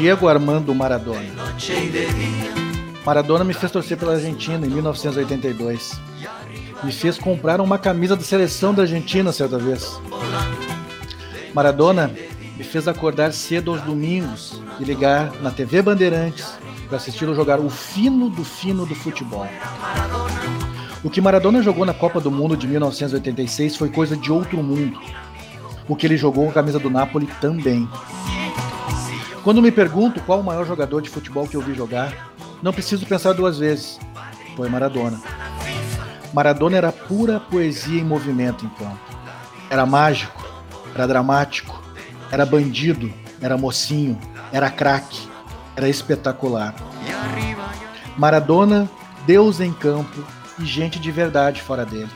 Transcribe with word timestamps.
Diego 0.00 0.28
Armando 0.28 0.74
Maradona. 0.74 1.20
Maradona 3.04 3.44
me 3.44 3.52
fez 3.52 3.70
torcer 3.70 3.98
pela 3.98 4.14
Argentina 4.14 4.66
em 4.66 4.70
1982. 4.70 6.00
Me 6.82 6.90
fez 6.90 7.18
comprar 7.18 7.60
uma 7.60 7.78
camisa 7.78 8.16
da 8.16 8.22
seleção 8.22 8.72
da 8.72 8.80
Argentina 8.80 9.30
certa 9.30 9.58
vez. 9.58 10.00
Maradona 11.52 12.10
me 12.56 12.64
fez 12.64 12.88
acordar 12.88 13.34
cedo 13.34 13.72
aos 13.72 13.82
domingos 13.82 14.62
e 14.80 14.84
ligar 14.84 15.34
na 15.42 15.50
TV 15.50 15.82
Bandeirantes 15.82 16.46
para 16.88 16.96
assisti-lo 16.96 17.34
jogar 17.34 17.60
o 17.60 17.68
fino 17.68 18.30
do 18.30 18.42
fino 18.42 18.86
do 18.86 18.94
futebol. 18.94 19.46
O 21.04 21.10
que 21.10 21.20
Maradona 21.20 21.62
jogou 21.62 21.84
na 21.84 21.92
Copa 21.92 22.22
do 22.22 22.30
Mundo 22.30 22.56
de 22.56 22.66
1986 22.66 23.76
foi 23.76 23.90
coisa 23.90 24.16
de 24.16 24.32
outro 24.32 24.62
mundo. 24.62 24.98
O 25.86 25.94
que 25.94 26.06
ele 26.06 26.16
jogou 26.16 26.44
com 26.44 26.50
a 26.52 26.54
camisa 26.54 26.78
do 26.78 26.88
Napoli 26.88 27.28
também. 27.38 27.86
Quando 29.42 29.62
me 29.62 29.72
pergunto 29.72 30.20
qual 30.20 30.40
o 30.40 30.44
maior 30.44 30.66
jogador 30.66 31.00
de 31.00 31.08
futebol 31.08 31.48
que 31.48 31.56
eu 31.56 31.62
vi 31.62 31.74
jogar, 31.74 32.30
não 32.62 32.72
preciso 32.72 33.06
pensar 33.06 33.32
duas 33.32 33.58
vezes. 33.58 33.98
Foi 34.54 34.68
Maradona. 34.68 35.18
Maradona 36.32 36.76
era 36.76 36.92
pura 36.92 37.40
poesia 37.40 38.00
em 38.00 38.04
movimento 38.04 38.68
campo. 38.70 38.98
Era 39.70 39.86
mágico, 39.86 40.44
era 40.94 41.06
dramático, 41.06 41.82
era 42.30 42.44
bandido, 42.44 43.10
era 43.40 43.56
mocinho, 43.56 44.18
era 44.52 44.70
craque, 44.70 45.26
era 45.74 45.88
espetacular. 45.88 46.74
Maradona, 48.18 48.90
Deus 49.26 49.60
em 49.60 49.72
campo 49.72 50.22
e 50.58 50.66
gente 50.66 50.98
de 50.98 51.10
verdade 51.10 51.62
fora 51.62 51.86
dele. 51.86 52.10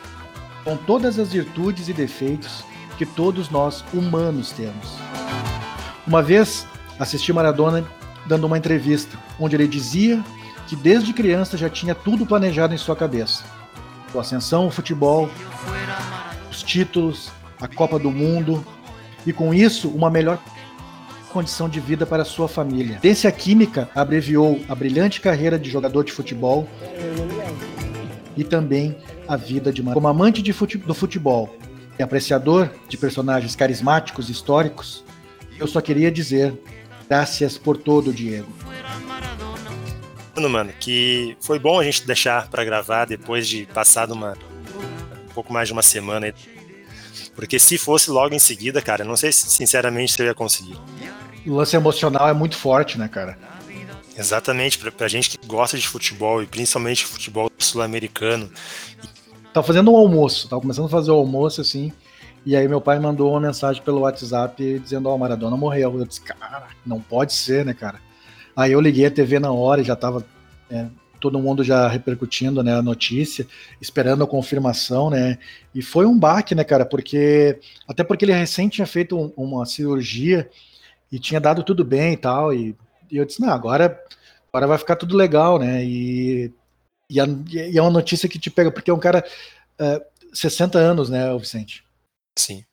Com 0.62 0.76
todas 0.76 1.18
as 1.18 1.32
virtudes 1.32 1.88
e 1.88 1.92
defeitos 1.94 2.64
que 2.98 3.06
todos 3.06 3.48
nós 3.48 3.82
humanos 3.94 4.50
temos. 4.50 4.98
Uma 6.06 6.22
vez 6.22 6.66
assisti 6.98 7.32
Maradona 7.32 7.84
dando 8.26 8.46
uma 8.46 8.58
entrevista, 8.58 9.18
onde 9.38 9.56
ele 9.56 9.68
dizia 9.68 10.22
que 10.66 10.74
desde 10.76 11.12
criança 11.12 11.56
já 11.56 11.68
tinha 11.68 11.94
tudo 11.94 12.24
planejado 12.24 12.74
em 12.74 12.78
sua 12.78 12.96
cabeça: 12.96 13.44
a 14.14 14.20
ascensão, 14.20 14.66
o 14.66 14.70
futebol, 14.70 15.28
os 16.50 16.62
títulos, 16.62 17.30
a 17.60 17.68
Copa 17.68 17.98
do 17.98 18.10
Mundo 18.10 18.64
e 19.26 19.32
com 19.32 19.52
isso 19.52 19.88
uma 19.88 20.10
melhor 20.10 20.38
condição 21.30 21.68
de 21.68 21.80
vida 21.80 22.06
para 22.06 22.24
sua 22.24 22.46
família. 22.46 22.98
Ciência 23.00 23.30
Química 23.32 23.88
abreviou 23.94 24.60
a 24.68 24.74
brilhante 24.74 25.20
carreira 25.20 25.58
de 25.58 25.68
jogador 25.68 26.04
de 26.04 26.12
futebol 26.12 26.68
e 28.36 28.44
também 28.44 28.96
a 29.26 29.36
vida 29.36 29.72
de 29.72 29.82
Maradona. 29.82 29.94
Como 29.94 30.08
amante 30.08 30.42
de 30.42 30.52
fute- 30.52 30.78
do 30.78 30.94
futebol 30.94 31.56
e 31.98 32.02
apreciador 32.02 32.70
de 32.88 32.96
personagens 32.96 33.56
carismáticos 33.56 34.28
e 34.28 34.32
históricos, 34.32 35.04
eu 35.58 35.66
só 35.66 35.80
queria 35.80 36.10
dizer 36.10 36.54
graças 37.08 37.58
por 37.58 37.76
todo, 37.76 38.12
Diego. 38.12 38.48
Mano, 40.34 40.50
mano, 40.50 40.72
que 40.80 41.36
foi 41.40 41.58
bom 41.58 41.78
a 41.78 41.84
gente 41.84 42.06
deixar 42.06 42.48
pra 42.48 42.64
gravar 42.64 43.04
depois 43.04 43.46
de 43.46 43.66
passado 43.66 44.12
uma 44.12 44.36
um 45.24 45.34
pouco 45.34 45.52
mais 45.52 45.68
de 45.68 45.72
uma 45.72 45.82
semana. 45.82 46.34
Porque 47.34 47.58
se 47.58 47.78
fosse 47.78 48.10
logo 48.10 48.34
em 48.34 48.38
seguida, 48.38 48.80
cara, 48.82 49.04
não 49.04 49.16
sei 49.16 49.32
se 49.32 49.48
sinceramente 49.48 50.12
se 50.12 50.22
eu 50.22 50.26
ia 50.26 50.34
conseguir. 50.34 50.76
O 51.46 51.54
lance 51.54 51.76
emocional 51.76 52.28
é 52.28 52.32
muito 52.32 52.56
forte, 52.56 52.98
né, 52.98 53.08
cara? 53.08 53.36
Exatamente, 54.16 54.78
pra, 54.78 54.92
pra 54.92 55.08
gente 55.08 55.30
que 55.30 55.46
gosta 55.46 55.76
de 55.76 55.86
futebol 55.86 56.42
e 56.42 56.46
principalmente 56.46 57.04
futebol 57.04 57.50
sul-americano. 57.58 58.50
Tava 59.52 59.66
fazendo 59.66 59.92
um 59.92 59.96
almoço, 59.96 60.48
tava 60.48 60.62
começando 60.62 60.86
a 60.86 60.88
fazer 60.88 61.10
o 61.10 61.14
almoço 61.14 61.60
assim. 61.60 61.92
E 62.44 62.54
aí 62.54 62.68
meu 62.68 62.80
pai 62.80 62.98
mandou 62.98 63.30
uma 63.30 63.40
mensagem 63.40 63.82
pelo 63.82 64.00
WhatsApp 64.00 64.78
dizendo, 64.78 65.08
ó, 65.08 65.14
o 65.14 65.18
Maradona 65.18 65.56
morreu. 65.56 65.98
Eu 65.98 66.04
disse, 66.06 66.20
cara, 66.20 66.68
não 66.84 67.00
pode 67.00 67.32
ser, 67.32 67.64
né, 67.64 67.72
cara? 67.72 68.00
Aí 68.54 68.72
eu 68.72 68.80
liguei 68.80 69.06
a 69.06 69.10
TV 69.10 69.38
na 69.38 69.50
hora 69.52 69.80
e 69.80 69.84
já 69.84 69.96
tava 69.96 70.24
é, 70.70 70.86
todo 71.20 71.38
mundo 71.40 71.64
já 71.64 71.88
repercutindo 71.88 72.62
né, 72.62 72.74
a 72.74 72.82
notícia, 72.82 73.46
esperando 73.80 74.22
a 74.24 74.26
confirmação, 74.26 75.08
né? 75.10 75.38
E 75.74 75.80
foi 75.82 76.04
um 76.06 76.18
baque, 76.18 76.54
né, 76.54 76.64
cara? 76.64 76.84
Porque. 76.84 77.58
Até 77.88 78.04
porque 78.04 78.24
ele 78.26 78.32
recém 78.32 78.68
tinha 78.68 78.86
feito 78.86 79.18
um- 79.18 79.32
uma 79.36 79.64
cirurgia 79.66 80.48
e 81.10 81.18
tinha 81.18 81.40
dado 81.40 81.62
tudo 81.62 81.84
bem 81.84 82.12
e 82.12 82.16
tal. 82.16 82.52
E, 82.52 82.76
e 83.10 83.16
eu 83.16 83.24
disse, 83.24 83.40
não, 83.40 83.50
agora, 83.50 83.98
agora 84.52 84.66
vai 84.66 84.78
ficar 84.78 84.96
tudo 84.96 85.16
legal, 85.16 85.58
né? 85.58 85.82
E, 85.84 86.52
e, 87.08 87.20
a- 87.20 87.26
e 87.50 87.78
é 87.78 87.82
uma 87.82 87.90
notícia 87.90 88.28
que 88.28 88.38
te 88.38 88.50
pega, 88.50 88.70
porque 88.70 88.90
é 88.90 88.94
um 88.94 88.98
cara. 88.98 89.24
é, 89.78 90.02
60 90.32 90.78
anos, 90.78 91.08
né, 91.08 91.32
Vicente? 91.38 91.83
Sim. 92.36 92.64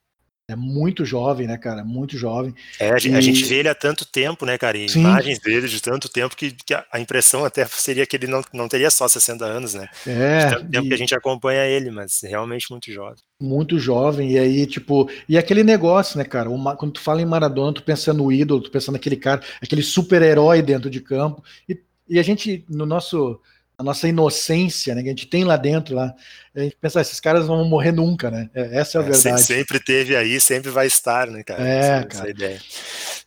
É 0.48 0.56
muito 0.56 1.06
jovem, 1.06 1.48
né, 1.48 1.58
cara? 1.58 1.84
Muito 1.84 2.18
jovem. 2.18 2.54
É, 2.80 2.90
a, 2.92 2.98
gen- 3.00 3.14
a 3.16 3.20
E- 3.20 3.22
gente 3.22 3.46
vê 3.46 3.56
ele 3.60 3.70
há 3.70 3.76
tanto 3.76 4.06
tempo, 4.06 4.46
né, 4.46 4.58
cara? 4.58 4.78
E 4.78 4.88
Sim. 4.88 5.00
imagens 5.00 5.40
dele 5.40 5.68
de 5.68 5.82
tanto 5.82 6.10
tempo 6.10 6.36
que, 6.36 6.52
que 6.52 6.74
a, 6.74 6.86
a 6.92 7.00
impressão 7.00 7.46
até 7.46 7.66
seria 7.68 8.06
que 8.06 8.16
ele 8.18 8.28
não, 8.28 8.44
não 8.54 8.68
teria 8.68 8.92
só 8.92 9.08
60 9.08 9.46
anos, 9.46 9.74
né? 9.74 9.88
É, 10.06 10.38
De 10.38 10.46
tanto 10.48 10.68
tempo 10.70 10.88
e- 10.88 10.90
que 10.90 10.94
a 10.94 10.98
gente 10.98 11.16
acompanha 11.16 11.66
ele, 11.66 11.90
mas 11.92 12.20
realmente 12.22 12.70
muito 12.70 12.92
jovem. 12.92 13.24
muito 13.42 13.80
jovem, 13.80 14.32
e 14.34 14.40
aí, 14.40 14.68
tipo, 14.68 15.10
e 15.28 15.38
aquele 15.38 15.64
negócio, 15.64 16.18
né, 16.18 16.24
cara? 16.24 16.50
uma- 16.50 16.76
quando 16.76 16.94
tu 16.94 17.02
fala 17.02 17.22
em 17.22 17.26
Maradona, 17.26 17.74
tu 17.74 17.84
pensa 17.84 18.14
no 18.14 18.32
ídolo, 18.32 18.62
tu 18.62 18.70
pensa 18.72 18.92
naquele 18.92 19.16
cara, 19.18 19.42
aquele 19.62 19.82
super-herói 19.82 20.62
dentro 20.62 20.90
de 20.90 21.02
campo, 21.02 21.44
e, 21.68 21.80
e 22.08 22.20
a 22.20 22.24
gente, 22.24 22.64
no 22.70 22.86
nosso, 22.86 23.40
a 23.82 23.84
nossa 23.84 24.08
inocência, 24.08 24.96
né, 24.96 25.02
que 25.02 25.10
a 25.10 25.12
gente 25.12 25.26
tem 25.28 25.44
lá 25.44 25.58
dentro, 25.58 25.96
lá, 25.96 26.14
a 26.56 26.60
gente 26.62 26.78
pensa, 26.80 27.00
"Ah, 27.00 27.02
esses 27.02 27.20
caras 27.20 27.48
não 27.48 27.58
vão 27.58 27.66
morrer 27.70 27.92
nunca, 27.92 28.30
né? 28.32 28.50
É, 28.54 28.80
essa 28.80 28.98
é 28.98 29.02
a 29.02 29.04
É, 29.06 29.10
verdade. 29.10 29.42
sempre 29.42 29.80
teve 29.80 30.16
aí, 30.16 30.40
sempre 30.40 30.70
vai 30.72 30.88
estar, 30.88 31.28
né, 31.28 31.44
cara? 31.44 31.68
É, 31.68 31.78
essa, 31.80 32.08
essa 32.08 32.08
cara. 32.08 32.30
ideia. 32.30 32.62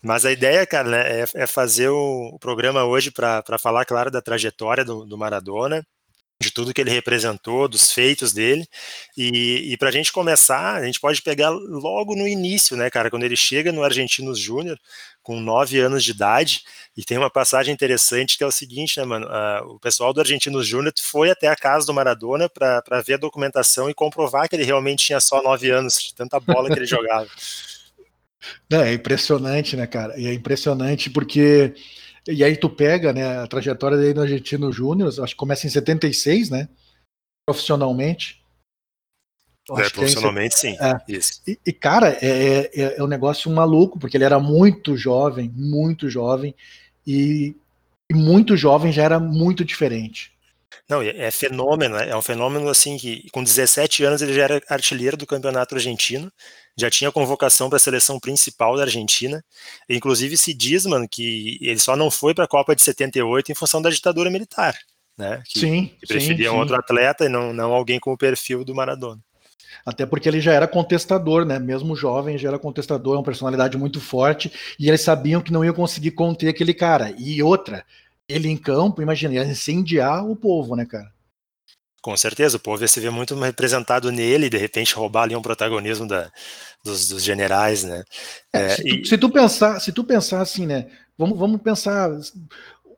Mas 0.03 0.25
a 0.25 0.33
ideia, 0.33 0.67
cara, 0.67 0.89
né, 0.89 1.21
é, 1.23 1.25
é 1.35 1.47
fazer 1.47 1.89
o, 1.89 2.31
o 2.35 2.39
programa 2.39 2.85
hoje 2.85 3.11
para 3.11 3.43
falar, 3.59 3.85
claro, 3.85 4.11
da 4.11 4.23
trajetória 4.23 4.85
do, 4.85 5.05
do 5.05 5.19
Maradona, 5.19 5.85
de 6.43 6.51
tudo 6.51 6.75
que 6.75 6.81
ele 6.81 6.91
representou, 6.91 7.69
dos 7.69 7.91
feitos 7.93 8.33
dele. 8.33 8.67
E, 9.17 9.73
e 9.73 9.77
para 9.79 9.89
a 9.89 9.93
gente 9.93 10.13
começar, 10.13 10.75
a 10.77 10.85
gente 10.85 11.01
pode 11.01 11.23
pegar 11.23 11.51
logo 11.51 12.15
no 12.15 12.29
início, 12.29 12.77
né, 12.77 12.91
cara, 12.91 13.11
quando 13.11 13.25
ele 13.25 13.37
chega 13.37 13.73
no 13.73 13.83
Argentinos 13.83 14.39
Júnior, 14.39 14.79
com 15.25 15.41
nove 15.41 15.81
anos 15.81 16.05
de 16.05 16.13
idade, 16.13 16.63
e 16.97 17.03
tem 17.03 17.19
uma 17.19 17.31
passagem 17.31 17.73
interessante 17.73 18.39
que 18.39 18.45
é 18.45 18.47
o 18.47 18.53
seguinte, 18.53 19.01
né, 19.01 19.05
mano? 19.05 19.27
ah, 19.29 19.63
o 19.67 19.81
pessoal 19.81 20.13
do 20.13 20.21
Argentinos 20.21 20.67
Júnior 20.67 20.93
foi 21.01 21.31
até 21.31 21.49
a 21.49 21.57
casa 21.57 21.87
do 21.87 21.95
Maradona 21.95 22.49
para 22.49 23.01
ver 23.05 23.15
a 23.15 23.19
documentação 23.19 23.91
e 23.91 23.95
comprovar 23.95 24.49
que 24.49 24.55
ele 24.55 24.65
realmente 24.65 25.07
tinha 25.07 25.19
só 25.21 25.43
nove 25.43 25.71
anos, 25.71 25.95
de 25.95 26.15
tanta 26.15 26.39
bola 26.39 26.69
que 26.69 26.79
ele 26.79 26.87
jogava. 26.87 27.27
Não, 28.71 28.83
é 28.83 28.93
impressionante, 28.93 29.75
né, 29.75 29.87
cara? 29.87 30.21
E 30.21 30.27
é 30.27 30.35
impressionante 30.35 31.09
porque. 31.09 31.75
E 32.29 32.45
aí 32.45 32.57
tu 32.57 32.69
pega, 32.69 33.13
né, 33.13 33.39
a 33.39 33.47
trajetória 33.47 33.97
dele 33.97 34.15
no 34.15 34.23
Argentino 34.23 34.71
Júnior, 34.71 35.09
acho 35.09 35.33
que 35.33 35.37
começa 35.37 35.67
em 35.67 35.71
76, 35.71 36.51
né? 36.51 36.69
Profissionalmente. 37.47 38.44
É, 39.71 39.83
é 39.83 39.91
profissionalmente, 39.91 40.59
sim. 40.59 40.77
É. 40.81 41.01
Isso. 41.09 41.41
E, 41.47 41.59
e, 41.67 41.73
cara, 41.73 42.19
é, 42.21 42.71
é, 42.75 42.95
é 42.99 43.03
um 43.03 43.07
negócio 43.07 43.51
maluco, 43.51 43.99
porque 43.99 44.17
ele 44.17 44.25
era 44.25 44.39
muito 44.39 44.97
jovem, 44.97 45.51
muito 45.55 46.09
jovem, 46.11 46.55
e, 47.07 47.57
e 48.11 48.15
muito 48.15 48.57
jovem 48.57 48.93
já 48.93 49.03
era 49.05 49.19
muito 49.19 49.65
diferente. 49.65 50.35
Não, 50.89 51.01
é 51.01 51.31
fenômeno, 51.31 51.97
é 51.97 52.15
um 52.15 52.21
fenômeno 52.21 52.69
assim 52.69 52.99
que 52.99 53.31
com 53.31 53.43
17 53.43 54.05
anos 54.05 54.21
ele 54.21 54.35
já 54.35 54.43
era 54.43 54.63
artilheiro 54.69 55.17
do 55.17 55.27
campeonato 55.27 55.75
argentino, 55.75 56.31
já 56.77 56.91
tinha 56.91 57.11
convocação 57.11 57.71
para 57.71 57.77
a 57.77 57.81
seleção 57.81 58.21
principal 58.21 58.77
da 58.77 58.83
Argentina. 58.83 59.43
Inclusive 59.89 60.37
se 60.37 60.53
diz, 60.53 60.85
mano, 60.85 61.09
que 61.09 61.57
ele 61.63 61.79
só 61.79 61.97
não 61.97 62.11
foi 62.11 62.35
para 62.35 62.45
a 62.45 62.49
Copa 62.49 62.77
de 62.77 62.83
78 62.83 63.51
em 63.51 63.55
função 63.55 63.81
da 63.81 63.89
ditadura 63.89 64.31
militar, 64.31 64.77
né? 65.17 65.43
Que, 65.47 65.61
sim, 65.61 65.87
que 66.01 66.07
preferiam 66.07 66.53
sim, 66.53 66.57
sim. 66.57 66.61
outro 66.61 66.77
atleta 66.77 67.25
e 67.25 67.29
não, 67.31 67.55
não 67.55 67.73
alguém 67.73 67.99
com 67.99 68.13
o 68.13 68.19
perfil 68.19 68.63
do 68.63 68.75
Maradona. 68.75 69.21
Até 69.85 70.07
porque 70.07 70.29
ele 70.29 70.41
já 70.41 70.53
era 70.53 70.67
contestador, 70.69 71.45
né? 71.45 71.59
Mesmo 71.59 71.97
jovem, 71.97 72.39
já 72.39 72.49
era 72.49 72.59
contestador, 72.59 73.15
é 73.15 73.19
uma 73.19 73.25
personalidade 73.25 73.77
muito 73.79 74.01
forte, 74.01 74.53
e 74.79 74.89
eles 74.89 75.01
sabiam 75.01 75.41
que 75.41 75.53
não 75.53 75.65
iam 75.65 75.75
conseguir 75.75 76.13
conter 76.13 76.49
aquele 76.49 76.75
cara. 76.75 77.15
E 77.19 77.43
outra, 77.43 77.85
ele 78.29 78.49
em 78.49 78.57
campo, 78.57 79.03
imagina, 79.03 79.35
ia 79.35 79.45
incendiar 79.45 80.25
o 80.29 80.37
povo, 80.37 80.77
né, 80.77 80.85
cara? 80.87 81.13
Com 82.03 82.15
certeza, 82.19 82.59
o 82.59 82.61
povo 82.61 82.83
ia 82.83 82.89
se 82.89 83.01
ver 83.01 83.11
muito 83.11 83.35
representado 83.35 84.13
nele 84.13 84.47
e 84.47 84.51
de 84.51 84.59
repente 84.59 84.95
roubar 84.95 85.23
ali 85.23 85.35
um 85.35 85.41
protagonismo 85.41 86.07
da, 86.07 86.31
dos, 86.85 87.09
dos 87.09 87.23
generais, 87.25 87.83
né? 87.83 88.05
É, 88.53 88.69
É, 88.69 88.69
se, 88.69 88.85
tu, 88.85 89.01
e- 89.01 89.05
se 89.05 89.19
tu 89.19 89.31
pensar, 89.31 89.81
se 89.81 89.93
tu 89.93 90.05
pensar 90.05 90.41
assim, 90.41 90.67
né? 90.67 90.87
Vamos, 91.17 91.39
vamos 91.39 91.61
pensar 91.63 92.11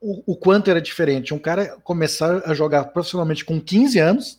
o, 0.01 0.33
o 0.33 0.37
quanto 0.37 0.71
era 0.71 0.81
diferente. 0.81 1.33
Um 1.35 1.39
cara 1.39 1.77
começar 1.83 2.43
a 2.49 2.55
jogar 2.55 2.85
profissionalmente 2.87 3.45
com 3.45 3.61
15 3.61 3.99
anos 3.99 4.39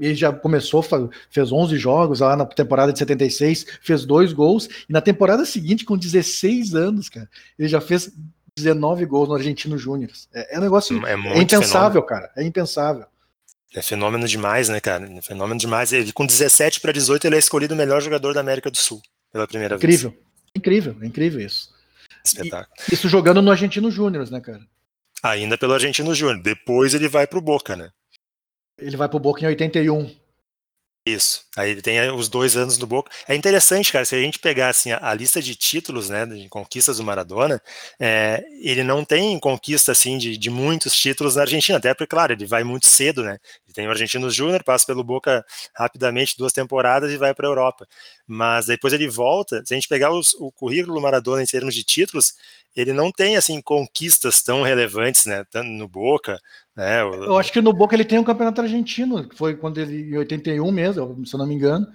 ele 0.00 0.14
já 0.14 0.32
começou, 0.32 0.84
fez 1.30 1.50
11 1.50 1.78
jogos 1.78 2.20
lá 2.20 2.36
na 2.36 2.44
temporada 2.44 2.92
de 2.92 2.98
76, 2.98 3.64
fez 3.80 4.04
dois 4.04 4.32
gols, 4.32 4.68
e 4.88 4.92
na 4.92 5.00
temporada 5.00 5.44
seguinte, 5.46 5.84
com 5.84 5.96
16 5.96 6.74
anos, 6.74 7.08
cara, 7.08 7.28
ele 7.58 7.68
já 7.68 7.80
fez 7.80 8.12
19 8.54 9.06
gols 9.06 9.28
no 9.28 9.34
Argentino 9.34 9.78
Júnior. 9.78 10.10
É, 10.34 10.56
é 10.56 10.58
um 10.58 10.62
negócio 10.62 11.06
é, 11.06 11.12
é 11.12 11.38
impensável, 11.38 12.02
fenômeno. 12.02 12.06
cara. 12.06 12.30
É 12.36 12.44
impensável. 12.44 13.06
É 13.74 13.80
fenômeno 13.80 14.26
demais, 14.26 14.68
né, 14.68 14.80
cara? 14.80 15.10
É 15.10 15.22
fenômeno 15.22 15.58
demais. 15.58 15.92
Ele, 15.92 16.12
com 16.12 16.26
17 16.26 16.80
para 16.80 16.92
18, 16.92 17.26
ele 17.26 17.36
é 17.36 17.38
escolhido 17.38 17.72
o 17.72 17.76
melhor 17.76 18.02
jogador 18.02 18.34
da 18.34 18.40
América 18.40 18.70
do 18.70 18.76
Sul 18.76 19.00
pela 19.32 19.46
primeira 19.46 19.76
incrível. 19.76 20.10
vez. 20.10 20.22
Incrível, 20.54 20.92
incrível, 20.92 21.08
incrível 21.08 21.46
isso. 21.46 21.70
Espetáculo. 22.24 22.74
E, 22.90 22.94
isso 22.94 23.08
jogando 23.08 23.40
no 23.40 23.50
Argentino 23.50 23.90
Júnior, 23.90 24.28
né, 24.30 24.40
cara? 24.40 24.60
Ainda 25.22 25.56
pelo 25.56 25.72
Argentino 25.72 26.14
Júnior. 26.14 26.42
Depois 26.42 26.94
ele 26.94 27.08
vai 27.08 27.26
pro 27.26 27.40
Boca, 27.40 27.76
né? 27.76 27.90
Ele 28.80 28.96
vai 28.96 29.08
pro 29.08 29.18
Boca 29.18 29.42
em 29.42 29.46
81. 29.46 30.10
Isso. 31.06 31.46
Aí 31.56 31.70
ele 31.70 31.80
tem 31.80 32.10
os 32.10 32.28
dois 32.28 32.56
anos 32.58 32.76
no 32.76 32.86
Boca. 32.86 33.10
É 33.26 33.34
interessante, 33.34 33.90
cara, 33.90 34.04
se 34.04 34.14
a 34.14 34.20
gente 34.20 34.38
pegar 34.38 34.68
assim, 34.68 34.92
a, 34.92 34.98
a 35.10 35.14
lista 35.14 35.40
de 35.40 35.54
títulos, 35.56 36.10
né, 36.10 36.26
de 36.26 36.46
conquistas 36.48 36.98
do 36.98 37.04
Maradona, 37.04 37.60
é, 37.98 38.44
ele 38.60 38.84
não 38.84 39.02
tem 39.02 39.38
conquista 39.40 39.92
assim 39.92 40.18
de, 40.18 40.36
de, 40.36 40.50
muitos 40.50 40.94
títulos 40.94 41.36
na 41.36 41.42
Argentina, 41.42 41.78
até 41.78 41.94
porque, 41.94 42.06
claro, 42.06 42.34
ele 42.34 42.44
vai 42.44 42.62
muito 42.62 42.86
cedo, 42.86 43.22
né? 43.24 43.38
Ele 43.66 43.74
tem 43.74 43.86
o 43.86 43.90
Argentino 43.90 44.30
Júnior, 44.30 44.62
passa 44.62 44.86
pelo 44.86 45.02
Boca 45.02 45.44
rapidamente, 45.74 46.36
duas 46.36 46.52
temporadas 46.52 47.10
e 47.10 47.16
vai 47.16 47.34
para 47.34 47.46
a 47.48 47.50
Europa. 47.50 47.88
Mas 48.26 48.66
depois 48.66 48.92
ele 48.92 49.08
volta. 49.08 49.62
Se 49.64 49.72
a 49.72 49.76
gente 49.76 49.88
pegar 49.88 50.12
os, 50.12 50.34
o 50.34 50.52
currículo 50.52 50.94
do 50.94 51.00
Maradona 51.00 51.42
em 51.42 51.46
termos 51.46 51.74
de 51.74 51.82
títulos, 51.82 52.34
ele 52.74 52.92
não 52.92 53.10
tem 53.10 53.36
assim 53.36 53.60
conquistas 53.60 54.42
tão 54.42 54.62
relevantes, 54.62 55.26
né? 55.26 55.44
No 55.64 55.88
Boca, 55.88 56.38
né? 56.76 57.02
Eu 57.02 57.38
acho 57.38 57.52
que 57.52 57.60
no 57.60 57.72
Boca 57.72 57.94
ele 57.94 58.04
tem 58.04 58.18
um 58.18 58.24
campeonato 58.24 58.60
argentino, 58.60 59.28
que 59.28 59.36
foi 59.36 59.56
quando 59.56 59.78
ele 59.78 60.14
em 60.14 60.18
81 60.18 60.70
mesmo, 60.70 61.26
se 61.26 61.34
eu 61.34 61.38
não 61.38 61.46
me 61.46 61.54
engano. 61.54 61.86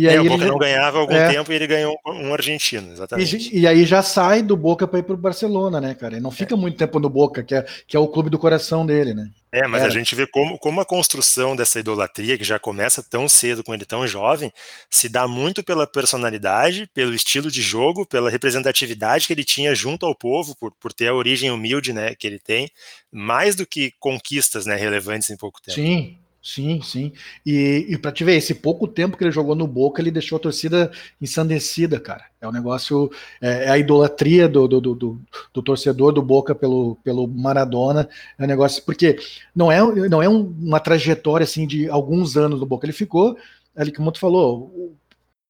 E 0.00 0.06
é, 0.06 0.12
aí 0.12 0.18
o 0.18 0.24
Boca 0.24 0.44
ele... 0.44 0.50
não 0.50 0.58
ganhava 0.58 0.96
há 0.96 1.00
algum 1.02 1.14
é. 1.14 1.28
tempo 1.28 1.52
e 1.52 1.54
ele 1.54 1.66
ganhou 1.66 1.94
um 2.06 2.32
argentino, 2.32 2.90
exatamente. 2.90 3.54
E, 3.54 3.60
e 3.60 3.66
aí 3.66 3.84
já 3.84 4.02
sai 4.02 4.42
do 4.42 4.56
Boca 4.56 4.88
para 4.88 4.98
ir 4.98 5.02
para 5.02 5.12
o 5.12 5.18
Barcelona, 5.18 5.78
né, 5.78 5.94
cara? 5.94 6.14
Ele 6.14 6.22
não 6.22 6.30
fica 6.30 6.54
é. 6.54 6.56
muito 6.56 6.78
tempo 6.78 6.98
no 6.98 7.10
Boca, 7.10 7.42
que 7.42 7.54
é, 7.54 7.66
que 7.86 7.98
é 7.98 8.00
o 8.00 8.08
clube 8.08 8.30
do 8.30 8.38
coração 8.38 8.86
dele, 8.86 9.12
né? 9.12 9.28
É, 9.52 9.66
mas 9.66 9.82
Era. 9.82 9.90
a 9.90 9.94
gente 9.94 10.14
vê 10.14 10.26
como, 10.26 10.58
como 10.58 10.80
a 10.80 10.86
construção 10.86 11.54
dessa 11.54 11.78
idolatria, 11.78 12.38
que 12.38 12.44
já 12.44 12.58
começa 12.58 13.02
tão 13.02 13.28
cedo 13.28 13.62
com 13.62 13.74
ele 13.74 13.84
tão 13.84 14.06
jovem, 14.06 14.50
se 14.88 15.06
dá 15.06 15.28
muito 15.28 15.62
pela 15.62 15.86
personalidade, 15.86 16.88
pelo 16.94 17.12
estilo 17.12 17.50
de 17.50 17.60
jogo, 17.60 18.06
pela 18.06 18.30
representatividade 18.30 19.26
que 19.26 19.34
ele 19.34 19.44
tinha 19.44 19.74
junto 19.74 20.06
ao 20.06 20.14
povo, 20.14 20.56
por, 20.56 20.72
por 20.80 20.94
ter 20.94 21.08
a 21.08 21.14
origem 21.14 21.50
humilde 21.50 21.92
né, 21.92 22.14
que 22.14 22.26
ele 22.26 22.38
tem, 22.38 22.70
mais 23.12 23.54
do 23.54 23.66
que 23.66 23.92
conquistas 24.00 24.64
né, 24.64 24.76
relevantes 24.76 25.28
em 25.28 25.36
pouco 25.36 25.60
tempo. 25.60 25.74
Sim, 25.74 26.16
Sim, 26.42 26.80
sim. 26.80 27.12
E, 27.44 27.86
e 27.90 27.98
para 27.98 28.10
te 28.12 28.24
ver, 28.24 28.36
esse 28.36 28.54
pouco 28.54 28.88
tempo 28.88 29.16
que 29.16 29.22
ele 29.22 29.30
jogou 29.30 29.54
no 29.54 29.66
Boca, 29.66 30.00
ele 30.00 30.10
deixou 30.10 30.36
a 30.36 30.40
torcida 30.40 30.90
ensandecida, 31.20 32.00
cara. 32.00 32.24
É 32.40 32.48
um 32.48 32.52
negócio, 32.52 33.10
é, 33.42 33.66
é 33.66 33.70
a 33.70 33.78
idolatria 33.78 34.48
do, 34.48 34.66
do, 34.66 34.80
do, 34.80 35.20
do, 35.52 35.62
torcedor 35.62 36.12
do 36.12 36.22
Boca 36.22 36.54
pelo, 36.54 36.96
pelo 37.04 37.28
Maradona. 37.28 38.08
É 38.38 38.44
um 38.44 38.46
negócio, 38.46 38.82
porque 38.84 39.18
não 39.54 39.70
é, 39.70 39.80
não 40.08 40.22
é 40.22 40.28
um, 40.28 40.40
uma 40.40 40.80
trajetória 40.80 41.44
assim 41.44 41.66
de 41.66 41.90
alguns 41.90 42.36
anos 42.38 42.58
do 42.58 42.66
Boca. 42.66 42.86
Ele 42.86 42.92
ficou, 42.94 43.36
ali 43.76 43.92
como 43.92 44.10
tu 44.10 44.18
falou, 44.18 44.96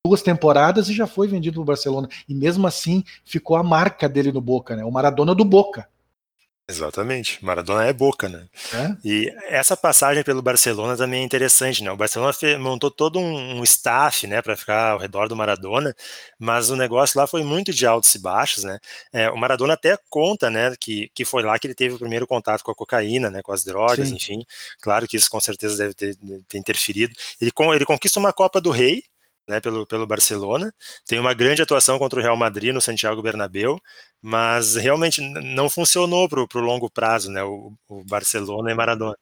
duas 0.05 0.23
temporadas 0.23 0.89
e 0.89 0.95
já 0.95 1.07
foi 1.07 1.29
vendido 1.29 1.55
para 1.55 1.63
o 1.63 1.67
Barcelona. 1.67 2.09
E 2.29 2.35
mesmo 2.35 2.67
assim 2.67 3.05
ficou 3.25 3.57
a 3.57 3.63
marca 3.63 4.09
dele 4.09 4.33
no 4.33 4.41
Boca, 4.41 4.75
né? 4.75 4.85
O 4.85 4.91
Maradona 4.91 5.37
do 5.37 5.45
Boca. 5.45 5.89
Exatamente, 6.71 7.45
Maradona 7.45 7.85
é 7.85 7.93
boca, 7.93 8.29
né? 8.29 8.47
É? 8.73 8.97
E 9.05 9.35
essa 9.49 9.77
passagem 9.77 10.23
pelo 10.23 10.41
Barcelona 10.41 10.97
também 10.97 11.23
é 11.23 11.25
interessante, 11.25 11.83
né? 11.83 11.91
O 11.91 11.97
Barcelona 11.97 12.33
montou 12.61 12.91
todo 12.91 13.19
um, 13.19 13.63
staff, 13.65 14.27
né, 14.27 14.41
para 14.41 14.57
ficar 14.57 14.93
ao 14.93 14.99
redor 14.99 15.29
do 15.29 15.35
Maradona, 15.35 15.95
mas 16.39 16.71
o 16.71 16.77
negócio 16.77 17.19
lá 17.19 17.27
foi 17.27 17.43
muito 17.43 17.73
de 17.73 17.85
altos 17.87 18.15
e 18.15 18.19
baixos, 18.19 18.63
né? 18.63 18.79
É, 19.13 19.29
o 19.31 19.37
Maradona 19.37 19.75
até 19.75 19.99
conta, 20.09 20.49
né, 20.49 20.75
que, 20.79 21.11
que 21.13 21.25
foi 21.25 21.43
lá 21.43 21.59
que 21.59 21.67
ele 21.67 21.75
teve 21.75 21.97
o 21.97 21.99
primeiro 21.99 22.27
contato 22.27 22.63
com 22.63 22.71
a 22.71 22.75
cocaína, 22.75 23.31
né, 23.31 23.43
com 23.43 23.53
as 23.53 23.65
drogas, 23.65 24.09
Sim. 24.09 24.15
enfim. 24.15 24.47
Claro 24.81 25.09
que 25.09 25.17
isso 25.17 25.29
com 25.29 25.41
certeza 25.41 25.77
deve 25.77 25.95
ter, 25.95 26.17
ter 26.49 26.59
interferido. 26.59 27.13
Ele, 27.41 27.51
ele 27.75 27.85
conquista 27.85 28.21
uma 28.21 28.33
Copa 28.33 28.61
do 28.61 28.71
Rei, 28.71 29.03
né, 29.51 29.61
pelo, 29.61 29.85
pelo 29.87 30.07
Barcelona. 30.07 30.73
Tem 31.07 31.19
uma 31.19 31.35
grande 31.35 31.61
atuação 31.61 31.99
contra 31.99 32.21
o 32.21 32.23
Real 32.23 32.37
Madrid 32.37 32.73
no 32.73 32.81
Santiago 32.81 33.21
Bernabéu, 33.21 33.79
mas 34.23 34.77
realmente 34.77 35.21
não 35.21 35.69
funcionou 35.69 36.29
para 36.29 36.41
o 36.41 36.63
longo 36.63 36.89
prazo, 36.89 37.31
né, 37.31 37.43
o, 37.43 37.73
o 37.89 38.05
Barcelona 38.05 38.71
e 38.71 38.75
Maradona. 38.75 39.17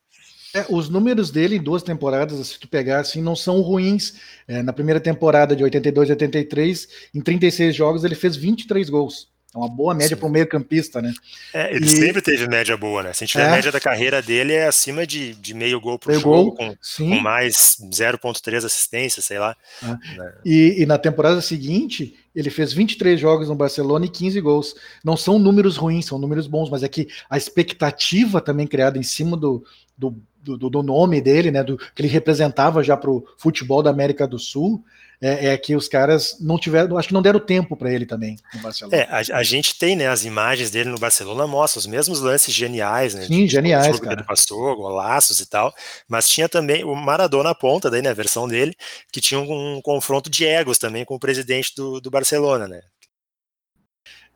É, 0.55 0.65
os 0.71 0.89
números 0.89 1.31
dele 1.31 1.57
em 1.57 1.63
duas 1.63 1.83
temporadas, 1.83 2.47
se 2.47 2.59
tu 2.59 2.69
pegar 2.69 3.01
assim, 3.01 3.21
não 3.21 3.37
são 3.37 3.61
ruins. 3.61 4.15
É, 4.47 4.63
na 4.63 4.73
primeira 4.73 5.01
temporada 5.01 5.55
de 5.55 5.63
82 5.63 6.09
e 6.09 6.13
83, 6.13 6.89
em 7.15 7.21
36 7.21 7.75
jogos, 7.75 8.05
ele 8.05 8.15
fez 8.15 8.37
23 8.37 8.89
gols. 8.89 9.29
É 9.55 9.57
uma 9.57 9.69
boa 9.69 9.95
média 9.95 10.15
para 10.15 10.27
um 10.27 10.31
meio-campista, 10.31 11.01
né? 11.01 11.11
É, 11.55 11.75
ele 11.75 11.87
e... 11.87 11.89
sempre 11.89 12.21
teve 12.21 12.47
média 12.47 12.77
boa, 12.77 13.03
né? 13.03 13.15
Se 13.15 13.25
a 13.25 13.27
gente 13.27 13.39
é. 13.39 13.47
a 13.47 13.51
média 13.51 13.73
da 13.73 13.81
carreira 13.81 14.21
dele 14.21 14.53
é 14.53 14.67
acima 14.67 15.07
de, 15.07 15.35
de 15.35 15.55
meio 15.55 15.81
gol 15.81 15.99
por 15.99 16.11
meio 16.11 16.21
jogo, 16.21 16.51
gol, 16.51 16.55
com, 16.55 16.77
com, 16.99 17.21
mais 17.21 17.79
0,3 17.91 18.65
assistência, 18.65 19.23
sei 19.23 19.39
lá. 19.39 19.57
É. 19.83 19.87
Né? 19.87 20.35
E, 20.45 20.83
e, 20.83 20.87
na 20.87 20.99
temporada 20.99 21.41
seguinte, 21.41 22.15
ele 22.35 22.51
fez 22.51 22.75
23 22.75 23.19
jogos 23.19 23.49
no 23.49 23.55
Barcelona 23.55 24.05
e 24.05 24.11
15 24.11 24.39
gols. 24.43 24.75
Não 25.03 25.17
são 25.17 25.39
números 25.39 25.79
ruins, 25.79 26.05
são 26.05 26.19
números 26.19 26.47
bons, 26.47 26.69
mas 26.69 26.83
é 26.83 26.89
que 26.89 27.09
a 27.31 27.39
expectativa 27.39 28.43
também 28.43 28.67
criada 28.67 28.99
em 28.99 29.03
cima 29.03 29.35
do, 29.35 29.65
do, 29.97 30.15
do, 30.43 30.69
do 30.69 30.83
nome 30.83 31.23
dele, 31.23 31.51
né? 31.51 31.65
Do 31.65 31.79
que 31.79 32.03
ele 32.03 32.09
representava 32.09 32.85
já 32.85 32.99
para 32.99 33.11
o 33.11 33.27
futebol 33.39 33.83
da 33.83 33.89
América 33.89 34.27
do 34.27 34.39
Sul 34.39 34.85
é, 35.21 35.49
é, 35.49 35.59
que 35.59 35.75
os 35.75 35.89
caras 35.89 36.37
não 36.41 36.59
tiveram, 36.59 36.97
acho 36.97 37.09
que 37.09 37.15
não 37.15 37.23
deram 37.23 37.41
tempo 37.41 37.77
para 37.77 37.93
ele 37.93 38.07
também 38.07 38.37
no 38.55 38.61
Barcelona. 38.61 38.97
É, 38.97 39.03
a, 39.11 39.39
a, 39.39 39.43
gente 39.43 39.77
tem, 39.77 39.97
né, 39.97 40.07
as 40.07 40.25
imagens 40.25 40.71
dele 40.71 40.91
no 40.91 40.99
Barcelona 40.99 41.47
mostra 41.47 41.81
os 41.81 41.87
mesmos 41.87 42.21
lances 42.21 42.55
geniais, 42.55 43.15
né? 43.15 43.23
Sim, 43.27 43.45
de, 43.45 43.49
geniais, 43.49 43.97
o 43.97 44.01
cara. 44.01 44.15
Que 44.17 44.21
ele 44.23 44.27
passou, 44.27 44.77
golaços 44.77 45.41
e 45.41 45.47
tal, 45.47 45.75
mas 46.07 46.29
tinha 46.29 46.49
também 46.49 46.85
o 46.85 46.95
Maradona 46.95 47.55
ponta, 47.55 47.91
daí, 47.91 48.01
né, 48.01 48.11
a 48.11 48.15
versão 48.15 48.47
dele, 48.47 48.77
que 49.13 49.21
tinha 49.21 49.41
um, 49.41 49.77
um 49.77 49.83
confronto 49.83 50.31
de 50.31 50.45
egos 50.45 50.79
também 50.79 51.05
com 51.05 51.17
o 51.17 51.21
presidente 51.21 51.75
do, 51.77 52.01
do 52.01 52.11
Barcelona, 52.11 52.69
né? 52.69 52.81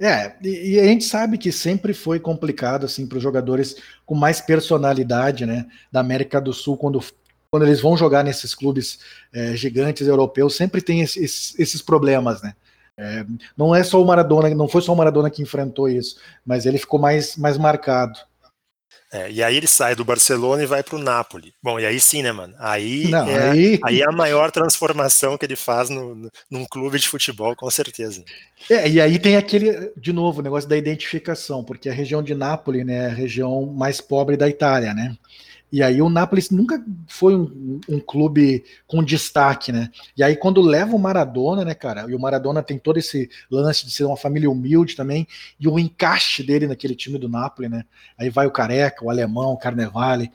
É, 0.00 0.34
e, 0.42 0.72
e, 0.72 0.80
a 0.80 0.84
gente 0.84 1.04
sabe 1.04 1.38
que 1.38 1.52
sempre 1.52 1.94
foi 1.94 2.18
complicado 2.18 2.86
assim 2.86 3.06
para 3.06 3.18
os 3.18 3.22
jogadores 3.22 3.76
com 4.04 4.16
mais 4.16 4.40
personalidade, 4.40 5.46
né, 5.46 5.66
da 5.92 6.00
América 6.00 6.40
do 6.40 6.52
Sul 6.52 6.76
quando 6.76 7.00
quando 7.52 7.66
eles 7.66 7.82
vão 7.82 7.94
jogar 7.98 8.24
nesses 8.24 8.54
clubes 8.54 8.98
é, 9.30 9.54
gigantes 9.54 10.08
europeus, 10.08 10.56
sempre 10.56 10.80
tem 10.80 11.02
esses, 11.02 11.54
esses 11.58 11.82
problemas, 11.82 12.40
né? 12.40 12.54
É, 12.96 13.26
não 13.54 13.74
é 13.74 13.84
só 13.84 14.00
o 14.00 14.06
Maradona, 14.06 14.48
não 14.54 14.66
foi 14.66 14.80
só 14.80 14.94
o 14.94 14.96
Maradona 14.96 15.28
que 15.28 15.42
enfrentou 15.42 15.86
isso, 15.86 16.16
mas 16.46 16.64
ele 16.64 16.78
ficou 16.78 16.98
mais, 16.98 17.36
mais 17.36 17.58
marcado. 17.58 18.18
É, 19.12 19.30
e 19.30 19.42
aí 19.42 19.58
ele 19.58 19.66
sai 19.66 19.94
do 19.94 20.06
Barcelona 20.06 20.62
e 20.62 20.66
vai 20.66 20.82
para 20.82 20.96
o 20.96 20.98
Napoli. 20.98 21.52
Bom, 21.62 21.78
e 21.78 21.84
aí 21.84 22.00
sim, 22.00 22.22
né, 22.22 22.32
mano? 22.32 22.54
Aí, 22.58 23.08
não, 23.08 23.28
é, 23.28 23.50
aí... 23.50 23.80
aí 23.84 24.00
é 24.00 24.08
a 24.08 24.12
maior 24.12 24.50
transformação 24.50 25.36
que 25.36 25.44
ele 25.44 25.54
faz 25.54 25.90
no, 25.90 26.14
no, 26.14 26.30
num 26.50 26.64
clube 26.64 26.98
de 26.98 27.06
futebol, 27.06 27.54
com 27.54 27.70
certeza. 27.70 28.24
É, 28.70 28.88
e 28.88 28.98
aí 28.98 29.18
tem 29.18 29.36
aquele, 29.36 29.92
de 29.94 30.14
novo, 30.14 30.40
o 30.40 30.42
negócio 30.42 30.66
da 30.66 30.78
identificação, 30.78 31.62
porque 31.62 31.90
a 31.90 31.92
região 31.92 32.22
de 32.22 32.34
Nápoles 32.34 32.86
né, 32.86 32.94
é 32.94 33.06
a 33.08 33.14
região 33.14 33.66
mais 33.66 34.00
pobre 34.00 34.38
da 34.38 34.48
Itália, 34.48 34.94
né? 34.94 35.14
E 35.72 35.82
aí 35.82 36.02
o 36.02 36.10
Napoli 36.10 36.42
nunca 36.50 36.84
foi 37.08 37.34
um, 37.34 37.80
um, 37.88 37.98
clube 37.98 38.62
com 38.86 39.02
destaque, 39.02 39.72
né? 39.72 39.90
E 40.14 40.22
aí 40.22 40.36
quando 40.36 40.60
leva 40.60 40.94
o 40.94 40.98
Maradona, 40.98 41.64
né, 41.64 41.74
cara? 41.74 42.04
E 42.10 42.14
o 42.14 42.20
Maradona 42.20 42.62
tem 42.62 42.78
todo 42.78 42.98
esse 42.98 43.30
lance 43.50 43.86
de 43.86 43.90
ser 43.90 44.04
uma 44.04 44.16
família 44.16 44.50
humilde 44.50 44.94
também, 44.94 45.26
e 45.58 45.66
o 45.66 45.78
encaixe 45.78 46.42
dele 46.42 46.66
naquele 46.66 46.94
time 46.94 47.18
do 47.18 47.28
Napoli, 47.28 47.68
né? 47.70 47.84
Aí 48.18 48.28
vai 48.28 48.46
o 48.46 48.50
Careca, 48.50 49.04
o 49.04 49.10
Alemão, 49.10 49.52
o 49.52 49.58
Carnevale. 49.58 50.30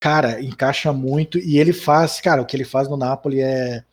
Cara, 0.00 0.42
encaixa 0.42 0.92
muito 0.92 1.38
e 1.38 1.58
ele 1.58 1.72
faz, 1.72 2.20
cara, 2.20 2.42
o 2.42 2.46
que 2.46 2.56
ele 2.56 2.64
faz 2.64 2.88
no 2.88 2.96
Napoli 2.96 3.40
é 3.40 3.84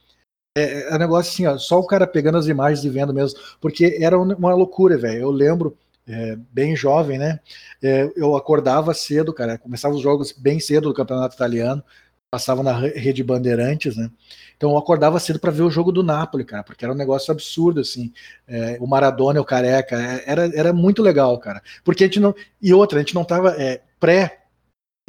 é, 0.57 0.89
é 0.89 0.95
um 0.95 0.97
negócio 0.97 1.31
assim, 1.31 1.45
ó, 1.45 1.57
só 1.59 1.79
o 1.79 1.85
cara 1.85 2.07
pegando 2.07 2.37
as 2.39 2.47
imagens 2.47 2.83
e 2.83 2.89
vendo 2.89 3.13
mesmo, 3.13 3.39
porque 3.61 3.99
era 4.01 4.17
uma 4.17 4.55
loucura, 4.55 4.97
velho. 4.97 5.21
Eu 5.21 5.29
lembro 5.31 5.77
é, 6.07 6.37
bem 6.51 6.75
jovem, 6.75 7.17
né? 7.17 7.39
É, 7.81 8.09
eu 8.15 8.35
acordava 8.35 8.93
cedo, 8.93 9.33
cara. 9.33 9.57
Começava 9.57 9.93
os 9.93 10.01
jogos 10.01 10.31
bem 10.31 10.59
cedo 10.59 10.87
do 10.87 10.93
campeonato 10.93 11.35
italiano, 11.35 11.83
passava 12.31 12.63
na 12.63 12.73
rede 12.73 13.23
Bandeirantes, 13.23 13.97
né? 13.97 14.09
Então 14.55 14.71
eu 14.71 14.77
acordava 14.77 15.19
cedo 15.19 15.39
para 15.39 15.51
ver 15.51 15.63
o 15.63 15.69
jogo 15.69 15.91
do 15.91 16.03
Napoli, 16.03 16.43
cara, 16.43 16.63
porque 16.63 16.83
era 16.83 16.93
um 16.93 16.97
negócio 16.97 17.31
absurdo, 17.31 17.81
assim. 17.81 18.11
É, 18.47 18.77
o 18.79 18.87
Maradona, 18.87 19.41
o 19.41 19.45
Careca, 19.45 19.95
é, 19.95 20.23
era, 20.25 20.45
era 20.55 20.73
muito 20.73 21.01
legal, 21.01 21.37
cara. 21.39 21.61
Porque 21.83 22.03
a 22.03 22.07
gente 22.07 22.19
não. 22.19 22.33
E 22.61 22.73
outra, 22.73 22.99
a 22.99 23.01
gente 23.01 23.15
não 23.15 23.25
tava 23.25 23.51
é, 23.61 23.81
pré. 23.99 24.43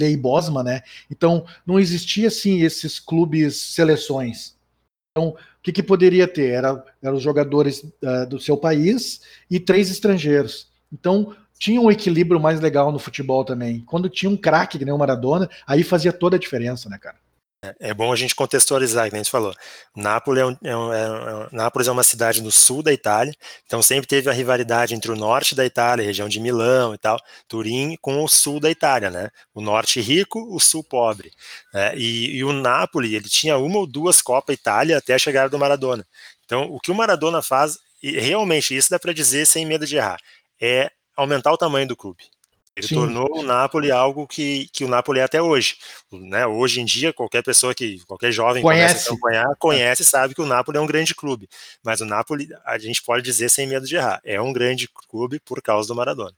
Lei 0.01 0.17
Bosma, 0.17 0.63
né? 0.63 0.83
Então 1.11 1.45
não 1.67 1.81
existia 1.81 2.29
assim 2.29 2.63
esses 2.63 3.01
clubes 3.01 3.57
seleções. 3.57 4.57
Então, 5.11 5.31
o 5.31 5.37
que, 5.61 5.73
que 5.73 5.83
poderia 5.83 6.29
ter? 6.29 6.51
Era, 6.51 6.85
eram 7.03 7.17
os 7.17 7.23
jogadores 7.23 7.83
uh, 7.83 8.25
do 8.29 8.39
seu 8.39 8.57
país 8.57 9.21
e 9.51 9.59
três 9.59 9.91
estrangeiros. 9.91 10.68
Então, 10.93 11.35
tinha 11.59 11.81
um 11.81 11.91
equilíbrio 11.91 12.41
mais 12.41 12.61
legal 12.61 12.93
no 12.93 12.99
futebol 12.99 13.45
também. 13.45 13.81
Quando 13.81 14.09
tinha 14.09 14.31
um 14.31 14.37
craque 14.37 14.79
que 14.79 14.85
nem 14.85 14.95
o 14.95 14.99
Maradona, 14.99 15.49
aí 15.67 15.83
fazia 15.83 16.13
toda 16.13 16.37
a 16.37 16.39
diferença, 16.39 16.89
né, 16.89 16.99
cara? 16.99 17.17
É, 17.61 17.91
é 17.91 17.95
bom 17.95 18.13
a 18.13 18.17
gente 18.17 18.37
contextualizar, 18.37 19.07
como 19.07 19.17
a 19.17 19.19
gente 19.19 19.33
falou. 19.33 19.53
Nápoles 19.97 20.43
é, 20.43 20.47
um, 20.47 20.57
é, 20.63 20.77
um, 20.77 20.93
é, 20.93 21.35
um, 21.35 21.49
Nápoles 21.51 21.89
é 21.89 21.93
uma 21.93 22.05
cidade 22.05 22.41
no 22.41 22.53
sul 22.53 22.85
da 22.85 22.93
Itália, 22.93 23.35
então 23.67 23.83
sempre 23.83 24.07
teve 24.07 24.31
a 24.31 24.33
rivalidade 24.33 24.95
entre 24.95 25.11
o 25.11 25.17
norte 25.17 25.57
da 25.57 25.67
Itália, 25.67 26.05
região 26.05 26.29
de 26.29 26.39
Milão 26.39 26.95
e 26.95 26.99
tal, 26.99 27.19
Turim, 27.49 27.97
com 28.01 28.23
o 28.23 28.29
sul 28.29 28.61
da 28.61 28.71
Itália, 28.71 29.11
né? 29.11 29.29
O 29.53 29.61
norte 29.61 30.01
rico, 30.01 30.39
o 30.55 30.61
sul 30.61 30.85
pobre. 30.85 31.33
Né? 31.75 31.97
E, 31.97 32.37
e, 32.37 32.45
o 32.45 32.53
Napoli, 32.53 33.17
ele 33.17 33.29
tinha 33.29 33.59
uma 33.59 33.79
ou 33.79 33.87
duas 33.89 34.23
Copa 34.23 34.53
Itália 34.53 34.97
até 34.97 35.15
a 35.15 35.19
chegada 35.19 35.49
do 35.49 35.59
Maradona. 35.59 36.07
Então, 36.45 36.63
o 36.71 36.79
que 36.79 36.93
o 36.93 36.95
Maradona 36.95 37.43
faz, 37.43 37.77
realmente 38.01 38.77
isso 38.77 38.91
dá 38.91 39.01
para 39.01 39.13
dizer 39.13 39.47
sem 39.47 39.67
medo 39.67 39.85
de 39.85 39.97
errar, 39.97 40.21
é 40.61 40.91
aumentar 41.17 41.53
o 41.53 41.59
tamanho 41.59 41.87
do 41.87 41.97
clube. 41.97 42.25
Ele 42.79 42.87
Sim. 42.87 42.95
tornou 42.95 43.41
o 43.41 43.43
Napoli 43.43 43.91
algo 43.91 44.25
que, 44.27 44.69
que 44.73 44.85
o 44.85 44.89
Napoli 44.89 45.19
é 45.19 45.25
até 45.25 45.43
hoje. 45.43 45.77
Né? 46.13 46.47
Hoje 46.47 46.81
em 46.81 46.85
dia, 46.85 47.13
qualquer 47.13 47.43
pessoa 47.43 47.75
que, 47.75 47.99
qualquer 48.07 48.31
jovem 48.31 48.63
conhece, 48.63 49.09
acompanhar, 49.09 49.57
conhece, 49.59 50.05
sabe 50.05 50.33
que 50.33 50.41
o 50.41 50.47
Napoli 50.47 50.79
é 50.79 50.81
um 50.81 50.87
grande 50.87 51.13
clube. 51.13 51.49
Mas 51.83 52.01
o 52.01 52.05
Napoli, 52.05 52.49
a 52.65 52.79
gente 52.79 53.03
pode 53.03 53.25
dizer 53.25 53.51
sem 53.51 53.67
medo 53.67 53.85
de 53.85 53.97
errar, 53.97 54.21
é 54.25 54.41
um 54.41 54.53
grande 54.53 54.89
clube 55.11 55.41
por 55.41 55.61
causa 55.61 55.89
do 55.89 55.95
Maradona. 55.97 56.33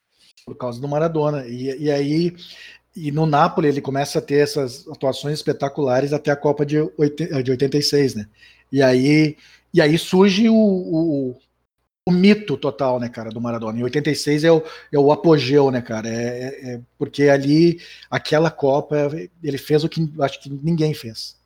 Por 0.46 0.56
causa 0.56 0.80
do 0.80 0.88
Maradona. 0.88 1.46
E, 1.46 1.76
e 1.78 1.90
aí, 1.90 2.34
e 2.96 3.12
no 3.12 3.26
Napoli 3.26 3.68
ele 3.68 3.82
começa 3.82 4.18
a 4.18 4.22
ter 4.22 4.42
essas 4.42 4.88
atuações 4.88 5.34
espetaculares 5.34 6.14
até 6.14 6.30
a 6.30 6.36
Copa 6.36 6.64
de, 6.64 6.78
80, 6.96 7.42
de 7.42 7.50
86, 7.50 8.14
né? 8.14 8.26
E 8.72 8.82
aí, 8.82 9.36
e 9.74 9.82
aí 9.82 9.98
surge 9.98 10.48
o, 10.48 10.54
o 10.54 11.36
o 12.06 12.10
mito 12.10 12.56
total, 12.56 12.98
né, 12.98 13.08
cara, 13.08 13.30
do 13.30 13.40
Maradona. 13.40 13.78
Em 13.78 13.82
86 13.82 14.44
é 14.44 14.52
o, 14.52 14.62
é 14.92 14.98
o 14.98 15.12
apogeu, 15.12 15.70
né, 15.70 15.82
cara? 15.82 16.08
É, 16.08 16.12
é, 16.12 16.70
é, 16.72 16.80
porque 16.98 17.24
ali, 17.24 17.80
aquela 18.10 18.50
Copa, 18.50 18.96
ele 19.42 19.58
fez 19.58 19.84
o 19.84 19.88
que 19.88 20.10
acho 20.20 20.40
que 20.40 20.50
ninguém 20.50 20.94
fez. 20.94 21.36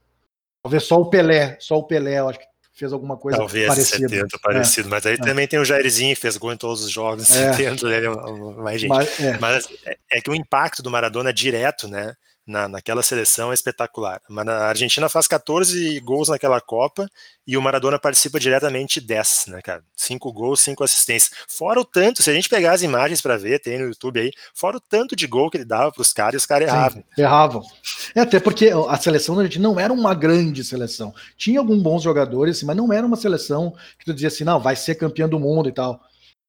Talvez 0.62 0.84
só 0.84 1.00
o 1.00 1.11
Pelé, 1.11 1.56
só 1.61 1.76
o 1.76 1.84
Pelé, 1.84 2.18
acho 2.18 2.38
que 2.38 2.46
fez 2.73 2.92
alguma 2.92 3.16
coisa 3.16 3.38
Talvez 3.38 3.68
parecida. 3.68 4.08
70 4.08 4.38
parecido, 4.38 4.88
é, 4.88 4.90
mas 4.90 5.06
aí 5.06 5.14
é. 5.14 5.18
também 5.18 5.46
tem 5.46 5.58
o 5.58 5.64
Jairzinho, 5.64 6.16
fez 6.16 6.37
gol 6.37 6.52
em 6.52 6.56
todos 6.56 6.84
os 6.84 6.90
jogos, 6.90 7.30
é. 7.34 7.52
70, 7.52 7.87
ele 7.87 8.06
é 8.06 8.62
mais 8.62 8.80
gente. 8.80 8.90
Mas, 8.90 9.20
é. 9.20 9.38
mas 9.38 9.68
é, 9.84 9.96
é 10.12 10.20
que 10.20 10.30
o 10.30 10.34
impacto 10.34 10.82
do 10.82 10.90
Maradona 10.90 11.30
é 11.30 11.32
direto, 11.32 11.87
né? 11.87 12.14
Na, 12.46 12.68
naquela 12.68 13.02
seleção 13.02 13.50
é 13.50 13.54
espetacular. 13.54 14.20
A 14.30 14.68
Argentina 14.68 15.08
faz 15.08 15.26
14 15.26 15.98
gols 16.00 16.28
naquela 16.28 16.60
Copa 16.60 17.08
e 17.46 17.56
o 17.56 17.62
Maradona 17.62 17.98
participa 17.98 18.38
diretamente 18.38 19.00
10, 19.00 19.46
né, 19.48 19.62
cara? 19.62 19.82
5 19.96 20.32
gols, 20.32 20.60
5 20.60 20.84
assistências. 20.84 21.32
Fora 21.48 21.80
o 21.80 21.84
tanto, 21.84 22.22
se 22.22 22.30
a 22.30 22.34
gente 22.34 22.48
pegar 22.48 22.72
as 22.72 22.82
imagens 22.82 23.20
para 23.20 23.36
ver, 23.36 23.60
tem 23.60 23.78
no 23.78 23.86
YouTube 23.86 24.20
aí, 24.20 24.30
fora 24.54 24.76
o 24.76 24.80
tanto 24.80 25.16
de 25.16 25.26
gol 25.26 25.50
que 25.50 25.58
ele 25.58 25.64
dava 25.64 25.90
para 25.92 26.02
os 26.02 26.12
caras 26.12 26.34
e 26.34 26.36
os 26.36 26.46
caras 26.46 26.68
erravam. 26.68 27.04
erravam. 27.16 27.62
É, 28.14 28.20
até 28.20 28.38
porque 28.38 28.70
a 28.88 28.96
seleção 28.98 29.34
da 29.34 29.42
Argentina 29.42 29.68
não 29.68 29.80
era 29.80 29.92
uma 29.92 30.14
grande 30.14 30.62
seleção. 30.64 31.14
Tinha 31.36 31.58
alguns 31.58 31.82
bons 31.82 32.02
jogadores, 32.02 32.62
mas 32.62 32.76
não 32.76 32.92
era 32.92 33.06
uma 33.06 33.16
seleção 33.16 33.74
que 33.98 34.04
tu 34.04 34.14
dizia 34.14 34.28
assim, 34.28 34.44
não, 34.44 34.60
vai 34.60 34.76
ser 34.76 34.94
campeão 34.96 35.28
do 35.28 35.40
mundo 35.40 35.68
e 35.68 35.72
tal. 35.72 36.00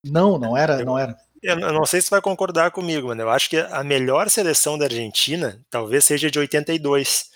Não, 0.03 0.37
não 0.37 0.55
era, 0.55 0.83
não 0.83 0.99
era. 0.99 1.15
Eu 1.43 1.57
não 1.57 1.85
sei 1.85 2.01
se 2.01 2.09
vai 2.09 2.21
concordar 2.21 2.71
comigo, 2.71 3.07
mano. 3.07 3.21
Eu 3.21 3.29
acho 3.29 3.49
que 3.49 3.57
a 3.57 3.83
melhor 3.83 4.29
seleção 4.29 4.77
da 4.77 4.85
Argentina 4.85 5.59
talvez 5.69 6.05
seja 6.05 6.29
de 6.29 6.39
82. 6.39 7.29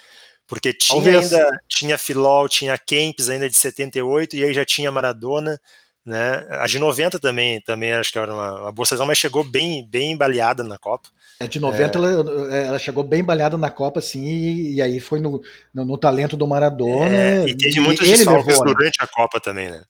Porque 0.48 0.74
tinha 0.74 0.96
talvez. 0.96 1.32
ainda 1.32 1.62
tinha 1.68 1.98
Filol, 1.98 2.50
tinha 2.50 2.76
Kempis 2.76 3.30
ainda 3.30 3.48
de 3.48 3.56
78, 3.56 4.36
e 4.36 4.44
aí 4.44 4.52
já 4.52 4.66
tinha 4.66 4.92
Maradona, 4.92 5.62
né? 6.04 6.44
A 6.50 6.66
de 6.66 6.80
90 6.80 7.20
também, 7.20 7.62
também 7.62 7.94
acho 7.94 8.12
que 8.12 8.18
era 8.18 8.34
uma, 8.34 8.62
uma 8.62 8.72
boa 8.72 8.86
seleção, 8.86 9.06
mas 9.06 9.20
chegou 9.20 9.44
bem, 9.44 9.88
bem 9.88 10.18
baleada 10.18 10.64
na 10.64 10.80
Copa. 10.80 11.08
É, 11.40 11.48
de 11.48 11.60
90 11.60 11.84
é... 11.84 12.02
Ela, 12.02 12.56
ela, 12.56 12.80
chegou 12.80 13.04
bem 13.04 13.24
baleada 13.24 13.58
na 13.58 13.70
Copa, 13.70 14.00
assim, 14.00 14.26
e, 14.26 14.76
e 14.76 14.82
aí 14.82 15.00
foi 15.00 15.20
no, 15.20 15.40
no, 15.72 15.86
no, 15.86 15.98
talento 15.98 16.36
do 16.36 16.48
Maradona. 16.48 17.16
É, 17.16 17.46
e 17.48 17.56
teve 17.56 17.80
muitos 17.80 18.08
desfalques 18.08 18.60
né? 18.60 18.66
durante 18.66 18.98
a 19.02 19.08
Copa 19.08 19.40
também, 19.40 19.70
né? 19.70 19.84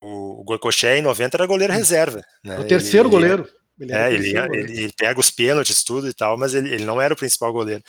O, 0.00 0.44
o 0.46 0.70
em 0.96 1.02
90 1.02 1.36
era 1.36 1.46
goleiro 1.46 1.72
reserva. 1.72 2.22
Né? 2.44 2.58
O 2.58 2.64
terceiro 2.64 3.08
ele, 3.08 3.14
goleiro. 3.14 3.48
Ele, 3.80 3.92
é, 3.92 4.12
ele, 4.12 4.36
ele, 4.36 4.82
ele, 4.82 4.92
pega 4.96 5.18
os 5.20 5.30
pênaltis, 5.30 5.84
tudo 5.84 6.08
e 6.08 6.14
tal, 6.14 6.36
mas 6.36 6.54
ele, 6.54 6.84
não 6.84 7.00
era 7.00 7.14
o 7.14 7.16
principal 7.16 7.52
goleiro. 7.52 7.82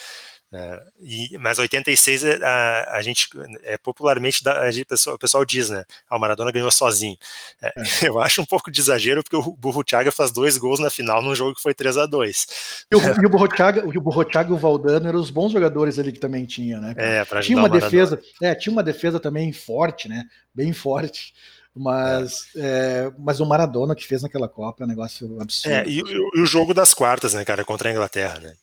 É, 0.52 0.82
e, 1.00 1.38
mas 1.38 1.60
86 1.60 2.24
é, 2.24 2.44
a, 2.44 2.98
a 2.98 3.02
gente 3.04 3.30
é 3.62 3.78
popularmente 3.78 4.42
a 4.50 4.72
gente, 4.72 4.88
o, 5.08 5.18
pessoal, 5.18 5.46
diz, 5.46 5.70
né? 5.70 5.84
Ah, 6.10 6.18
o 6.18 6.20
Maradona 6.20 6.52
ganhou 6.52 6.72
sozinho. 6.72 7.16
É, 7.62 7.68
é. 7.68 7.74
eu 8.10 8.20
acho 8.20 8.42
um 8.42 8.46
pouco 8.46 8.72
de 8.72 8.82
exagero 8.82 9.24
porque 9.24 9.36
o 9.36 9.56
Burruchaga 9.56 10.12
faz 10.12 10.32
dois 10.32 10.58
gols 10.58 10.80
na 10.80 10.90
final 10.90 11.22
num 11.22 11.36
jogo 11.36 11.54
que 11.54 11.62
foi 11.62 11.76
3 11.76 11.98
a 11.98 12.06
2 12.08 12.48
E 12.92 12.96
o, 12.96 13.00
e 13.22 13.26
o 13.28 13.30
Burruchaga, 13.30 13.88
o 13.88 14.02
Burruchaga 14.02 14.50
e 14.50 14.54
o 14.54 14.58
Valdano 14.58 15.08
eram 15.08 15.20
os 15.20 15.30
bons 15.30 15.52
jogadores 15.52 16.00
ali 16.00 16.12
que 16.12 16.20
também 16.20 16.46
tinha, 16.46 16.80
né? 16.80 16.96
É, 16.98 17.24
tinha 17.42 17.58
uma 17.58 17.70
defesa, 17.70 18.20
é, 18.42 18.56
tinha 18.56 18.74
uma 18.74 18.84
defesa 18.84 19.20
também 19.20 19.54
forte, 19.54 20.10
né? 20.10 20.26
Bem 20.54 20.74
forte. 20.74 21.32
Mas, 21.76 22.50
é. 22.56 23.08
É, 23.08 23.12
mas 23.18 23.40
o 23.40 23.46
Maradona 23.46 23.96
que 23.96 24.06
fez 24.06 24.24
naquela 24.24 24.50
Copa 24.50 24.84
é 24.84 24.86
um 24.86 24.90
negócio 24.90 25.40
absurdo. 25.42 25.74
É, 25.74 25.86
e, 25.88 26.00
e, 26.00 26.42
o 26.42 26.46
jogo 26.46 26.74
das 26.74 26.94
quartas, 26.94 27.34
né, 27.34 27.46
cara, 27.46 27.64
contra 27.64 27.90
a 27.90 27.92
Inglaterra, 27.92 28.40
né? 28.40 28.54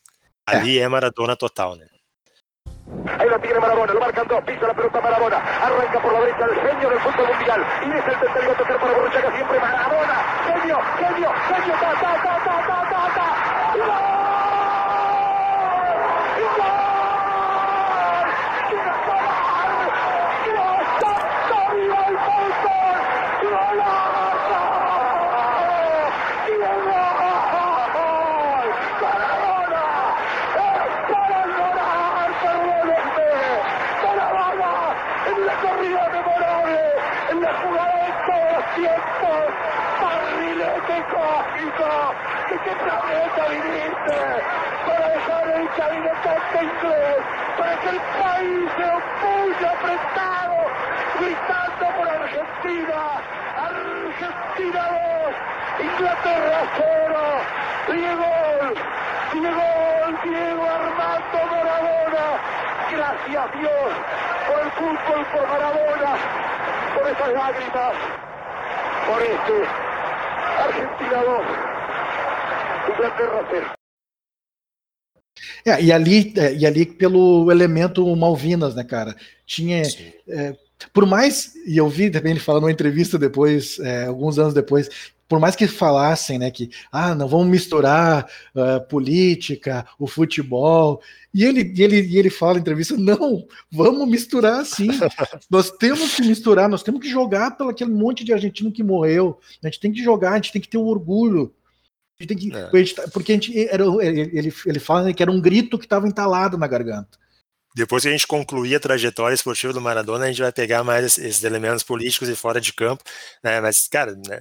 Ali 0.45 0.79
é, 0.79 0.83
é 0.83 0.89
Maradona 0.89 1.37
total, 1.37 1.77
né? 1.77 1.87
Ahí 3.19 3.29
lo 3.29 3.41
tiene 3.41 3.59
Maradona, 3.59 3.93
lo 3.93 4.01
marcan 4.01 4.29
dos, 4.29 4.43
pisa 4.45 4.67
la 4.67 4.75
pelota 4.75 5.01
Maradona, 5.01 5.39
arranca 5.39 6.01
por 6.01 6.13
la 6.13 6.21
derecha 6.21 6.45
el 6.45 6.55
genio 6.55 6.91
del 6.91 7.01
fútbol 7.01 7.27
mundial 7.35 7.67
y 7.83 7.91
es 7.91 8.07
el 8.07 8.21
tercero 8.21 8.53
a 8.53 8.57
tocar 8.57 8.81
para 8.81 8.93
Borruchaga 8.93 9.35
siempre 9.35 9.59
Maradona, 9.59 10.17
genio, 10.47 10.79
genio, 10.99 11.31
genio, 11.49 11.75
ta, 11.81 11.93
ta, 12.01 12.23
ta, 12.23 12.45
ta, 12.45 12.67
ta, 12.67 12.91
ta, 12.91 13.15
ta. 13.17 14.16
¿De 42.49 42.57
qué 42.61 42.71
planeta 42.77 43.49
viniste? 43.51 44.19
Para 44.87 45.09
dejar 45.09 45.49
el 45.49 45.69
cabinetante 45.71 46.63
inglés, 46.63 47.19
para 47.59 47.77
que 47.81 47.89
el 47.89 48.01
país 48.01 48.71
se 48.77 48.85
opulle 48.85 49.67
apretado, 49.67 50.59
gritando 51.21 51.85
por 51.97 52.09
Argentina. 52.09 53.01
Argentina 53.57 54.83
2, 55.79 55.87
Inglaterra 55.87 56.59
0. 56.77 56.97
Diego, 57.87 58.33
Diego, 59.33 59.69
Diego 60.25 60.65
Armando 60.77 61.41
Maradona. 61.51 62.27
Gracias 62.93 63.49
Dios 63.59 63.91
por 64.47 64.59
el 64.61 64.71
fútbol, 64.73 65.27
por 65.33 65.49
Maradona, 65.49 66.13
por 66.95 67.07
esas 67.09 67.33
lágrimas, 67.33 67.95
por 69.07 69.23
este 69.23 69.57
Argentina 70.59 71.23
2. 71.25 71.77
É, 75.65 75.83
e 75.83 75.93
ali, 75.93 76.33
é, 76.37 76.55
e 76.55 76.65
ali 76.65 76.87
pelo 76.87 77.51
elemento 77.51 78.05
Malvinas, 78.17 78.75
né, 78.75 78.85
cara? 78.85 79.15
Tinha. 79.45 79.83
É, 79.83 80.57
por 80.93 81.07
mais, 81.07 81.55
e 81.67 81.77
eu 81.77 81.89
vi 81.89 82.11
também 82.11 82.33
ele 82.33 82.41
falando 82.41 82.63
numa 82.63 82.73
entrevista 82.73 83.19
depois, 83.19 83.79
é, 83.81 84.07
alguns 84.07 84.39
anos 84.39 84.53
depois, 84.53 84.89
por 85.29 85.41
mais 85.41 85.57
que 85.57 85.67
falassem, 85.67 86.39
né, 86.39 86.51
que 86.51 86.71
ah, 86.93 87.15
não 87.15 87.27
vamos 87.27 87.49
misturar 87.49 88.27
uh, 88.55 88.87
política, 88.89 89.87
o 89.99 90.07
futebol, 90.07 91.01
e 91.35 91.45
ele, 91.45 91.73
e 91.75 91.83
ele, 91.83 92.01
e 92.01 92.19
ele 92.19 92.31
fala 92.31 92.55
na 92.55 92.61
entrevista, 92.61 92.97
não, 92.97 93.47
vamos 93.71 94.09
misturar 94.09 94.65
sim, 94.65 94.89
nós 95.51 95.71
temos 95.71 96.15
que 96.15 96.23
misturar, 96.23 96.69
nós 96.69 96.83
temos 96.83 97.01
que 97.01 97.09
jogar 97.09 97.57
pelo 97.57 97.71
aquele 97.71 97.91
monte 97.91 98.25
de 98.25 98.33
argentino 98.33 98.71
que 98.71 98.85
morreu, 98.85 99.39
a 99.63 99.67
gente 99.67 99.81
tem 99.81 99.93
que 99.93 100.03
jogar, 100.03 100.33
a 100.33 100.37
gente 100.37 100.53
tem 100.53 100.63
que 100.63 100.69
ter 100.69 100.79
o 100.79 100.87
orgulho, 100.87 101.53
a 102.19 102.23
gente 102.23 102.29
tem 102.29 102.39
que, 102.39 102.57
é. 102.57 103.09
porque 103.13 103.33
a 103.33 103.35
gente, 103.35 103.69
era, 103.69 103.85
ele, 104.01 104.55
ele 104.65 104.79
fala 104.79 105.13
que 105.13 105.23
era 105.23 105.33
um 105.33 105.41
grito 105.41 105.79
que 105.79 105.87
estava 105.87 106.07
entalado 106.07 106.57
na 106.57 106.67
garganta 106.67 107.19
depois 107.77 108.03
que 108.03 108.09
a 108.09 108.13
gente 108.13 108.27
concluir 108.27 108.75
a 108.75 108.81
trajetória 108.81 109.35
esportiva 109.35 109.71
do 109.71 109.83
Maradona, 109.83 110.25
a 110.25 110.29
gente 110.29 110.41
vai 110.41 110.51
pegar 110.51 110.83
mais 110.83 111.19
esses 111.19 111.45
elementos 111.45 111.83
políticos 111.83 112.27
e 112.27 112.35
fora 112.35 112.59
de 112.59 112.73
campo, 112.73 113.05
né? 113.45 113.61
Mas, 113.61 113.87
cara, 113.87 114.15
né, 114.15 114.41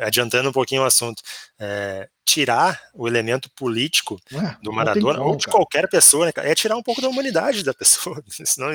adiantando 0.00 0.48
um 0.48 0.52
pouquinho 0.52 0.82
o 0.82 0.84
assunto, 0.84 1.22
é, 1.56 2.08
tirar 2.24 2.82
o 2.92 3.06
elemento 3.06 3.48
político 3.50 4.18
do 4.60 4.72
Maradona, 4.72 5.20
como, 5.20 5.30
ou 5.30 5.36
de 5.36 5.44
cara. 5.44 5.56
qualquer 5.56 5.88
pessoa, 5.88 6.26
né, 6.26 6.32
é 6.38 6.52
tirar 6.52 6.76
um 6.76 6.82
pouco 6.82 7.00
da 7.00 7.08
humanidade 7.08 7.62
da 7.62 7.72
pessoa. 7.72 8.20
Isso 8.40 8.58
não, 8.58 8.70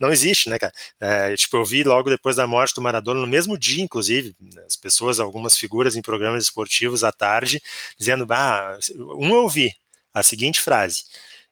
não 0.00 0.10
existe, 0.10 0.48
né, 0.48 0.58
cara? 0.58 0.72
É, 0.98 1.36
tipo, 1.36 1.54
eu 1.58 1.66
vi 1.66 1.84
logo 1.84 2.08
depois 2.08 2.36
da 2.36 2.46
morte 2.46 2.74
do 2.74 2.80
Maradona, 2.80 3.20
no 3.20 3.26
mesmo 3.26 3.58
dia, 3.58 3.84
inclusive, 3.84 4.34
as 4.66 4.74
pessoas, 4.74 5.20
algumas 5.20 5.54
figuras 5.54 5.96
em 5.96 6.00
programas 6.00 6.44
esportivos 6.44 7.04
à 7.04 7.12
tarde, 7.12 7.62
dizendo, 7.98 8.26
ah, 8.30 8.78
um 9.18 9.34
eu 9.34 9.46
vi 9.50 9.70
a 10.14 10.22
seguinte 10.22 10.62
frase 10.62 11.04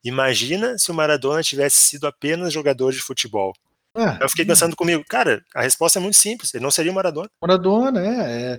Imagina 0.04 0.76
se 0.78 0.90
o 0.90 0.94
Maradona 0.94 1.42
tivesse 1.42 1.80
sido 1.80 2.06
apenas 2.06 2.52
jogador 2.52 2.92
de 2.92 3.00
futebol. 3.00 3.54
Ah, 3.94 4.18
Eu 4.21 4.28
fiquei 4.28 4.44
pensando 4.44 4.75
comigo, 4.75 5.04
cara, 5.06 5.44
a 5.54 5.62
resposta 5.62 5.99
é 5.99 6.02
muito 6.02 6.16
simples, 6.16 6.52
ele 6.54 6.64
não 6.64 6.71
seria 6.71 6.90
o 6.90 6.94
Maradona. 6.94 7.30
Maradona, 7.40 8.00
é, 8.00 8.59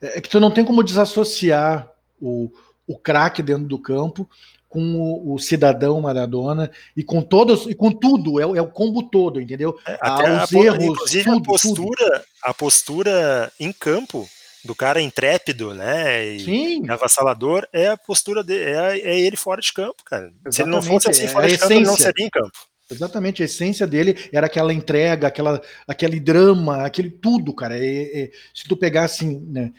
é, 0.00 0.18
é 0.18 0.20
que 0.20 0.28
tu 0.28 0.38
não 0.38 0.52
tem 0.52 0.64
como 0.64 0.84
desassociar 0.84 1.90
o, 2.20 2.50
o 2.86 2.96
craque 2.96 3.42
dentro 3.42 3.64
do 3.64 3.78
campo 3.78 4.28
com 4.68 4.80
o, 4.94 5.34
o, 5.34 5.38
cidadão 5.38 6.00
Maradona 6.00 6.70
e 6.96 7.02
com 7.02 7.20
todos 7.20 7.66
e 7.66 7.74
com 7.74 7.90
tudo, 7.90 8.40
é, 8.40 8.44
é 8.58 8.62
o 8.62 8.70
combo 8.70 9.02
todo, 9.02 9.40
entendeu? 9.40 9.76
É, 9.86 9.98
até 10.00 10.26
ah, 10.28 10.44
os 10.44 10.54
a, 10.54 10.58
erros, 10.58 10.84
inclusive 10.84 11.24
tudo, 11.24 11.36
a 11.36 11.44
postura, 11.44 12.10
tudo. 12.10 12.24
a 12.42 12.54
postura 12.54 13.52
em 13.60 13.72
campo 13.72 14.26
do 14.64 14.74
cara 14.74 15.00
intrépido, 15.00 15.74
né? 15.74 16.26
E 16.26 16.40
Sim. 16.44 16.90
avassalador 16.90 17.66
é 17.72 17.88
a 17.88 17.96
postura 17.96 18.42
dele, 18.44 18.70
é, 18.70 18.98
é 19.00 19.20
ele 19.20 19.36
fora 19.36 19.60
de 19.60 19.72
campo, 19.72 20.02
cara. 20.04 20.26
Exatamente. 20.26 20.54
Se 20.54 20.62
ele 20.62 20.70
não 20.70 20.82
fosse 20.82 21.10
assim 21.10 21.28
fora 21.28 21.48
de 21.48 21.58
campo, 21.58 21.72
ele 21.72 21.84
não 21.84 21.96
seria 21.96 22.26
em 22.26 22.30
campo. 22.30 22.58
Exatamente, 22.90 23.42
a 23.42 23.46
essência 23.46 23.86
dele 23.86 24.28
era 24.32 24.46
aquela 24.46 24.72
entrega, 24.72 25.26
aquela, 25.26 25.62
aquele 25.88 26.20
drama, 26.20 26.84
aquele 26.84 27.10
tudo, 27.10 27.54
cara. 27.54 27.76
É, 27.78 28.22
é, 28.22 28.30
se 28.54 28.64
tu 28.68 28.76
pegar 28.76 29.04
assim, 29.04 29.40
né, 29.48 29.72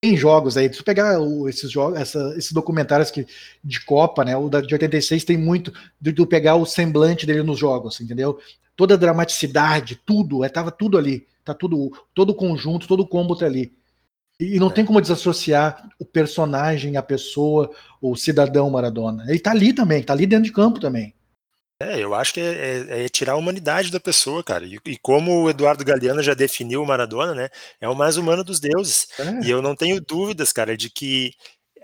tem 0.00 0.16
jogos 0.16 0.56
aí, 0.56 0.70
se 0.72 0.78
tu 0.78 0.84
pegar 0.84 1.20
o, 1.20 1.48
esses 1.48 1.70
jogos, 1.70 1.98
essa, 1.98 2.34
esses 2.36 2.52
documentários 2.52 3.10
que, 3.10 3.26
de 3.62 3.84
Copa, 3.84 4.24
né? 4.24 4.36
O 4.36 4.48
da, 4.48 4.60
de 4.60 4.72
86 4.72 5.24
tem 5.24 5.36
muito 5.36 5.72
de 6.00 6.12
tu 6.12 6.26
pegar 6.26 6.54
o 6.56 6.66
semblante 6.66 7.26
dele 7.26 7.42
nos 7.42 7.58
jogos, 7.58 8.00
entendeu? 8.00 8.38
Toda 8.76 8.94
a 8.94 8.98
dramaticidade, 8.98 10.00
tudo, 10.04 10.44
é, 10.44 10.48
tava 10.48 10.70
tudo 10.70 10.98
ali, 10.98 11.26
tá 11.44 11.54
tudo, 11.54 11.90
todo 12.14 12.30
o 12.30 12.34
conjunto, 12.34 12.86
todo 12.86 13.00
o 13.00 13.08
combo 13.08 13.34
tá 13.34 13.46
ali. 13.46 13.72
E, 14.38 14.56
e 14.56 14.60
não 14.60 14.68
é. 14.68 14.72
tem 14.72 14.84
como 14.84 15.00
desassociar 15.00 15.88
o 15.98 16.04
personagem, 16.04 16.96
a 16.96 17.02
pessoa, 17.02 17.70
o 18.00 18.14
cidadão 18.14 18.68
Maradona. 18.70 19.24
Ele 19.28 19.38
tá 19.38 19.50
ali 19.50 19.72
também, 19.72 20.02
tá 20.02 20.12
ali 20.12 20.26
dentro 20.26 20.44
de 20.44 20.52
campo 20.52 20.78
também. 20.78 21.14
É, 21.78 22.02
eu 22.02 22.14
acho 22.14 22.32
que 22.32 22.40
é, 22.40 22.44
é, 22.44 23.04
é, 23.04 23.08
tirar 23.08 23.32
a 23.32 23.36
humanidade 23.36 23.90
da 23.92 24.00
pessoa, 24.00 24.42
cara. 24.42 24.64
E, 24.64 24.78
e, 24.86 24.96
como 24.96 25.42
o 25.42 25.50
Eduardo 25.50 25.84
Galeano 25.84 26.22
já 26.22 26.32
definiu 26.32 26.82
o 26.82 26.86
Maradona, 26.86 27.34
né? 27.34 27.50
É 27.78 27.86
o 27.86 27.94
mais 27.94 28.16
humano 28.16 28.42
dos 28.42 28.58
deuses. 28.58 29.08
É. 29.18 29.46
E 29.46 29.50
eu 29.50 29.60
não 29.60 29.76
tenho 29.76 30.00
dúvidas, 30.00 30.52
cara, 30.52 30.74
de 30.74 30.88
que 30.88 31.32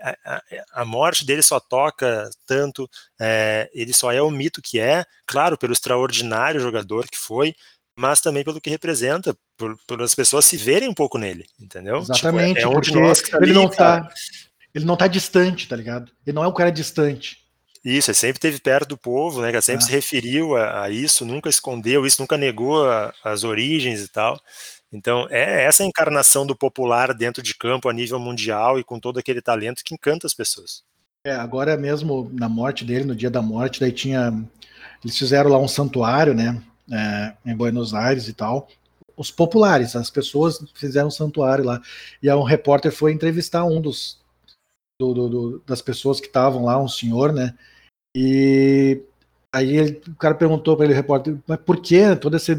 a, 0.03 0.43
a, 0.81 0.85
morte 0.85 1.25
dele 1.25 1.41
só 1.41 1.59
toca 1.59 2.29
tanto, 2.45 2.89
é, 3.19 3.69
ele 3.73 3.93
só 3.93 4.11
é 4.11 4.21
o 4.21 4.29
mito 4.29 4.61
que 4.61 4.79
é, 4.79 5.05
claro, 5.25 5.57
pelo 5.57 5.73
extraordinário 5.73 6.59
jogador 6.59 7.07
que 7.07 7.17
foi, 7.17 7.55
mas 7.95 8.19
também 8.19 8.43
pelo 8.43 8.59
que 8.59 8.69
representa, 8.69 9.35
por, 9.55 9.77
por 9.87 10.01
as 10.01 10.13
pessoas 10.13 10.45
se 10.45 10.57
verem 10.57 10.89
um 10.89 10.93
pouco 10.93 11.17
nele, 11.17 11.45
entendeu? 11.59 11.99
Exatamente, 11.99 12.57
tipo, 12.57 12.69
é, 12.69 12.73
é 12.73 12.77
um 12.77 12.81
de 12.81 12.93
nós 12.93 13.21
que 13.21 13.31
tá 13.31 13.37
ele 13.37 13.45
ali, 13.45 13.53
não 13.53 13.69
tá, 13.69 14.09
ele 14.73 14.85
não 14.85 14.97
tá 14.97 15.07
distante, 15.07 15.67
tá 15.67 15.75
ligado? 15.75 16.11
Ele 16.25 16.35
não 16.35 16.43
é 16.43 16.47
um 16.47 16.53
cara 16.53 16.71
distante. 16.71 17.43
Isso, 17.83 18.11
ele 18.11 18.15
sempre 18.15 18.37
esteve 18.37 18.59
perto 18.59 18.89
do 18.89 18.97
povo, 18.97 19.41
né? 19.41 19.49
Sempre 19.61 19.83
ah. 19.83 19.87
se 19.87 19.91
referiu 19.91 20.55
a, 20.55 20.83
a, 20.83 20.89
isso, 20.89 21.25
nunca 21.25 21.49
escondeu 21.49 22.05
isso, 22.05 22.21
nunca 22.21 22.37
negou 22.37 22.89
a, 22.89 23.13
as 23.23 23.43
origens 23.43 24.01
e 24.01 24.07
tal. 24.07 24.39
Então, 24.93 25.27
é 25.31 25.63
essa 25.63 25.83
encarnação 25.83 26.45
do 26.45 26.55
popular 26.55 27.13
dentro 27.13 27.41
de 27.41 27.55
campo 27.55 27.89
a 27.89 27.93
nível 27.93 28.19
mundial 28.19 28.79
e 28.79 28.83
com 28.83 28.99
todo 28.99 29.17
aquele 29.17 29.41
talento 29.41 29.83
que 29.83 29.95
encanta 29.95 30.27
as 30.27 30.33
pessoas. 30.35 30.83
É, 31.25 31.31
agora 31.31 31.75
mesmo 31.75 32.29
na 32.31 32.47
morte 32.47 32.85
dele, 32.85 33.05
no 33.05 33.15
dia 33.15 33.29
da 33.29 33.41
morte, 33.41 33.79
daí 33.79 33.91
tinha. 33.91 34.31
Eles 35.03 35.17
fizeram 35.17 35.49
lá 35.49 35.57
um 35.57 35.67
santuário, 35.67 36.33
né? 36.33 36.61
É, 36.91 37.33
em 37.45 37.55
Buenos 37.55 37.93
Aires 37.93 38.27
e 38.27 38.33
tal. 38.33 38.67
Os 39.17 39.31
populares, 39.31 39.95
as 39.95 40.09
pessoas 40.09 40.63
fizeram 40.75 41.07
um 41.07 41.11
santuário 41.11 41.63
lá. 41.63 41.81
E 42.21 42.29
aí 42.29 42.35
um 42.35 42.43
repórter 42.43 42.91
foi 42.91 43.11
entrevistar 43.13 43.63
um 43.63 43.81
dos 43.81 44.21
do, 44.99 45.13
do, 45.13 45.29
do, 45.29 45.63
das 45.65 45.81
pessoas 45.81 46.19
que 46.19 46.27
estavam 46.27 46.65
lá, 46.65 46.81
um 46.81 46.87
senhor, 46.87 47.33
né? 47.33 47.57
E 48.15 49.01
aí 49.53 49.77
ele, 49.77 50.01
o 50.07 50.15
cara 50.15 50.33
perguntou 50.33 50.75
para 50.75 50.85
ele, 50.85 50.93
o 50.93 50.97
repórter, 50.97 51.37
mas 51.47 51.59
por 51.59 51.79
que 51.79 52.15
toda 52.15 52.37
essa, 52.37 52.53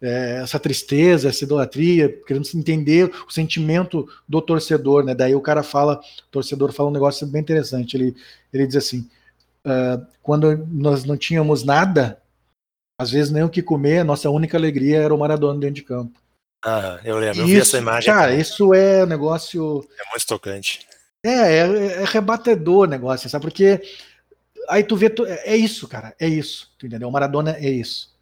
é, 0.00 0.40
essa 0.40 0.60
tristeza, 0.60 1.28
essa 1.28 1.42
idolatria, 1.42 2.08
querendo 2.24 2.46
entender 2.54 3.12
o 3.28 3.32
sentimento 3.32 4.08
do 4.28 4.40
torcedor, 4.40 5.04
né? 5.04 5.12
Daí 5.12 5.34
o 5.34 5.40
cara 5.40 5.64
fala, 5.64 6.00
o 6.28 6.30
torcedor 6.30 6.72
fala 6.72 6.88
um 6.88 6.92
negócio 6.92 7.26
bem 7.26 7.42
interessante. 7.42 7.96
Ele, 7.96 8.16
ele 8.52 8.66
diz 8.66 8.76
assim: 8.76 9.10
uh, 9.66 10.06
quando 10.22 10.56
nós 10.70 11.04
não 11.04 11.16
tínhamos 11.16 11.64
nada, 11.64 12.22
às 12.98 13.10
vezes 13.10 13.32
nem 13.32 13.42
o 13.42 13.50
que 13.50 13.60
comer, 13.60 13.98
a 13.98 14.04
nossa 14.04 14.30
única 14.30 14.56
alegria 14.56 14.98
era 14.98 15.12
o 15.12 15.18
Maradona 15.18 15.58
dentro 15.58 15.74
de 15.74 15.82
campo. 15.82 16.18
Ah, 16.64 17.00
eu 17.04 17.18
lembro, 17.18 17.40
eu 17.40 17.46
vi 17.46 17.58
essa 17.58 17.78
imagem. 17.78 18.12
Cara, 18.12 18.34
isso 18.34 18.72
é 18.72 19.02
um 19.02 19.06
negócio. 19.06 19.84
É 19.98 20.10
muito 20.10 20.26
tocante. 20.26 20.86
É, 21.24 21.30
é, 21.30 22.02
é 22.02 22.04
rebatedor 22.04 22.86
o 22.86 22.90
negócio, 22.90 23.28
sabe? 23.28 23.44
Porque 23.44 23.82
aí 24.68 24.84
tu 24.84 24.96
vê, 24.96 25.10
tu, 25.10 25.24
é 25.26 25.56
isso, 25.56 25.88
cara, 25.88 26.14
é 26.18 26.28
isso, 26.28 26.72
tu 26.78 26.86
entendeu? 26.86 27.08
O 27.08 27.12
Maradona 27.12 27.56
é 27.58 27.68
isso. 27.68 28.14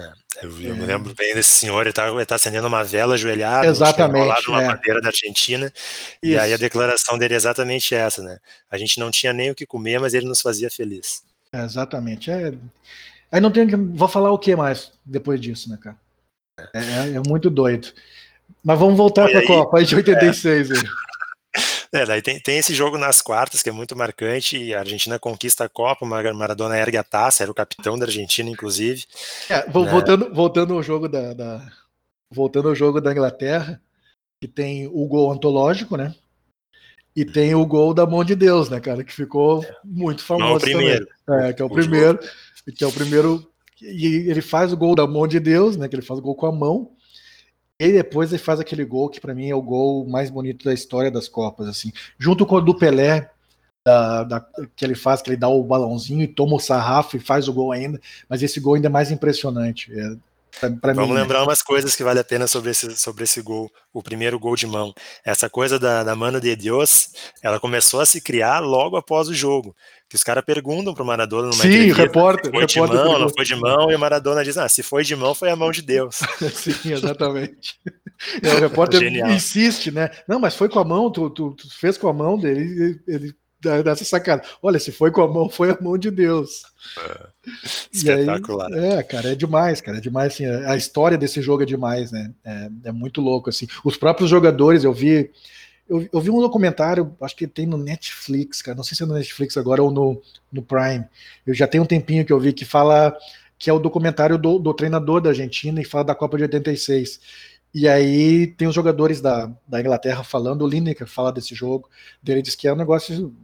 É, 0.00 0.12
eu, 0.42 0.62
eu 0.62 0.74
é. 0.74 0.76
me 0.76 0.86
lembro 0.86 1.14
bem 1.14 1.34
desse 1.34 1.50
senhor, 1.50 1.82
ele 1.82 1.92
tá, 1.92 2.08
ele 2.08 2.26
tá 2.26 2.36
acendendo 2.36 2.66
uma 2.66 2.84
vela 2.84 3.14
ajoelhada, 3.14 3.66
exatamente, 3.66 4.26
lá 4.26 4.38
uma 4.48 4.62
é. 4.62 4.68
bandeira 4.68 5.00
da 5.00 5.08
Argentina, 5.08 5.66
isso. 5.66 6.34
e 6.34 6.38
aí 6.38 6.52
a 6.52 6.56
declaração 6.56 7.18
dele 7.18 7.34
é 7.34 7.36
exatamente 7.36 7.94
essa, 7.94 8.22
né? 8.22 8.38
A 8.70 8.78
gente 8.78 9.00
não 9.00 9.10
tinha 9.10 9.32
nem 9.32 9.50
o 9.50 9.54
que 9.54 9.66
comer, 9.66 9.98
mas 9.98 10.14
ele 10.14 10.26
nos 10.26 10.40
fazia 10.40 10.70
feliz. 10.70 11.22
É, 11.52 11.64
exatamente. 11.64 12.30
É... 12.30 12.52
Aí 13.30 13.40
não 13.40 13.50
tenho 13.50 13.68
que. 13.68 13.76
Vou 13.76 14.08
falar 14.08 14.32
o 14.32 14.38
que 14.38 14.54
mais 14.54 14.92
depois 15.04 15.40
disso, 15.40 15.68
né, 15.68 15.78
cara? 15.80 15.96
É, 16.74 16.78
é, 16.78 17.14
é 17.16 17.20
muito 17.26 17.50
doido. 17.50 17.88
Mas 18.64 18.78
vamos 18.78 18.96
voltar 18.96 19.28
para 19.28 19.40
a 19.40 19.46
Copa 19.46 19.82
de 19.84 19.94
86. 19.94 20.70
É. 20.70 20.74
É, 21.92 22.04
daí 22.04 22.20
tem, 22.20 22.38
tem 22.38 22.58
esse 22.58 22.74
jogo 22.74 22.98
nas 22.98 23.22
quartas 23.22 23.62
que 23.62 23.68
é 23.68 23.72
muito 23.72 23.96
marcante. 23.96 24.74
A 24.74 24.80
Argentina 24.80 25.18
conquista 25.18 25.64
a 25.64 25.68
Copa, 25.68 26.04
Maradona 26.04 26.76
ergue 26.76 26.96
a 26.96 27.04
taça, 27.04 27.42
era 27.42 27.50
o 27.50 27.54
capitão 27.54 27.98
da 27.98 28.04
Argentina, 28.04 28.48
inclusive. 28.50 29.04
É, 29.48 29.66
né? 29.66 29.72
voltando, 29.72 30.34
voltando 30.34 30.74
ao 30.74 30.82
jogo 30.82 31.08
da, 31.08 31.32
da, 31.32 31.66
voltando 32.30 32.68
ao 32.68 32.74
jogo 32.74 33.00
da 33.00 33.12
Inglaterra, 33.12 33.80
que 34.40 34.46
tem 34.46 34.86
o 34.86 35.06
gol 35.06 35.32
antológico, 35.32 35.96
né? 35.96 36.14
E 37.16 37.24
tem 37.24 37.54
o 37.54 37.66
gol 37.66 37.92
da 37.92 38.06
mão 38.06 38.22
de 38.22 38.36
Deus, 38.36 38.68
né, 38.68 38.78
cara? 38.78 39.02
Que 39.02 39.12
ficou 39.12 39.64
é. 39.64 39.76
muito 39.82 40.22
famoso. 40.22 40.50
Não, 40.50 40.56
o 40.56 40.60
primeiro. 40.60 41.08
Também. 41.26 41.48
É, 41.48 41.52
que 41.52 41.62
é 41.62 41.64
o, 41.64 41.68
o 41.68 41.70
primeiro. 41.72 42.18
Jogo. 42.22 42.76
Que 42.76 42.84
é 42.84 42.86
o 42.86 42.92
primeiro. 42.92 43.50
E 43.80 44.28
ele 44.28 44.42
faz 44.42 44.72
o 44.72 44.76
gol 44.76 44.94
da 44.94 45.06
mão 45.06 45.26
de 45.26 45.40
Deus, 45.40 45.76
né? 45.76 45.88
Que 45.88 45.96
ele 45.96 46.02
faz 46.02 46.20
o 46.20 46.22
gol 46.22 46.34
com 46.34 46.46
a 46.46 46.52
mão. 46.52 46.92
E 47.80 47.92
depois 47.92 48.32
ele 48.32 48.42
faz 48.42 48.58
aquele 48.58 48.84
gol 48.84 49.08
que 49.08 49.20
para 49.20 49.34
mim 49.34 49.48
é 49.48 49.54
o 49.54 49.62
gol 49.62 50.06
mais 50.06 50.30
bonito 50.30 50.64
da 50.64 50.74
história 50.74 51.10
das 51.10 51.28
Copas, 51.28 51.68
assim, 51.68 51.92
junto 52.18 52.44
com 52.44 52.56
o 52.56 52.60
do 52.60 52.76
Pelé, 52.76 53.30
da, 53.86 54.24
da, 54.24 54.46
que 54.74 54.84
ele 54.84 54.94
faz, 54.94 55.22
que 55.22 55.30
ele 55.30 55.36
dá 55.36 55.48
o 55.48 55.62
balãozinho 55.62 56.22
e 56.22 56.28
toma 56.28 56.56
o 56.56 56.60
sarrafo 56.60 57.16
e 57.16 57.20
faz 57.20 57.48
o 57.48 57.52
gol 57.52 57.72
ainda, 57.72 58.00
mas 58.28 58.42
esse 58.42 58.58
gol 58.58 58.74
ainda 58.74 58.88
é 58.88 58.90
mais 58.90 59.10
impressionante. 59.10 59.92
É, 59.92 60.16
Pra, 60.58 60.70
pra 60.70 60.92
Vamos 60.92 61.10
mim, 61.10 61.14
né? 61.14 61.22
lembrar 61.22 61.38
né? 61.40 61.44
umas 61.44 61.62
coisas 61.62 61.94
que 61.94 62.02
vale 62.02 62.18
a 62.18 62.24
pena 62.24 62.46
sobre 62.46 62.70
esse, 62.70 62.96
sobre 62.96 63.24
esse 63.24 63.40
gol, 63.40 63.70
o 63.92 64.02
primeiro 64.02 64.38
gol 64.38 64.56
de 64.56 64.66
mão. 64.66 64.92
Essa 65.24 65.48
coisa 65.48 65.78
da, 65.78 66.02
da 66.02 66.16
mano 66.16 66.40
de 66.40 66.54
Deus, 66.56 67.10
ela 67.42 67.60
começou 67.60 68.00
a 68.00 68.06
se 68.06 68.20
criar 68.20 68.58
logo 68.60 68.96
após 68.96 69.28
o 69.28 69.34
jogo. 69.34 69.74
Que 70.08 70.16
os 70.16 70.24
caras 70.24 70.42
perguntam 70.42 70.94
pro 70.94 71.04
Maradona 71.04 71.48
numa 71.48 71.62
Sim, 71.62 71.92
repórter, 71.92 72.50
foi 72.50 72.60
repórter 72.60 72.96
de 72.98 73.04
mão, 73.04 73.18
não 73.18 73.28
foi 73.28 73.44
de 73.44 73.54
mão, 73.54 73.90
e 73.90 73.94
o 73.94 73.98
Maradona 73.98 74.42
diz, 74.42 74.56
ah, 74.56 74.68
se 74.68 74.82
foi 74.82 75.04
de 75.04 75.14
mão, 75.14 75.34
foi 75.34 75.50
a 75.50 75.56
mão 75.56 75.70
de 75.70 75.82
Deus. 75.82 76.20
Sim, 76.54 76.92
exatamente. 76.92 77.78
É, 78.42 78.54
o 78.54 78.60
repórter 78.60 79.00
Genial. 79.00 79.30
insiste, 79.30 79.90
né? 79.90 80.10
Não, 80.26 80.40
mas 80.40 80.56
foi 80.56 80.68
com 80.68 80.78
a 80.78 80.84
mão, 80.84 81.10
tu, 81.10 81.28
tu, 81.28 81.54
tu 81.54 81.78
fez 81.78 81.98
com 81.98 82.08
a 82.08 82.12
mão 82.12 82.38
dele, 82.38 82.60
ele, 82.60 83.00
ele 83.06 83.34
dessa 83.60 84.04
sacada. 84.04 84.42
Olha, 84.62 84.78
se 84.78 84.92
foi 84.92 85.10
com 85.10 85.22
a 85.22 85.28
mão, 85.28 85.48
foi 85.48 85.70
a 85.70 85.78
mão 85.80 85.98
de 85.98 86.10
Deus. 86.10 86.62
É, 86.98 87.26
espetacular. 87.92 88.72
Aí, 88.72 88.84
é, 88.84 89.02
cara, 89.02 89.32
é 89.32 89.34
demais, 89.34 89.80
cara. 89.80 89.98
É 89.98 90.00
demais, 90.00 90.32
assim, 90.32 90.46
a 90.46 90.76
história 90.76 91.18
desse 91.18 91.42
jogo 91.42 91.62
é 91.62 91.66
demais, 91.66 92.12
né? 92.12 92.32
É, 92.44 92.70
é 92.84 92.92
muito 92.92 93.20
louco, 93.20 93.50
assim. 93.50 93.66
Os 93.84 93.96
próprios 93.96 94.30
jogadores, 94.30 94.84
eu 94.84 94.92
vi. 94.92 95.30
Eu, 95.88 96.06
eu, 96.12 96.20
vi 96.20 96.30
um 96.30 96.40
documentário, 96.40 97.16
acho 97.20 97.34
que 97.34 97.46
tem 97.46 97.66
no 97.66 97.78
Netflix, 97.78 98.60
cara. 98.60 98.76
Não 98.76 98.84
sei 98.84 98.96
se 98.96 99.02
é 99.02 99.06
no 99.06 99.14
Netflix 99.14 99.56
agora 99.56 99.82
ou 99.82 99.90
no, 99.90 100.20
no 100.52 100.62
Prime. 100.62 101.04
Eu 101.46 101.54
já 101.54 101.66
tenho 101.66 101.84
um 101.84 101.86
tempinho 101.86 102.24
que 102.24 102.32
eu 102.32 102.38
vi 102.38 102.52
que 102.52 102.64
fala 102.64 103.16
que 103.58 103.68
é 103.68 103.72
o 103.72 103.78
documentário 103.78 104.38
do, 104.38 104.58
do 104.58 104.72
treinador 104.72 105.20
da 105.20 105.30
Argentina 105.30 105.80
e 105.80 105.84
fala 105.84 106.04
da 106.04 106.14
Copa 106.14 106.36
de 106.36 106.44
86. 106.44 107.20
E 107.74 107.88
aí 107.88 108.46
tem 108.46 108.68
os 108.68 108.74
jogadores 108.74 109.20
da, 109.20 109.50
da 109.66 109.80
Inglaterra 109.80 110.22
falando, 110.22 110.62
o 110.62 110.68
Lineker 110.68 111.06
fala 111.06 111.32
desse 111.32 111.54
jogo, 111.54 111.88
ele 112.26 112.42
diz 112.42 112.54
que 112.54 112.68
é 112.68 112.72
um 112.72 112.76
negócio 112.76 113.34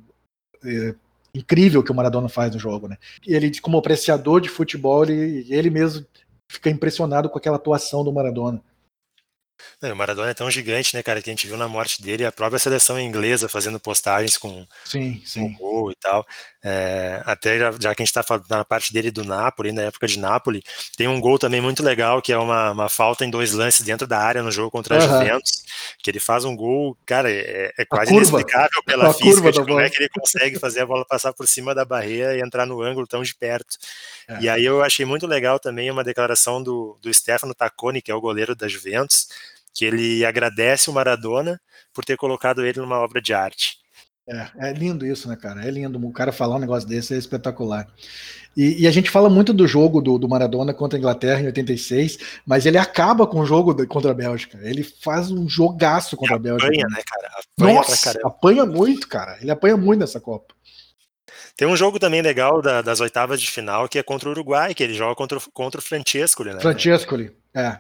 é, 0.65 0.95
incrível 1.35 1.83
que 1.83 1.91
o 1.91 1.95
Maradona 1.95 2.29
faz 2.29 2.53
no 2.53 2.59
jogo, 2.59 2.89
né? 2.89 2.97
E 3.27 3.35
ele, 3.35 3.59
como 3.61 3.77
apreciador 3.77 4.41
de 4.41 4.49
futebol, 4.49 5.05
ele, 5.05 5.47
ele 5.53 5.69
mesmo 5.69 6.07
fica 6.49 6.71
impressionado 6.71 7.29
com 7.29 7.39
aquela 7.39 7.57
atuação 7.57 8.05
do 8.05 8.13
Maradona. 8.13 8.63
O 9.83 9.95
Maradona 9.95 10.31
é 10.31 10.35
tão 10.35 10.51
gigante, 10.51 10.95
né, 10.97 11.03
cara, 11.03 11.21
que 11.21 11.29
a 11.29 11.33
gente 11.33 11.47
viu 11.47 11.57
na 11.57 11.69
morte 11.69 12.03
dele 12.03 12.25
a 12.25 12.33
própria 12.33 12.59
seleção 12.59 12.99
inglesa 12.99 13.49
fazendo 13.49 13.79
postagens 13.79 14.37
com, 14.37 14.67
sim, 14.85 15.23
sim. 15.25 15.53
com 15.53 15.55
gol 15.55 15.91
e 15.91 15.95
tal. 15.95 16.27
É, 16.63 17.23
até 17.27 17.59
já, 17.59 17.73
já, 17.73 17.95
que 17.95 18.03
a 18.03 18.05
gente 18.05 18.09
está 18.09 18.23
falando 18.23 18.47
na 18.49 18.65
parte 18.65 18.93
dele 18.93 19.11
do 19.11 19.23
Napoli, 19.23 19.71
na 19.71 19.83
época 19.83 20.07
de 20.07 20.19
Napoli, 20.19 20.63
tem 20.97 21.07
um 21.07 21.21
gol 21.21 21.39
também 21.39 21.61
muito 21.61 21.83
legal, 21.83 22.23
que 22.23 22.33
é 22.33 22.39
uma, 22.39 22.71
uma 22.71 22.89
falta 22.89 23.25
em 23.25 23.31
dois 23.31 23.53
lances 23.53 23.85
dentro 23.85 24.07
da 24.07 24.19
área 24.19 24.43
no 24.43 24.51
jogo 24.51 24.71
contra 24.71 24.97
a 24.97 24.99
uhum. 24.99 25.21
Juventus, 25.21 25.63
que 26.03 26.11
ele 26.11 26.21
faz 26.21 26.45
um 26.45 26.57
gol, 26.57 26.97
cara, 27.05 27.31
é, 27.31 27.73
é 27.77 27.85
quase 27.85 28.15
inexplicável 28.15 28.83
pela 28.87 29.11
a 29.11 29.13
física 29.13 29.53
de 29.53 29.61
como 29.61 29.79
é 29.79 29.91
que 29.91 29.99
ele 29.99 30.09
consegue 30.09 30.59
fazer 30.59 30.81
a 30.81 30.87
bola 30.87 31.05
passar 31.05 31.35
por 31.35 31.47
cima 31.47 31.75
da 31.75 31.85
barreira 31.85 32.37
e 32.37 32.41
entrar 32.41 32.65
no 32.65 32.81
ângulo 32.81 33.07
tão 33.07 33.23
de 33.23 33.35
perto. 33.35 33.77
É. 34.27 34.41
E 34.41 34.49
aí 34.49 34.65
eu 34.65 34.83
achei 34.83 35.05
muito 35.05 35.27
legal 35.27 35.59
também 35.59 35.91
uma 35.91 36.03
declaração 36.03 36.63
do, 36.63 36.99
do 37.03 37.13
Stefano 37.13 37.55
Tacconi, 37.55 38.01
que 38.01 38.11
é 38.11 38.15
o 38.15 38.21
goleiro 38.21 38.55
da 38.55 38.67
Juventus, 38.67 39.29
que 39.75 39.85
ele 39.85 40.25
agradece 40.25 40.89
o 40.89 40.93
Maradona 40.93 41.61
por 41.93 42.05
ter 42.05 42.17
colocado 42.17 42.65
ele 42.65 42.81
numa 42.81 42.99
obra 43.01 43.21
de 43.21 43.35
arte. 43.35 43.79
É, 44.27 44.71
é 44.71 44.73
lindo 44.73 45.05
isso, 45.05 45.29
né, 45.29 45.37
cara? 45.37 45.67
É 45.67 45.71
lindo. 45.71 45.99
O 45.99 46.13
cara 46.13 46.33
falar 46.33 46.57
um 46.57 46.61
negócio 46.61 46.89
desse 46.89 47.15
é 47.15 47.19
espetacular. 47.19 47.87
E, 48.57 48.83
e 48.83 48.87
a 48.87 48.91
gente 48.91 49.11
fala 49.11 49.29
muito 49.29 49.53
do 49.53 49.67
jogo 49.67 50.01
do, 50.01 50.17
do, 50.17 50.29
Maradona 50.29 50.73
contra 50.73 50.97
a 50.97 51.01
Inglaterra 51.01 51.41
em 51.41 51.47
86, 51.47 52.19
mas 52.47 52.65
ele 52.65 52.79
acaba 52.79 53.27
com 53.27 53.41
o 53.41 53.47
jogo 53.47 53.87
contra 53.87 54.13
a 54.13 54.15
Bélgica. 54.15 54.59
Ele 54.63 54.83
faz 54.83 55.31
um 55.31 55.49
jogaço 55.49 56.17
contra 56.17 56.37
a 56.37 56.39
Bélgica. 56.39 56.69
Apanha, 56.69 56.87
né, 56.89 57.03
cara? 57.05 57.31
Apanha 57.59 57.75
Nossa, 57.75 58.21
apanha 58.25 58.65
muito, 58.65 59.09
cara. 59.09 59.37
Ele 59.41 59.51
apanha 59.51 59.77
muito 59.77 60.01
nessa 60.01 60.21
Copa. 60.21 60.55
Tem 61.57 61.69
um 61.69 61.77
jogo 61.77 61.99
também 61.99 62.23
legal 62.23 62.63
da, 62.63 62.81
das 62.81 63.01
oitavas 63.01 63.41
de 63.41 63.51
final 63.51 63.89
que 63.89 63.99
é 63.99 64.03
contra 64.03 64.29
o 64.29 64.33
Uruguai, 64.33 64.75
que 64.75 64.83
ele 64.83 64.95
joga 64.95 65.15
contra, 65.15 65.39
contra 65.53 65.81
o 65.81 65.85
Francescoli, 65.85 66.55
né? 66.55 66.61
Francescoli, 66.61 67.37
é. 67.55 67.79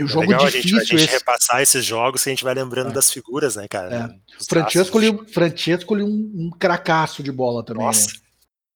O 0.00 0.04
é 0.04 0.08
jogo 0.08 0.30
legal 0.30 0.46
difícil 0.46 0.76
a 0.76 0.80
gente, 0.80 0.94
a 0.94 0.98
gente 0.98 1.10
repassar 1.10 1.60
esses 1.62 1.84
jogos 1.84 2.26
e 2.26 2.28
a 2.28 2.32
gente 2.32 2.44
vai 2.44 2.54
lembrando 2.54 2.90
é. 2.90 2.92
das 2.92 3.12
figuras, 3.12 3.56
né, 3.56 3.68
cara? 3.68 3.94
É. 3.94 4.44
Francesco, 4.44 4.98
ali, 4.98 5.26
Francesco 5.28 5.94
ali 5.94 6.02
um, 6.02 6.32
um 6.34 6.50
cracaço 6.50 7.22
de 7.22 7.30
bola 7.30 7.64
também, 7.64 7.86
Nossa. 7.86 8.08
né? 8.08 8.14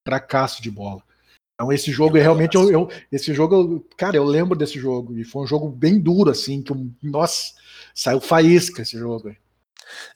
Cracaço 0.04 0.62
de 0.62 0.70
bola. 0.70 1.02
Então 1.54 1.72
esse 1.72 1.90
jogo 1.90 2.16
é 2.16 2.22
realmente 2.22 2.54
eu, 2.54 2.70
eu, 2.70 2.88
esse 3.10 3.34
jogo, 3.34 3.84
cara, 3.96 4.16
eu 4.16 4.22
lembro 4.22 4.56
desse 4.56 4.78
jogo 4.78 5.18
e 5.18 5.24
foi 5.24 5.42
um 5.42 5.46
jogo 5.46 5.68
bem 5.68 5.98
duro 5.98 6.30
assim, 6.30 6.62
que 6.62 6.72
nossa, 7.02 7.52
saiu 7.92 8.20
faísca 8.20 8.82
esse 8.82 8.96
jogo. 8.96 9.34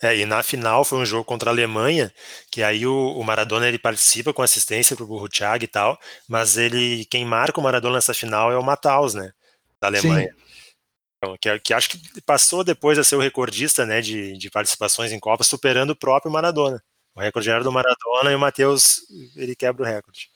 É, 0.00 0.16
e 0.16 0.24
na 0.24 0.40
final 0.42 0.84
foi 0.84 0.98
um 0.98 1.06
jogo 1.06 1.24
contra 1.24 1.50
a 1.50 1.52
Alemanha, 1.52 2.12
que 2.48 2.62
aí 2.62 2.86
o, 2.86 2.94
o 2.94 3.24
Maradona 3.24 3.66
ele 3.66 3.78
participa 3.78 4.32
com 4.32 4.42
assistência 4.42 4.94
pro 4.94 5.06
Burro 5.06 5.28
Thiago 5.28 5.64
e 5.64 5.66
tal, 5.66 5.98
mas 6.28 6.56
ele 6.56 7.04
quem 7.06 7.24
marca 7.24 7.58
o 7.58 7.62
Maradona 7.62 7.96
nessa 7.96 8.14
final 8.14 8.52
é 8.52 8.56
o 8.56 8.62
Mataus, 8.62 9.14
né, 9.14 9.32
da 9.80 9.88
Alemanha. 9.88 10.28
Sim. 10.28 10.51
Então, 11.22 11.36
que, 11.40 11.58
que, 11.60 11.72
acho 11.72 11.90
que 11.90 12.20
passou 12.22 12.64
depois 12.64 12.98
a 12.98 13.04
ser 13.04 13.14
o 13.14 13.20
recordista 13.20 13.86
né, 13.86 14.00
de, 14.00 14.36
de 14.36 14.50
participações 14.50 15.12
em 15.12 15.20
Copa, 15.20 15.44
superando 15.44 15.90
o 15.90 15.96
próprio 15.96 16.32
Maradona. 16.32 16.82
O 17.14 17.20
recorde 17.20 17.48
era 17.48 17.62
do 17.62 17.70
Maradona 17.70 18.32
e 18.32 18.34
o 18.34 18.40
Matheus 18.40 19.02
ele 19.36 19.54
quebra 19.54 19.82
o 19.82 19.86
recorde. 19.86 20.30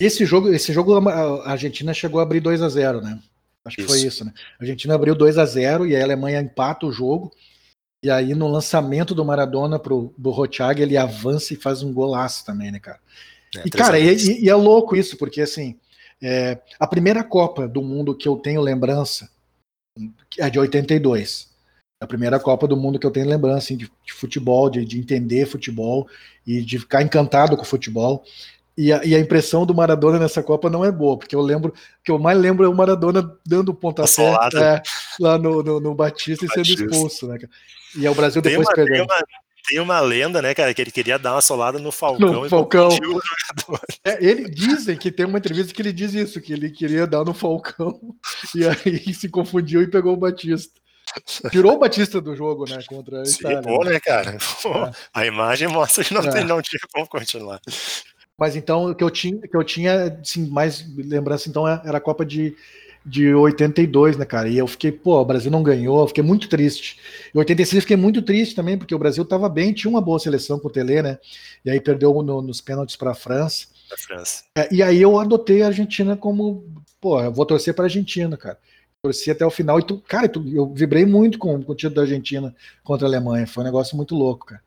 Esse 0.00 0.24
jogo, 0.26 0.52
esse 0.52 0.72
jogo 0.72 1.08
a 1.08 1.52
Argentina 1.52 1.94
chegou 1.94 2.18
a 2.18 2.24
abrir 2.24 2.40
2 2.40 2.60
a 2.60 2.68
0 2.68 3.02
né? 3.02 3.20
Acho 3.64 3.76
que 3.76 3.82
isso. 3.82 3.90
foi 3.90 4.00
isso, 4.00 4.24
né? 4.24 4.32
A 4.58 4.64
Argentina 4.64 4.94
abriu 4.94 5.14
2 5.14 5.38
a 5.38 5.44
0 5.44 5.86
e 5.86 5.94
a 5.94 6.02
Alemanha 6.02 6.40
empata 6.40 6.86
o 6.86 6.92
jogo. 6.92 7.30
E 8.02 8.10
aí, 8.10 8.34
no 8.34 8.48
lançamento 8.48 9.14
do 9.14 9.24
Maradona 9.24 9.78
pro 9.78 10.12
Borrochaga, 10.18 10.82
ele 10.82 10.96
avança 10.96 11.54
e 11.54 11.56
faz 11.56 11.84
um 11.84 11.92
golaço 11.92 12.44
também, 12.44 12.72
né, 12.72 12.80
cara? 12.80 12.98
É, 13.54 13.62
e, 13.64 13.70
cara, 13.70 13.96
e, 14.00 14.42
e, 14.42 14.48
é 14.48 14.54
louco 14.56 14.96
isso, 14.96 15.16
porque 15.16 15.42
assim, 15.42 15.78
é, 16.20 16.58
a 16.80 16.86
primeira 16.86 17.22
Copa 17.22 17.68
do 17.68 17.80
Mundo 17.80 18.16
que 18.16 18.26
eu 18.26 18.34
tenho 18.36 18.60
lembrança 18.60 19.30
é 20.38 20.50
de 20.50 20.58
82. 20.58 21.50
A 22.00 22.06
primeira 22.06 22.40
Copa 22.40 22.66
do 22.66 22.76
Mundo 22.76 22.98
que 22.98 23.06
eu 23.06 23.10
tenho 23.10 23.28
lembrança 23.28 23.58
assim, 23.58 23.76
de, 23.76 23.90
de, 24.04 24.12
futebol, 24.12 24.68
de, 24.68 24.84
de, 24.84 24.98
entender 24.98 25.46
futebol 25.46 26.08
e 26.46 26.60
de 26.60 26.78
ficar 26.78 27.02
encantado 27.02 27.56
com 27.56 27.62
o 27.62 27.66
futebol. 27.66 28.24
E 28.76 28.92
a, 28.92 29.04
e 29.04 29.14
a, 29.14 29.20
impressão 29.20 29.66
do 29.66 29.74
Maradona 29.74 30.18
nessa 30.18 30.42
Copa 30.42 30.70
não 30.70 30.84
é 30.84 30.90
boa, 30.90 31.18
porque 31.18 31.36
eu 31.36 31.42
lembro, 31.42 31.74
que 32.02 32.10
eu 32.10 32.18
mais 32.18 32.38
lembro 32.38 32.64
é 32.64 32.68
o 32.68 32.74
Maradona 32.74 33.36
dando 33.46 33.74
pontapé 33.74 34.32
é, 34.56 34.82
lá 35.20 35.38
no, 35.38 35.62
no, 35.62 35.78
no 35.78 35.94
Batista 35.94 36.46
e 36.46 36.48
sendo 36.48 36.66
expulso, 36.66 37.28
né? 37.28 37.38
E 37.96 38.06
é 38.06 38.10
o 38.10 38.14
Brasil 38.14 38.40
depois 38.40 38.66
uma, 38.66 38.74
perdendo. 38.74 39.06
Tem 39.06 39.16
uma, 39.16 39.24
tem 39.68 39.80
uma 39.80 40.00
lenda, 40.00 40.42
né, 40.42 40.54
cara, 40.54 40.74
que 40.74 40.80
ele 40.82 40.90
queria 40.90 41.18
dar 41.18 41.34
uma 41.34 41.40
solada 41.40 41.78
no 41.78 41.92
Falcão. 41.92 42.42
No 42.42 42.48
Falcão. 42.48 42.88
É, 44.04 44.24
ele 44.24 44.48
dizem 44.48 44.96
que 44.96 45.10
tem 45.10 45.26
uma 45.26 45.38
entrevista 45.38 45.72
que 45.72 45.80
ele 45.82 45.92
diz 45.92 46.14
isso, 46.14 46.40
que 46.40 46.52
ele 46.52 46.70
queria 46.70 47.06
dar 47.06 47.24
no 47.24 47.32
Falcão 47.32 48.00
e 48.54 48.64
aí 48.66 49.12
se 49.14 49.28
confundiu 49.28 49.82
e 49.82 49.86
pegou 49.86 50.14
o 50.14 50.16
Batista. 50.16 50.80
Tirou 51.50 51.74
o 51.74 51.78
Batista 51.78 52.20
do 52.20 52.34
jogo, 52.34 52.64
né? 52.68 52.78
Contra 52.86 53.20
a 53.20 53.24
Sim, 53.24 53.40
Itália. 53.40 53.62
Pô, 53.62 53.84
né, 53.84 54.00
cara? 54.00 54.38
Pô, 54.62 54.86
é. 54.86 54.92
A 55.12 55.26
imagem 55.26 55.68
mostra 55.68 56.02
que 56.02 56.14
não, 56.14 56.22
é. 56.22 56.30
tem, 56.30 56.44
não 56.44 56.62
tinha 56.62 56.80
como 56.92 57.06
continuar. 57.06 57.60
Mas 58.38 58.56
então 58.56 58.90
o 58.90 58.94
que 58.94 59.04
eu 59.04 59.10
tinha, 59.10 59.40
que 59.40 59.56
eu 59.56 59.62
tinha 59.62 60.18
assim, 60.20 60.48
mais 60.48 60.84
lembrança 60.96 61.48
então 61.48 61.68
era 61.68 61.98
a 61.98 62.00
Copa 62.00 62.24
de, 62.24 62.56
de 63.04 63.34
82, 63.34 64.16
né, 64.16 64.24
cara? 64.24 64.48
E 64.48 64.56
eu 64.56 64.66
fiquei, 64.66 64.92
pô, 64.92 65.20
o 65.20 65.24
Brasil 65.24 65.50
não 65.50 65.62
ganhou, 65.62 66.00
eu 66.00 66.06
fiquei 66.06 66.22
muito 66.22 66.48
triste. 66.48 66.98
Em 67.34 67.38
86 67.38 67.74
eu 67.74 67.80
fiquei 67.82 67.96
muito 67.96 68.22
triste 68.22 68.54
também, 68.54 68.78
porque 68.78 68.94
o 68.94 68.98
Brasil 68.98 69.24
tava 69.24 69.48
bem, 69.48 69.72
tinha 69.72 69.90
uma 69.90 70.00
boa 70.00 70.18
seleção 70.18 70.58
com 70.58 70.68
o 70.68 70.70
Tele, 70.70 71.02
né? 71.02 71.18
E 71.64 71.70
aí 71.70 71.80
perdeu 71.80 72.22
no, 72.22 72.40
nos 72.40 72.60
pênaltis 72.60 72.96
para 72.96 73.10
a 73.10 73.14
França. 73.14 73.66
A 73.92 73.96
França. 73.96 74.44
É, 74.56 74.72
e 74.72 74.82
aí 74.82 75.02
eu 75.02 75.18
adotei 75.18 75.62
a 75.62 75.66
Argentina 75.66 76.16
como, 76.16 76.64
pô, 77.00 77.20
eu 77.20 77.32
vou 77.32 77.44
torcer 77.44 77.74
para 77.74 77.84
a 77.84 77.86
Argentina, 77.86 78.36
cara. 78.36 78.58
Torci 79.02 79.32
até 79.32 79.44
o 79.44 79.50
final 79.50 79.80
e 79.80 79.82
tu, 79.82 79.98
cara, 80.06 80.28
tu, 80.28 80.44
eu 80.54 80.72
vibrei 80.72 81.04
muito 81.04 81.36
com, 81.36 81.60
com 81.60 81.72
o 81.72 81.74
título 81.74 81.96
da 81.96 82.02
Argentina 82.02 82.54
contra 82.84 83.06
a 83.06 83.10
Alemanha. 83.10 83.46
Foi 83.48 83.62
um 83.62 83.66
negócio 83.66 83.96
muito 83.96 84.14
louco, 84.14 84.46
cara. 84.46 84.62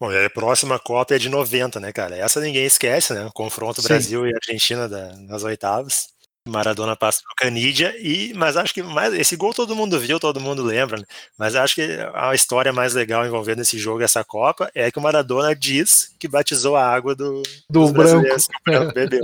Bom, 0.00 0.08
a 0.10 0.30
próxima 0.30 0.78
Copa 0.78 1.16
é 1.16 1.18
de 1.18 1.28
90, 1.28 1.80
né, 1.80 1.92
cara? 1.92 2.16
Essa 2.16 2.40
ninguém 2.40 2.64
esquece, 2.64 3.12
né? 3.12 3.26
O 3.26 3.32
confronto 3.32 3.82
Sim. 3.82 3.88
Brasil 3.88 4.24
e 4.28 4.32
Argentina 4.32 4.88
da, 4.88 5.16
nas 5.16 5.42
oitavas. 5.42 6.10
Maradona 6.48 6.96
passa 6.96 7.22
pro 7.22 7.34
Canidia, 7.36 7.94
e, 8.00 8.32
mas 8.34 8.56
acho 8.56 8.74
que 8.74 8.82
mais, 8.82 9.14
esse 9.14 9.36
gol 9.36 9.54
todo 9.54 9.76
mundo 9.76 9.98
viu, 9.98 10.18
todo 10.18 10.40
mundo 10.40 10.62
lembra, 10.62 10.98
né? 10.98 11.04
mas 11.36 11.54
acho 11.54 11.74
que 11.76 11.98
a 12.14 12.34
história 12.34 12.72
mais 12.72 12.94
legal 12.94 13.26
envolvendo 13.26 13.62
esse 13.62 13.78
jogo, 13.78 14.02
essa 14.02 14.24
Copa, 14.24 14.70
é 14.74 14.90
que 14.90 14.98
o 14.98 15.02
Maradona 15.02 15.54
diz 15.54 16.14
que 16.18 16.28
batizou 16.28 16.76
a 16.76 16.84
água 16.84 17.14
do, 17.14 17.42
do 17.68 17.92
branco. 17.92 18.22
Que 18.22 18.32
o 18.32 18.62
branco 18.64 18.92
bebeu. 18.94 19.22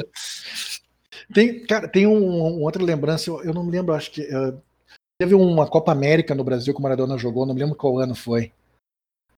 tem, 1.33 1.65
cara, 1.67 1.89
tem 1.89 2.07
um, 2.07 2.17
um, 2.17 2.63
outra 2.63 2.83
lembrança, 2.83 3.31
eu, 3.31 3.43
eu, 3.43 3.55
não 3.55 3.65
me 3.65 3.73
lembro, 3.73 3.95
acho 3.95 4.11
que 4.11 4.23
uh, 4.23 4.61
teve 5.19 5.35
uma 5.35 5.67
Copa 5.67 5.93
América 5.93 6.35
no 6.35 6.45
Brasil 6.45 6.73
que 6.73 6.81
o 6.81 6.83
Maradona 6.83 7.19
jogou, 7.19 7.47
não 7.47 7.55
me 7.55 7.61
lembro 7.61 7.77
qual 7.77 7.99
ano 7.99 8.15
foi. 8.15 8.53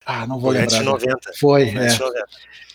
Ah, 0.07 0.25
não 0.25 0.39
vou 0.39 0.53
foi 0.53 0.61
lembrar. 0.61 0.83
90. 0.85 1.33
Foi, 1.41 1.69
é. 1.71 1.99
90. 1.99 2.27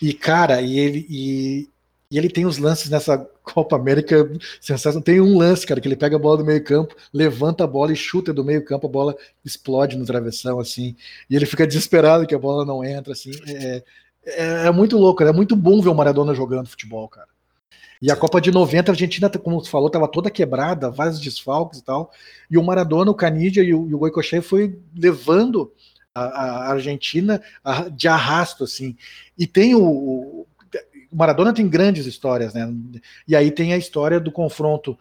E 0.02 0.12
cara, 0.12 0.60
e 0.60 0.78
ele 0.78 1.06
e, 1.08 1.68
e 2.12 2.18
ele 2.18 2.28
tem 2.28 2.44
os 2.44 2.58
lances 2.58 2.90
nessa 2.90 3.16
Copa 3.42 3.74
América 3.74 4.30
sensacional. 4.60 5.02
Tem 5.02 5.18
um 5.18 5.38
lance, 5.38 5.66
cara, 5.66 5.80
que 5.80 5.88
ele 5.88 5.96
pega 5.96 6.14
a 6.14 6.18
bola 6.18 6.36
do 6.36 6.44
meio-campo, 6.44 6.94
levanta 7.10 7.64
a 7.64 7.66
bola 7.66 7.90
e 7.90 7.96
chuta 7.96 8.34
do 8.34 8.44
meio-campo, 8.44 8.86
a 8.86 8.90
bola 8.90 9.16
explode 9.42 9.96
no 9.96 10.04
travessão, 10.04 10.60
assim. 10.60 10.94
E 11.30 11.34
ele 11.34 11.46
fica 11.46 11.66
desesperado 11.66 12.26
que 12.26 12.34
a 12.34 12.38
bola 12.38 12.66
não 12.66 12.84
entra, 12.84 13.14
assim. 13.14 13.30
É, 13.48 13.82
é, 14.26 14.66
é 14.66 14.70
muito 14.70 14.98
louco, 14.98 15.22
é 15.22 15.32
muito 15.32 15.56
bom 15.56 15.80
ver 15.80 15.88
o 15.88 15.94
Maradona 15.94 16.34
jogando 16.34 16.68
futebol, 16.68 17.08
cara. 17.08 17.28
E 18.02 18.10
a 18.10 18.16
Copa 18.16 18.42
de 18.42 18.50
90, 18.50 18.90
a 18.90 18.92
Argentina, 18.92 19.30
como 19.30 19.58
você 19.58 19.70
falou, 19.70 19.86
estava 19.86 20.06
toda 20.06 20.30
quebrada, 20.30 20.90
vários 20.90 21.18
desfalques 21.18 21.78
e 21.78 21.84
tal. 21.84 22.12
E 22.50 22.58
o 22.58 22.62
Maradona, 22.62 23.10
o 23.10 23.14
Canidia 23.14 23.62
e 23.62 23.72
o, 23.72 23.88
e 23.88 23.94
o 23.94 24.42
foi 24.42 24.78
levando 24.94 25.72
a, 26.14 26.22
a 26.22 26.72
Argentina 26.72 27.40
de 27.92 28.08
arrasto, 28.08 28.64
assim. 28.64 28.96
E 29.38 29.46
tem 29.46 29.74
o, 29.74 29.82
o 29.82 30.46
Maradona 31.12 31.52
tem 31.52 31.68
grandes 31.68 32.06
histórias, 32.06 32.54
né? 32.54 32.72
E 33.26 33.36
aí 33.36 33.50
tem 33.50 33.72
a 33.72 33.76
história 33.76 34.18
do 34.18 34.32
confronto 34.32 34.98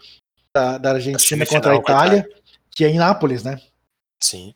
da, 0.54 0.78
da 0.78 0.91
Argentina 0.93 1.45
contra 1.45 1.74
a 1.74 1.76
Itália, 1.78 2.28
que 2.71 2.84
é 2.84 2.89
em 2.89 2.97
Nápoles, 2.97 3.43
né? 3.43 3.60
Sim. 4.21 4.54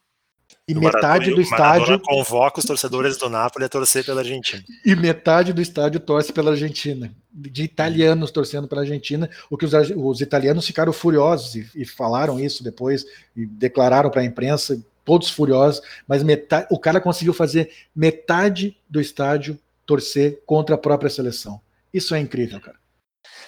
E 0.68 0.74
do 0.74 0.80
metade 0.80 1.30
Maradona, 1.30 1.36
do 1.36 1.42
estádio. 1.42 2.00
convoca 2.00 2.60
os 2.60 2.66
torcedores 2.66 3.18
do 3.18 3.30
Nápoles 3.30 3.68
a 3.68 3.70
torcer 3.70 4.04
pela 4.04 4.22
Argentina. 4.22 4.64
E 4.84 4.96
metade 4.96 5.54
do 5.54 5.62
estádio 5.62 6.00
torce 6.00 6.34
pela 6.34 6.52
Argentina. 6.52 7.14
De 7.32 7.64
italianos 7.64 8.32
torcendo 8.32 8.68
pela 8.68 8.82
Argentina, 8.82 9.30
o 9.50 9.58
que 9.58 9.66
os, 9.66 9.74
os 9.96 10.22
italianos 10.22 10.66
ficaram 10.66 10.92
furiosos 10.92 11.56
e, 11.56 11.70
e, 11.76 11.86
falaram 11.86 12.40
isso 12.40 12.64
depois, 12.64 13.06
e 13.36 13.46
declararam 13.46 14.10
para 14.10 14.22
a 14.22 14.26
imprensa, 14.26 14.82
todos 15.04 15.30
furiosos, 15.30 15.82
mas 16.08 16.24
metade, 16.24 16.66
o 16.72 16.80
cara 16.80 17.00
conseguiu 17.00 17.34
fazer 17.34 17.72
metade 17.96 18.76
do 18.90 19.00
estádio 19.00 19.60
torcer 19.86 20.42
contra 20.46 20.76
a 20.76 20.78
própria 20.78 21.10
seleção. 21.10 21.62
Isso 21.94 22.14
é 22.16 22.20
incrível, 22.20 22.60
cara. 22.60 22.78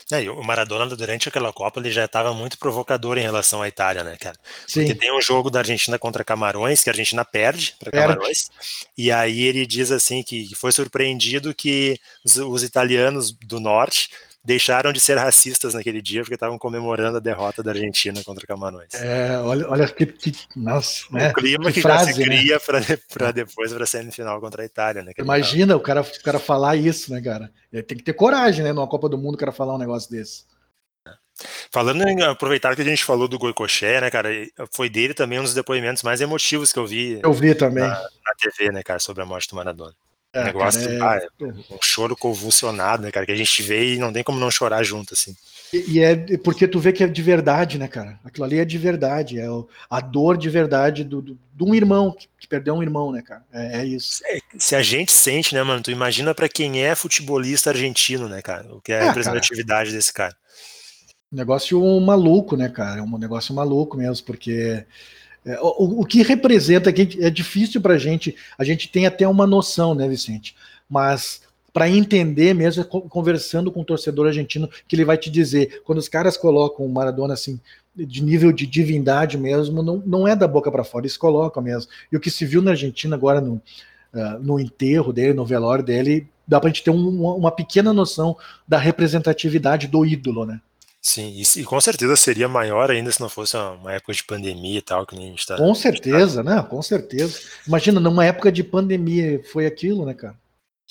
É, 0.09 0.21
o 0.31 0.41
Maradona, 0.41 0.85
durante 0.95 1.27
aquela 1.27 1.51
Copa, 1.51 1.81
ele 1.81 1.91
já 1.91 2.05
estava 2.05 2.33
muito 2.33 2.57
provocador 2.57 3.17
em 3.17 3.21
relação 3.21 3.61
à 3.61 3.67
Itália, 3.67 4.05
né, 4.05 4.15
cara? 4.15 4.37
Sim. 4.65 4.85
Porque 4.85 4.95
tem 4.95 5.11
um 5.11 5.21
jogo 5.21 5.49
da 5.49 5.59
Argentina 5.59 5.99
contra 5.99 6.23
Camarões, 6.23 6.81
que 6.81 6.89
a 6.89 6.93
Argentina 6.93 7.25
perde 7.25 7.75
para 7.77 7.91
Camarões, 7.91 8.49
e 8.97 9.11
aí 9.11 9.41
ele 9.41 9.65
diz 9.65 9.91
assim 9.91 10.23
que 10.23 10.55
foi 10.55 10.71
surpreendido 10.71 11.53
que 11.53 11.99
os, 12.23 12.37
os 12.37 12.63
italianos 12.63 13.33
do 13.33 13.59
norte 13.59 14.09
deixaram 14.47 14.93
de 14.93 14.99
ser 15.01 15.17
racistas 15.17 15.73
naquele 15.73 16.01
dia 16.01 16.21
porque 16.21 16.35
estavam 16.35 16.57
comemorando 16.57 17.17
a 17.17 17.19
derrota 17.19 17.61
da 17.61 17.71
Argentina 17.71 18.23
contra 18.23 18.47
Camarões. 18.47 18.93
É, 18.93 19.37
olha, 19.39 19.69
olha 19.69 19.87
que, 19.89 20.05
que 20.05 20.33
nossa, 20.55 21.03
o 21.11 21.15
né? 21.15 21.33
clima 21.33 21.65
que 21.65 21.73
que, 21.73 21.81
frase, 21.81 22.11
já 22.11 22.13
se 22.13 22.23
cria 22.23 22.55
né? 22.55 22.97
para 23.13 23.31
depois 23.33 23.73
para 23.73 23.83
a 23.83 23.87
semifinal 23.87 24.39
contra 24.39 24.63
a 24.63 24.65
Itália, 24.65 25.03
né? 25.03 25.11
Imagina 25.17 25.75
o 25.75 25.81
cara, 25.81 25.99
o 25.99 26.23
cara 26.23 26.39
falar 26.39 26.77
isso, 26.77 27.11
né, 27.11 27.21
cara? 27.21 27.51
Ele 27.73 27.83
tem 27.83 27.97
que 27.97 28.05
ter 28.05 28.13
coragem, 28.13 28.63
né, 28.63 28.71
numa 28.71 28.87
Copa 28.87 29.09
do 29.09 29.17
Mundo, 29.17 29.35
o 29.35 29.37
cara 29.37 29.51
falar 29.51 29.75
um 29.75 29.79
negócio 29.79 30.09
desse. 30.09 30.45
Falando 31.69 32.07
em 32.07 32.23
aproveitar 32.23 32.73
que 32.73 32.81
a 32.81 32.85
gente 32.85 33.03
falou 33.03 33.27
do 33.27 33.37
Goicoché, 33.37 33.99
né, 33.99 34.09
cara, 34.09 34.29
foi 34.73 34.89
dele 34.89 35.13
também 35.13 35.41
um 35.41 35.43
dos 35.43 35.53
depoimentos 35.53 36.03
mais 36.03 36.21
emotivos 36.21 36.71
que 36.71 36.79
eu 36.79 36.87
vi. 36.87 37.19
Eu 37.21 37.33
vi 37.33 37.53
também. 37.53 37.83
Na, 37.83 38.01
na 38.01 38.33
TV, 38.39 38.71
né, 38.71 38.81
cara, 38.81 38.99
sobre 38.99 39.23
a 39.23 39.25
morte 39.25 39.49
do 39.49 39.57
Maradona. 39.57 39.93
É, 40.33 40.43
negócio, 40.43 40.99
cara, 40.99 41.23
é... 41.23 41.45
ah, 41.45 41.53
um 41.71 41.79
choro 41.81 42.15
convulsionado, 42.15 43.03
né, 43.03 43.11
cara, 43.11 43.25
que 43.25 43.31
a 43.31 43.35
gente 43.35 43.63
vê 43.63 43.95
e 43.95 43.97
não 43.97 44.11
tem 44.11 44.23
como 44.23 44.39
não 44.39 44.51
chorar 44.51 44.83
junto, 44.83 45.13
assim. 45.13 45.35
E, 45.73 45.93
e 45.93 45.99
é 45.99 46.37
porque 46.37 46.67
tu 46.67 46.79
vê 46.79 46.93
que 46.93 47.03
é 47.03 47.07
de 47.07 47.21
verdade, 47.21 47.77
né, 47.77 47.87
cara? 47.87 48.19
Aquilo 48.23 48.45
ali 48.45 48.59
é 48.59 48.65
de 48.65 48.77
verdade, 48.77 49.39
é 49.39 49.47
a 49.89 49.99
dor 49.99 50.37
de 50.37 50.49
verdade 50.49 51.03
do, 51.03 51.21
do, 51.21 51.39
de 51.53 51.63
um 51.63 51.73
irmão 51.73 52.11
que, 52.11 52.27
que, 52.39 52.47
perdeu 52.47 52.75
um 52.75 52.83
irmão, 52.83 53.11
né, 53.11 53.21
cara? 53.21 53.43
É, 53.51 53.79
é 53.79 53.85
isso. 53.85 54.21
É, 54.25 54.39
se 54.57 54.75
a 54.75 54.81
gente 54.81 55.11
sente, 55.11 55.53
né, 55.53 55.63
mano, 55.63 55.81
tu 55.81 55.91
imagina 55.91 56.33
para 56.33 56.47
quem 56.47 56.83
é 56.83 56.95
futebolista 56.95 57.69
argentino, 57.69 58.29
né, 58.29 58.41
cara? 58.41 58.73
O 58.73 58.81
que 58.81 58.91
é 58.91 59.01
a 59.01 59.05
representatividade 59.07 59.89
cara. 59.89 59.97
desse 59.97 60.13
cara. 60.13 60.35
Negócio 61.31 61.81
maluco, 61.99 62.55
né, 62.55 62.69
cara? 62.69 62.99
É 62.99 63.03
um 63.03 63.17
negócio 63.17 63.53
maluco 63.53 63.97
mesmo, 63.97 64.25
porque 64.25 64.85
é, 65.47 65.57
o, 65.61 66.01
o, 66.01 66.05
que 66.05 66.21
representa 66.23 66.91
que 66.91 67.23
é 67.23 67.29
difícil 67.29 67.79
para 67.79 67.93
a 67.93 67.97
gente, 67.97 68.35
a 68.57 68.65
gente 68.65 68.89
tem 68.89 69.05
até 69.05 69.25
uma 69.25 69.47
noção, 69.47 69.95
né, 69.95 70.05
Vicente? 70.05 70.53
Mas 70.89 71.41
para 71.71 71.89
entender 71.89 72.53
mesmo, 72.53 72.83
conversando 72.83 73.71
com 73.71 73.81
o 73.81 73.85
torcedor 73.85 74.27
argentino, 74.27 74.69
que 74.87 74.95
ele 74.95 75.05
vai 75.05 75.17
te 75.17 75.29
dizer, 75.29 75.81
quando 75.85 75.99
os 75.99 76.09
caras 76.09 76.35
colocam 76.35 76.85
o 76.85 76.89
Maradona 76.89 77.33
assim, 77.33 77.59
de 77.95 78.21
nível 78.21 78.51
de 78.51 78.67
divindade 78.67 79.37
mesmo, 79.37 79.81
não, 79.81 80.03
não 80.05 80.27
é 80.27 80.35
da 80.35 80.47
boca 80.47 80.69
para 80.69 80.83
fora, 80.83 81.03
eles 81.03 81.15
colocam 81.15 81.63
mesmo. 81.63 81.89
E 82.11 82.17
o 82.17 82.19
que 82.19 82.29
se 82.29 82.45
viu 82.45 82.61
na 82.61 82.71
Argentina 82.71 83.15
agora 83.15 83.39
no, 83.39 83.53
uh, 84.13 84.39
no 84.41 84.59
enterro 84.59 85.13
dele, 85.13 85.33
no 85.33 85.45
velório 85.45 85.83
dele, 85.83 86.27
dá 86.45 86.59
para 86.59 86.69
a 86.69 86.73
gente 86.73 86.83
ter 86.83 86.91
um, 86.91 87.23
uma 87.23 87.51
pequena 87.51 87.93
noção 87.93 88.35
da 88.67 88.77
representatividade 88.77 89.87
do 89.87 90.05
ídolo, 90.05 90.45
né? 90.45 90.59
Sim, 91.07 91.29
e, 91.29 91.61
e, 91.61 91.63
com 91.63 91.79
certeza 91.79 92.17
seria 92.17 92.49
maior 92.49 92.91
ainda 92.91 93.09
se 93.13 93.21
não 93.21 93.29
fosse 93.29 93.55
uma 93.55 93.93
época 93.93 94.11
de 94.11 94.25
pandemia 94.25 94.79
e 94.79 94.81
tal, 94.81 95.05
que 95.05 95.15
nem 95.15 95.27
a 95.27 95.29
gente 95.29 95.47
tá. 95.47 95.55
Com 95.55 95.73
certeza, 95.73 96.43
tá... 96.43 96.55
né? 96.55 96.67
Com 96.69 96.81
certeza. 96.81 97.39
Imagina, 97.65 97.97
numa 97.97 98.25
época 98.25 98.51
de 98.51 98.61
pandemia 98.61 99.41
foi 99.53 99.65
aquilo, 99.65 100.05
né, 100.05 100.13
cara? 100.13 100.35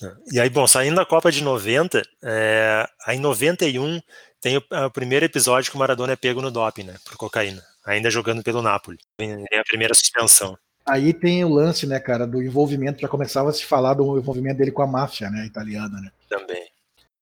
É. 0.02 0.12
E 0.32 0.40
aí, 0.40 0.48
bom, 0.48 0.66
saindo 0.66 0.96
da 0.96 1.04
Copa 1.04 1.30
de 1.30 1.42
90, 1.44 2.02
é, 2.22 2.88
aí 3.06 3.18
em 3.18 3.20
91 3.20 4.00
tem 4.40 4.56
o, 4.56 4.62
o, 4.86 4.90
primeiro 4.90 5.26
episódio 5.26 5.70
que 5.70 5.76
o 5.76 5.78
Maradona 5.78 6.14
é 6.14 6.16
pego 6.16 6.40
no 6.40 6.50
doping, 6.50 6.84
né, 6.84 6.94
por 7.04 7.18
cocaína, 7.18 7.62
ainda 7.84 8.10
jogando 8.10 8.42
pelo 8.42 8.62
Napoli. 8.62 8.96
Tem 9.18 9.34
a 9.34 9.64
primeira 9.64 9.92
suspensão. 9.92 10.56
Aí 10.86 11.12
tem 11.12 11.44
o 11.44 11.50
lance, 11.50 11.86
né, 11.86 12.00
cara, 12.00 12.26
do 12.26 12.42
envolvimento, 12.42 13.02
já 13.02 13.08
começava 13.08 13.50
a 13.50 13.52
se 13.52 13.66
falar 13.66 13.92
do 13.92 14.18
envolvimento 14.18 14.56
dele 14.56 14.72
com 14.72 14.80
a 14.80 14.86
máfia, 14.86 15.28
né, 15.28 15.44
italiana, 15.44 16.00
né. 16.00 16.10
Também. 16.26 16.70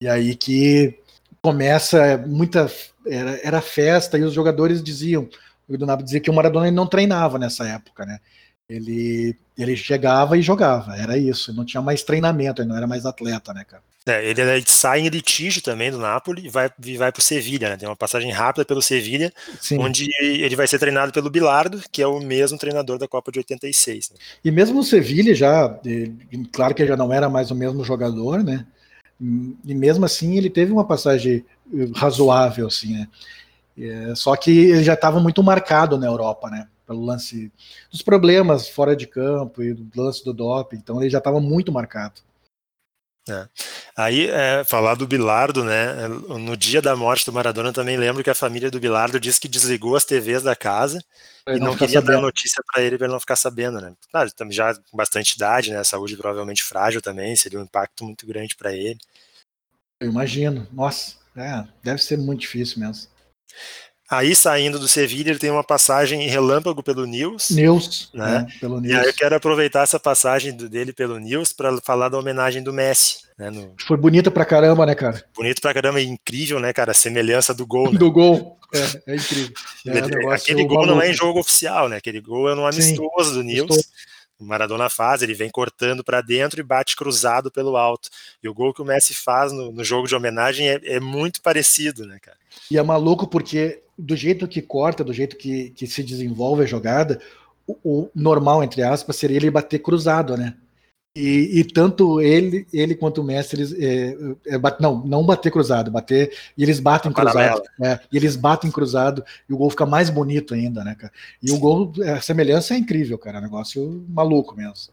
E 0.00 0.08
aí 0.08 0.36
que 0.36 1.02
começa 1.44 2.16
muita 2.26 2.72
era, 3.06 3.38
era 3.44 3.60
festa 3.60 4.16
e 4.16 4.22
os 4.22 4.32
jogadores 4.32 4.82
diziam, 4.82 5.28
o 5.68 5.76
Donato 5.76 6.02
dizia 6.02 6.18
que 6.18 6.30
o 6.30 6.32
Maradona 6.32 6.70
não 6.70 6.86
treinava 6.86 7.38
nessa 7.38 7.68
época, 7.68 8.06
né? 8.06 8.18
Ele 8.66 9.36
ele 9.56 9.76
chegava 9.76 10.38
e 10.38 10.42
jogava, 10.42 10.96
era 10.96 11.18
isso, 11.18 11.52
não 11.52 11.64
tinha 11.64 11.82
mais 11.82 12.02
treinamento, 12.02 12.62
ele 12.62 12.70
não 12.70 12.76
era 12.76 12.86
mais 12.86 13.04
atleta, 13.04 13.52
né, 13.52 13.62
cara? 13.62 13.82
É, 14.06 14.24
ele, 14.24 14.40
ele, 14.40 14.64
sai 14.66 15.00
em 15.00 15.08
litígio 15.08 15.62
também 15.62 15.90
do 15.90 15.98
Napoli 15.98 16.46
e 16.46 16.48
vai, 16.48 16.70
e 16.84 16.96
vai 16.96 17.12
para 17.12 17.20
o 17.20 17.22
Sevilha, 17.22 17.70
né? 17.70 17.76
Tem 17.76 17.88
uma 17.88 17.96
passagem 17.96 18.30
rápida 18.30 18.64
pelo 18.64 18.82
Sevilha, 18.82 19.32
onde 19.78 20.08
ele 20.18 20.56
vai 20.56 20.66
ser 20.66 20.78
treinado 20.78 21.12
pelo 21.12 21.30
Bilardo, 21.30 21.82
que 21.92 22.02
é 22.02 22.06
o 22.06 22.20
mesmo 22.20 22.58
treinador 22.58 22.98
da 22.98 23.06
Copa 23.06 23.30
de 23.30 23.38
86. 23.38 24.10
Né? 24.10 24.16
E 24.44 24.50
mesmo 24.50 24.80
o 24.80 24.84
Sevilha 24.84 25.34
já, 25.34 25.78
claro 26.52 26.74
que 26.74 26.82
ele 26.82 26.88
já 26.88 26.96
não 26.96 27.12
era 27.12 27.30
mais 27.30 27.50
o 27.50 27.54
mesmo 27.54 27.84
jogador, 27.84 28.42
né? 28.42 28.66
E 29.64 29.74
mesmo 29.74 30.04
assim 30.04 30.36
ele 30.36 30.50
teve 30.50 30.72
uma 30.72 30.84
passagem 30.84 31.44
razoável, 31.94 32.66
assim, 32.66 32.92
né? 32.94 33.08
É, 33.76 34.14
só 34.14 34.36
que 34.36 34.50
ele 34.50 34.84
já 34.84 34.94
estava 34.94 35.18
muito 35.18 35.42
marcado 35.42 35.98
na 35.98 36.06
Europa, 36.06 36.50
né? 36.50 36.68
Pelo 36.86 37.04
lance 37.04 37.50
dos 37.90 38.02
problemas 38.02 38.68
fora 38.68 38.94
de 38.94 39.06
campo 39.06 39.62
e 39.62 39.72
do 39.72 40.02
lance 40.02 40.24
do 40.24 40.34
doping, 40.34 40.76
então 40.76 41.00
ele 41.00 41.10
já 41.10 41.18
estava 41.18 41.40
muito 41.40 41.72
marcado. 41.72 42.20
É. 43.28 43.48
Aí, 43.96 44.28
é, 44.28 44.64
falar 44.64 44.94
do 44.96 45.06
Bilardo, 45.06 45.64
né? 45.64 46.06
No 46.08 46.54
dia 46.56 46.82
da 46.82 46.94
morte 46.94 47.24
do 47.24 47.32
Maradona, 47.32 47.72
também 47.72 47.96
lembro 47.96 48.22
que 48.22 48.28
a 48.28 48.34
família 48.34 48.70
do 48.70 48.78
Bilardo 48.78 49.18
disse 49.18 49.40
que 49.40 49.48
desligou 49.48 49.96
as 49.96 50.04
TVs 50.04 50.42
da 50.42 50.54
casa 50.54 51.02
e 51.48 51.58
não, 51.58 51.68
não 51.68 51.76
queria 51.76 52.00
sabendo. 52.00 52.16
dar 52.16 52.20
notícia 52.20 52.62
para 52.70 52.82
ele 52.82 52.98
para 52.98 53.06
ele 53.06 53.12
não 53.14 53.20
ficar 53.20 53.36
sabendo, 53.36 53.80
né? 53.80 53.94
Claro, 54.10 54.30
já 54.50 54.74
com 54.74 54.96
bastante 54.96 55.36
idade, 55.36 55.70
né? 55.70 55.82
Saúde 55.82 56.18
provavelmente 56.18 56.62
frágil 56.62 57.00
também, 57.00 57.34
seria 57.34 57.58
um 57.58 57.62
impacto 57.62 58.04
muito 58.04 58.26
grande 58.26 58.54
para 58.56 58.74
ele. 58.74 58.98
Eu 60.00 60.10
imagino, 60.10 60.66
nossa, 60.72 61.14
é, 61.36 61.64
deve 61.82 62.02
ser 62.02 62.18
muito 62.18 62.40
difícil 62.40 62.80
mesmo. 62.80 63.08
Aí, 64.10 64.36
saindo 64.36 64.78
do 64.78 64.86
Sevilha, 64.86 65.30
ele 65.30 65.38
tem 65.38 65.50
uma 65.50 65.64
passagem 65.64 66.22
em 66.22 66.28
relâmpago 66.28 66.82
pelo 66.82 67.06
News. 67.06 67.48
News, 67.50 68.10
né? 68.12 68.46
É, 68.48 68.58
pelo 68.60 68.78
News. 68.80 68.92
E 68.92 68.96
aí 68.96 69.06
eu 69.06 69.14
quero 69.14 69.34
aproveitar 69.34 69.82
essa 69.82 69.98
passagem 69.98 70.54
dele 70.54 70.92
pelo 70.92 71.18
News 71.18 71.52
para 71.52 71.76
falar 71.80 72.10
da 72.10 72.18
homenagem 72.18 72.62
do 72.62 72.72
Messi. 72.72 73.24
Né, 73.38 73.50
no... 73.50 73.74
Foi 73.86 73.96
bonita 73.96 74.30
pra 74.30 74.44
caramba, 74.44 74.84
né, 74.84 74.94
cara? 74.94 75.24
Bonito 75.34 75.60
pra 75.60 75.74
caramba 75.74 76.00
e 76.00 76.06
incrível, 76.06 76.60
né, 76.60 76.72
cara? 76.72 76.92
A 76.92 76.94
semelhança 76.94 77.54
do 77.54 77.66
gol. 77.66 77.92
Né? 77.92 77.98
Do 77.98 78.12
gol, 78.12 78.58
é, 78.74 79.12
é 79.12 79.16
incrível. 79.16 79.52
É, 79.86 80.34
Aquele 80.34 80.64
gol 80.64 80.82
maluco. 80.82 80.94
não 80.94 81.02
é 81.02 81.10
em 81.10 81.14
jogo 81.14 81.40
oficial, 81.40 81.88
né? 81.88 81.96
Aquele 81.96 82.20
gol 82.20 82.50
é 82.50 82.54
no 82.54 82.66
amistoso 82.66 83.30
Sim, 83.30 83.34
do 83.34 83.42
News. 83.42 83.76
Estou... 83.76 83.94
Maradona 84.44 84.88
faz, 84.88 85.22
ele 85.22 85.34
vem 85.34 85.50
cortando 85.50 86.04
para 86.04 86.20
dentro 86.20 86.60
e 86.60 86.62
bate 86.62 86.96
cruzado 86.96 87.50
pelo 87.50 87.76
alto. 87.76 88.08
E 88.42 88.48
o 88.48 88.54
gol 88.54 88.72
que 88.72 88.82
o 88.82 88.84
Messi 88.84 89.14
faz 89.14 89.52
no, 89.52 89.72
no 89.72 89.84
jogo 89.84 90.06
de 90.06 90.14
homenagem 90.14 90.68
é, 90.68 90.80
é, 90.84 91.00
muito 91.00 91.40
parecido, 91.42 92.06
né, 92.06 92.18
cara? 92.20 92.36
E 92.70 92.78
é 92.78 92.82
maluco 92.82 93.26
porque 93.26 93.82
do 93.98 94.16
jeito 94.16 94.48
que 94.48 94.60
corta, 94.60 95.04
do 95.04 95.12
jeito 95.12 95.36
que, 95.36 95.70
que 95.70 95.86
se 95.86 96.02
desenvolve 96.02 96.62
a 96.62 96.66
jogada, 96.66 97.20
o, 97.66 97.78
o 97.84 98.10
normal, 98.14 98.62
entre 98.62 98.82
aspas, 98.82 99.16
seria 99.16 99.36
ele 99.36 99.50
bater 99.50 99.78
cruzado, 99.78 100.36
né? 100.36 100.54
E, 101.16 101.60
e, 101.60 101.64
tanto 101.64 102.20
ele, 102.20 102.66
ele 102.72 102.96
quanto 102.96 103.20
o 103.20 103.24
mestre, 103.24 103.60
eles, 103.60 103.72
é, 103.72 104.16
é, 104.48 104.60
não, 104.80 104.98
não 105.06 105.24
bater 105.24 105.52
cruzado, 105.52 105.88
bater, 105.88 106.36
e 106.58 106.62
eles 106.64 106.80
batem 106.80 107.12
cruzado. 107.12 107.62
É, 107.80 108.00
e 108.12 108.16
eles 108.16 108.34
batem 108.34 108.68
cruzado, 108.68 109.24
e 109.48 109.52
o 109.52 109.56
gol 109.56 109.70
fica 109.70 109.86
mais 109.86 110.10
bonito 110.10 110.54
ainda, 110.54 110.82
né, 110.82 110.96
cara? 110.98 111.12
E 111.40 111.52
o 111.52 111.58
gol, 111.58 111.92
a 112.16 112.20
semelhança 112.20 112.74
é 112.74 112.78
incrível, 112.78 113.16
cara, 113.16 113.38
é 113.38 113.40
um 113.40 113.44
negócio 113.44 114.04
maluco 114.08 114.56
mesmo. 114.56 114.92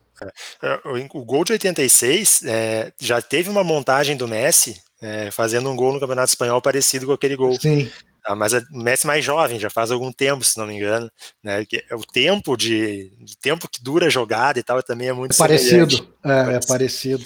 É, 0.61 0.79
o 1.15 1.25
gol 1.25 1.43
de 1.43 1.53
86 1.53 2.43
é, 2.45 2.93
já 2.99 3.19
teve 3.19 3.49
uma 3.49 3.63
montagem 3.63 4.15
do 4.15 4.27
Messi 4.27 4.79
é, 5.01 5.31
fazendo 5.31 5.71
um 5.71 5.75
gol 5.75 5.93
no 5.93 5.99
Campeonato 5.99 6.29
Espanhol 6.29 6.61
parecido 6.61 7.07
com 7.07 7.13
aquele 7.13 7.35
gol. 7.35 7.59
Sim. 7.59 7.89
Ah, 8.23 8.35
mas 8.35 8.53
o 8.53 8.61
Messi 8.71 9.07
mais 9.07 9.25
jovem, 9.25 9.59
já 9.59 9.69
faz 9.69 9.89
algum 9.89 10.11
tempo, 10.11 10.43
se 10.43 10.55
não 10.57 10.67
me 10.67 10.75
engano, 10.75 11.11
né? 11.43 11.65
Que 11.65 11.83
é 11.89 11.95
o 11.95 12.03
tempo 12.05 12.55
de 12.55 13.11
o 13.19 13.41
tempo 13.41 13.67
que 13.67 13.83
dura 13.83 14.05
a 14.05 14.09
jogada 14.09 14.59
e 14.59 14.63
tal 14.63 14.81
também 14.83 15.07
é 15.07 15.13
muito 15.13 15.33
é 15.33 15.37
parecido, 15.37 16.07
é, 16.23 16.55
é, 16.55 16.59
parecido. 16.67 17.25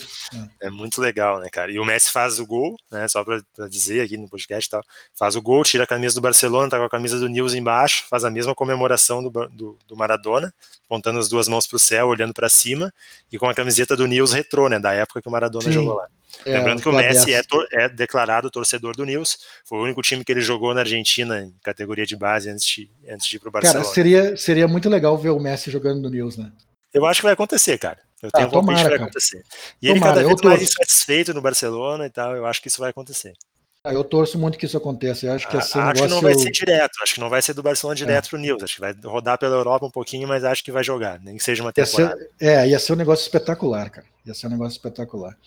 É. 0.62 0.67
é. 0.67 0.69
muito 0.69 1.01
legal, 1.01 1.39
né, 1.39 1.49
cara? 1.51 1.69
E 1.69 1.79
o 1.79 1.86
Messi 1.86 2.10
faz 2.12 2.39
o 2.39 2.45
gol, 2.45 2.77
né? 2.89 3.08
Só 3.10 3.25
para 3.25 3.41
dizer 3.67 4.01
aqui 4.01 4.15
no 4.15 4.29
podcast, 4.29 4.69
tal, 4.69 4.81
faz 5.13 5.36
o 5.36 5.41
gol, 5.41 5.65
tira 5.65 5.84
a 5.84 5.88
camisa 5.88 6.15
do 6.15 6.21
Barcelona, 6.21 6.69
tá 6.69 6.77
com 6.77 6.86
a 6.86 6.89
camisa 6.89 7.19
do 7.19 7.27
Nils 7.27 7.53
embaixo, 7.53 8.05
faz 8.10 8.23
a 8.23 8.29
mesma 8.29 8.55
comemoração 8.55 9.21
do, 9.21 9.29
do, 9.49 9.77
do 9.86 9.97
Maradona, 9.97 10.53
apontando 10.86 11.19
as 11.19 11.27
duas 11.27 11.49
mãos 11.49 11.67
para 11.67 11.75
o 11.75 11.79
céu, 11.79 12.08
olhando 12.08 12.34
para 12.34 12.47
cima, 12.47 12.93
e 13.29 13.38
com 13.38 13.49
a 13.49 13.53
camiseta 13.53 13.97
do 13.97 14.08
Nils 14.08 14.31
retrô, 14.31 14.69
né? 14.69 14.79
Da 14.79 14.93
época 14.93 15.21
que 15.21 15.27
o 15.27 15.31
Maradona 15.31 15.65
Sim. 15.65 15.73
jogou 15.73 15.95
lá. 15.95 16.08
É, 16.45 16.58
Lembrando 16.58 16.82
que 16.82 16.89
o 16.89 16.91
Messi 16.91 17.34
é, 17.34 17.41
é, 17.71 17.89
declarado 17.89 18.50
torcedor 18.50 18.95
do 18.95 19.06
Nils, 19.06 19.39
foi 19.63 19.80
o 19.80 19.84
único 19.84 20.02
time 20.02 20.24
que 20.24 20.32
ele 20.32 20.41
jogou 20.41 20.74
na 20.74 20.82
Argentina 20.82 21.41
em 21.41 21.54
categoria 21.63 22.06
de 22.06 22.15
base 22.15 22.50
antes 22.50 22.65
de, 22.65 22.89
antes 23.10 23.28
de 23.28 23.36
ir 23.36 23.39
para 23.39 23.50
o 23.50 23.52
Barcelona. 23.52 23.84
Cara, 23.84 23.93
seria, 23.93 24.38
seria 24.38 24.67
muito 24.67 24.89
legal 24.89 25.17
ver 25.17 25.30
o 25.30 25.39
Messi 25.39 25.71
jogando 25.71 26.02
no 26.02 26.10
Nils, 26.10 26.38
né? 26.38 26.52
Eu 26.93 27.06
acho 27.06 27.19
que 27.19 27.26
vai 27.26 27.34
acontecer, 27.34 27.78
cara. 27.78 28.00
Eu 28.21 28.32
tenho 28.32 28.48
ah, 28.48 28.50
tomara, 28.50 28.78
que 28.78 28.84
vai 28.84 28.91
cara. 28.91 29.04
acontecer. 29.04 29.43
E 29.82 29.93
tomara, 29.93 29.93
ele 29.93 30.00
cada 30.00 30.24
vez 30.24 30.41
mais 30.41 30.62
insatisfeito 30.62 31.34
no 31.34 31.41
Barcelona 31.41 32.06
e 32.06 32.10
tal, 32.10 32.36
eu 32.36 32.45
acho 32.45 32.62
que 32.62 32.67
isso 32.67 32.80
vai 32.80 32.89
acontecer. 32.89 33.34
Ah, 33.86 33.93
eu 33.93 34.04
torço 34.04 34.39
muito 34.39 34.58
que 34.58 34.65
isso 34.65 34.76
aconteça. 34.76 35.28
Eu 35.28 35.34
acho 35.34 35.48
que, 35.48 35.56
assim, 35.56 35.78
acho 35.78 36.02
que 36.02 36.10
não 36.10 36.19
vai 36.19 36.34
ser 36.34 36.50
direto. 36.50 36.98
Acho 37.04 37.13
que 37.13 37.19
não 37.19 37.30
vai 37.30 37.39
ser 37.39 37.54
do 37.54 37.62
Barcelona 37.62 37.95
direto 37.95 38.26
é. 38.26 38.30
pro 38.30 38.39
Nils. 38.39 38.63
Acho 38.63 38.76
que 38.76 38.82
vai 38.82 38.95
rodar 39.04 39.38
pela 39.38 39.56
Europa 39.56 39.86
um 39.86 39.91
pouquinho, 39.91 40.28
mas 40.28 40.43
acho 40.43 40.63
que 40.63 40.71
vai 40.71 40.84
jogar, 40.84 41.19
nem 41.21 41.38
que 41.38 41.43
seja 41.43 41.62
uma 41.62 41.71
temporada. 41.71 42.19
Ia 42.19 42.28
ser, 42.39 42.45
é, 42.45 42.67
ia 42.69 42.80
ser 42.80 42.93
um 42.93 42.95
negócio 42.95 43.21
espetacular, 43.21 43.91
cara. 43.91 44.08
Ia 44.26 44.34
ser 44.34 44.48
um 44.48 44.50
negócio 44.50 44.76
espetacular. 44.76 45.38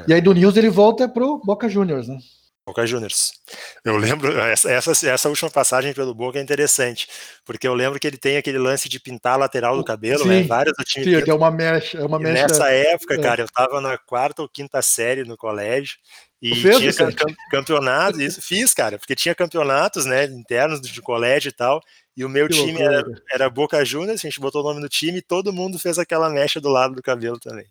É. 0.00 0.04
E 0.06 0.12
aí 0.12 0.20
do 0.20 0.34
Nils 0.34 0.54
ele 0.58 0.68
volta 0.68 1.08
pro 1.08 1.38
Boca 1.38 1.66
Juniors, 1.66 2.08
né? 2.08 2.18
Boca 2.68 2.86
Juniors. 2.86 3.32
Eu 3.82 3.96
lembro, 3.96 4.30
essa, 4.40 4.70
essa, 4.70 5.08
essa, 5.08 5.28
última 5.28 5.50
passagem 5.50 5.94
pelo 5.94 6.14
Boca 6.14 6.38
é 6.38 6.42
interessante, 6.42 7.08
porque 7.44 7.66
eu 7.66 7.72
lembro 7.72 7.98
que 7.98 8.06
ele 8.06 8.18
tem 8.18 8.36
aquele 8.36 8.58
lance 8.58 8.90
de 8.90 9.00
pintar 9.00 9.34
a 9.34 9.36
lateral 9.36 9.76
do 9.76 9.82
cabelo, 9.82 10.26
né? 10.26 10.36
sim, 10.36 10.40
né? 10.42 10.46
Várias 10.46 10.74
do 10.76 10.84
time. 10.84 11.04
Sim, 11.04 11.30
é 11.30 11.34
uma 11.34 11.50
mecha. 11.50 11.98
É 11.98 12.04
uma 12.04 12.18
mecha 12.18 12.42
nessa 12.42 12.70
época, 12.70 13.14
é. 13.14 13.18
cara, 13.18 13.40
eu 13.40 13.48
tava 13.48 13.80
na 13.80 13.96
quarta 13.96 14.42
ou 14.42 14.48
quinta 14.48 14.82
série 14.82 15.24
no 15.24 15.34
colégio 15.34 15.96
e 16.42 16.54
fez, 16.54 16.94
tinha 16.94 17.08
campeonatos, 17.50 18.20
isso 18.20 18.42
fiz, 18.42 18.74
cara, 18.74 18.98
porque 18.98 19.16
tinha 19.16 19.34
campeonatos, 19.34 20.04
né, 20.04 20.26
internos 20.26 20.80
de 20.80 21.00
colégio 21.00 21.48
e 21.48 21.52
tal, 21.52 21.80
e 22.14 22.24
o 22.24 22.28
meu 22.28 22.48
que 22.48 22.54
time 22.54 22.82
era, 22.82 23.02
era, 23.32 23.50
Boca 23.50 23.82
Juniors, 23.82 24.20
a 24.20 24.28
gente 24.28 24.38
botou 24.38 24.60
o 24.60 24.68
nome 24.68 24.80
do 24.80 24.88
time 24.88 25.18
e 25.18 25.22
todo 25.22 25.54
mundo 25.54 25.78
fez 25.78 25.98
aquela 25.98 26.28
mecha 26.28 26.60
do 26.60 26.68
lado 26.68 26.94
do 26.94 27.02
cabelo 27.02 27.40
também. 27.40 27.66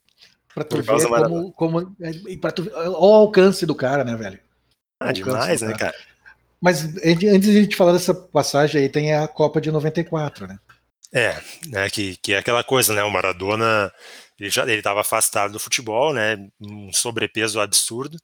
Pra 0.53 0.63
tu 0.63 0.81
ver 0.81 1.07
como, 1.07 1.51
como, 1.51 1.95
é, 2.01 2.37
pra 2.41 2.51
tu, 2.51 2.67
olha 2.73 2.89
o 2.89 3.13
alcance 3.13 3.63
do 3.63 3.75
cara, 3.75 4.03
né, 4.03 4.15
velho? 4.15 4.39
Ah, 4.99 5.11
demais, 5.11 5.61
né, 5.61 5.73
cara? 5.77 5.95
Mas 6.61 6.83
antes 7.03 7.41
de 7.41 7.57
a 7.57 7.61
gente 7.61 7.75
falar 7.75 7.93
dessa 7.93 8.13
passagem 8.13 8.81
aí, 8.81 8.89
tem 8.89 9.13
a 9.13 9.27
Copa 9.27 9.61
de 9.61 9.71
94, 9.71 10.47
né? 10.47 10.57
É, 11.13 11.39
né, 11.67 11.89
que, 11.89 12.17
que 12.17 12.33
é 12.33 12.39
aquela 12.39 12.63
coisa, 12.63 12.93
né? 12.93 13.03
O 13.03 13.11
Maradona 13.11 13.91
ele 14.39 14.49
já 14.49 14.63
ele 14.63 14.73
estava 14.73 15.01
afastado 15.01 15.53
do 15.53 15.59
futebol, 15.59 16.13
né? 16.13 16.37
Um 16.61 16.91
sobrepeso 16.93 17.59
absurdo. 17.59 18.17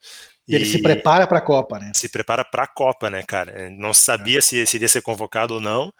E 0.47 0.53
ele 0.53 0.65
se 0.65 0.81
prepara 0.81 1.25
para 1.25 1.39
a 1.39 1.41
Copa, 1.41 1.79
né? 1.79 1.91
Se 1.95 2.09
prepara 2.09 2.45
para 2.45 2.63
a 2.63 2.67
Copa, 2.67 3.09
né, 3.09 3.23
cara? 3.23 3.69
Não 3.71 3.93
sabia 3.93 4.39
é. 4.39 4.41
se, 4.41 4.65
se 4.65 4.77
iria 4.77 4.88
ser 4.88 5.01
convocado 5.01 5.55
ou 5.55 5.62
não. 5.62 5.91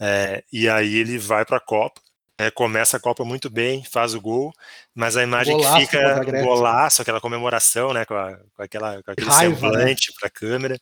É, 0.00 0.44
e 0.52 0.68
aí 0.68 0.94
ele 0.96 1.18
vai 1.18 1.44
para 1.44 1.56
a 1.56 1.64
Copa. 1.64 2.00
É, 2.38 2.50
começa 2.50 2.98
a 2.98 3.00
Copa 3.00 3.24
muito 3.24 3.48
bem, 3.48 3.82
faz 3.82 4.14
o 4.14 4.20
gol, 4.20 4.52
mas 4.94 5.16
a 5.16 5.22
imagem 5.22 5.56
golaço, 5.56 5.74
que 5.74 5.86
fica 5.86 6.42
golaço, 6.42 7.02
aquela 7.02 7.20
comemoração, 7.20 7.94
né, 7.94 8.04
com, 8.04 8.14
a, 8.14 8.36
com 8.54 8.62
aquela, 8.62 9.02
com 9.02 9.10
aquele 9.10 9.30
Raiva, 9.30 9.54
semblante 9.54 10.10
né? 10.10 10.14
para 10.18 10.26
a 10.28 10.30
câmera, 10.30 10.78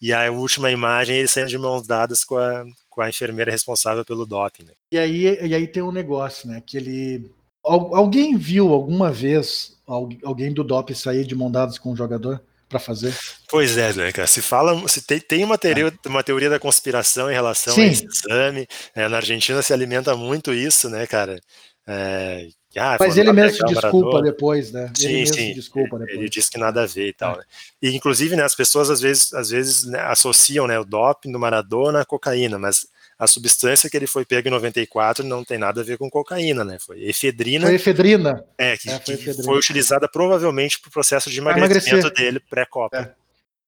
e 0.00 0.14
a 0.14 0.30
última 0.32 0.70
imagem 0.70 1.16
ele 1.16 1.28
saindo 1.28 1.50
de 1.50 1.58
mãos 1.58 1.86
dadas 1.86 2.24
com 2.24 2.38
a, 2.38 2.64
com 2.88 3.02
a 3.02 3.08
enfermeira 3.10 3.50
responsável 3.50 4.02
pelo 4.02 4.24
doping. 4.24 4.64
Né? 4.64 4.72
E 4.92 4.98
aí, 4.98 5.46
e 5.46 5.54
aí 5.54 5.66
tem 5.66 5.82
um 5.82 5.92
negócio, 5.92 6.48
né, 6.48 6.62
que 6.64 6.78
ele 6.78 7.30
alguém 7.62 8.36
viu 8.36 8.72
alguma 8.72 9.10
vez 9.10 9.76
alguém 9.86 10.52
do 10.52 10.62
doping 10.64 10.94
sair 10.94 11.26
de 11.26 11.34
mãos 11.34 11.52
dadas 11.52 11.78
com 11.78 11.92
um 11.92 11.96
jogador? 11.96 12.42
Para 12.74 12.80
fazer. 12.80 13.14
Pois 13.48 13.78
é, 13.78 13.92
né, 13.92 14.10
cara? 14.10 14.26
Se 14.26 14.42
fala, 14.42 14.88
se 14.88 15.02
tem, 15.02 15.20
tem 15.20 15.44
uma, 15.44 15.56
teoria, 15.56 15.86
é. 15.86 16.08
uma 16.08 16.24
teoria 16.24 16.50
da 16.50 16.58
conspiração 16.58 17.30
em 17.30 17.34
relação 17.34 17.72
Sim. 17.72 17.82
a 17.82 17.86
esse 17.86 18.06
exame. 18.06 18.66
É, 18.94 19.08
na 19.08 19.18
Argentina 19.18 19.62
se 19.62 19.72
alimenta 19.72 20.16
muito 20.16 20.52
isso, 20.52 20.88
né, 20.88 21.06
cara? 21.06 21.40
É, 21.86 22.48
ah, 22.76 22.96
Mas 22.98 23.16
ele 23.16 23.32
mesmo 23.32 23.56
se 23.56 23.74
desculpa 23.74 24.22
depois, 24.22 24.72
né? 24.72 24.90
Sim, 24.96 25.08
ele 25.08 25.26
sim. 25.26 25.54
desculpa 25.54 25.98
depois. 25.98 26.18
Ele 26.18 26.28
diz 26.28 26.48
que 26.48 26.58
nada 26.58 26.82
a 26.82 26.86
ver 26.86 27.08
e 27.08 27.12
tal. 27.12 27.34
É. 27.34 27.38
Né? 27.38 27.44
E 27.82 27.96
inclusive, 27.96 28.34
né, 28.34 28.42
as 28.42 28.56
pessoas 28.56 28.90
às 28.90 29.00
vezes, 29.00 29.32
às 29.32 29.50
vezes 29.50 29.84
né, 29.84 30.00
associam 30.00 30.66
né, 30.66 30.78
o 30.78 30.84
doping 30.84 31.30
do 31.30 31.38
Maradona 31.38 32.00
à 32.00 32.04
cocaína, 32.04 32.58
mas 32.58 32.86
a 33.18 33.26
substância 33.26 33.88
que 33.88 33.96
ele 33.96 34.06
foi 34.06 34.24
pego 34.24 34.48
em 34.48 34.50
94 34.50 35.24
não 35.24 35.44
tem 35.44 35.58
nada 35.58 35.80
a 35.80 35.84
ver 35.84 35.98
com 35.98 36.10
cocaína, 36.10 36.64
né? 36.64 36.78
Foi 36.78 37.02
efedrina. 37.04 37.66
Foi 37.66 37.74
efedrina. 37.74 38.44
É, 38.58 38.76
que, 38.76 38.90
é, 38.90 38.98
foi, 38.98 39.16
que 39.16 39.42
foi, 39.42 39.58
utilizada 39.58 40.08
provavelmente 40.08 40.80
para 40.80 40.88
o 40.88 40.92
processo 40.92 41.30
de 41.30 41.38
emagrecimento 41.38 42.10
dele 42.10 42.40
pré-copa. 42.40 43.14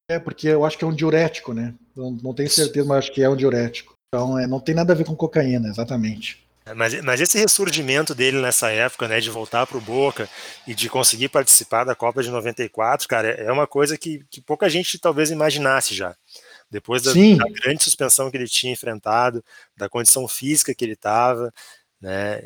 É. 0.08 0.16
é. 0.16 0.18
porque 0.18 0.48
eu 0.48 0.64
acho 0.64 0.76
que 0.76 0.84
é 0.84 0.86
um 0.86 0.94
diurético, 0.94 1.54
né? 1.54 1.74
Não, 1.94 2.10
não 2.10 2.34
tenho 2.34 2.50
certeza, 2.50 2.86
mas 2.86 2.98
acho 2.98 3.12
que 3.12 3.22
é 3.22 3.28
um 3.28 3.36
diurético. 3.36 3.94
Então, 4.08 4.38
é, 4.38 4.46
não 4.46 4.60
tem 4.60 4.74
nada 4.74 4.92
a 4.92 4.96
ver 4.96 5.04
com 5.04 5.14
cocaína, 5.14 5.68
exatamente. 5.68 6.44
É, 6.64 6.74
mas, 6.74 7.00
mas 7.02 7.20
esse 7.20 7.38
ressurgimento 7.38 8.14
dele 8.14 8.40
nessa 8.40 8.70
época, 8.70 9.06
né, 9.06 9.20
de 9.20 9.30
voltar 9.30 9.66
para 9.66 9.78
o 9.78 9.80
Boca 9.80 10.28
e 10.66 10.74
de 10.74 10.88
conseguir 10.88 11.28
participar 11.28 11.84
da 11.84 11.94
Copa 11.94 12.22
de 12.22 12.30
94, 12.30 13.06
cara, 13.06 13.28
é 13.28 13.52
uma 13.52 13.66
coisa 13.66 13.96
que, 13.96 14.24
que 14.28 14.40
pouca 14.40 14.68
gente 14.68 14.98
talvez 14.98 15.30
imaginasse 15.30 15.94
já 15.94 16.16
depois 16.70 17.02
da, 17.02 17.12
da, 17.12 17.50
grande 17.62 17.84
suspensão 17.84 18.30
que 18.30 18.36
ele 18.36 18.48
tinha 18.48 18.72
enfrentado, 18.72 19.44
da 19.76 19.88
condição 19.88 20.26
física 20.26 20.74
que 20.74 20.84
ele 20.84 20.94
estava, 20.94 21.52
né? 21.98 22.40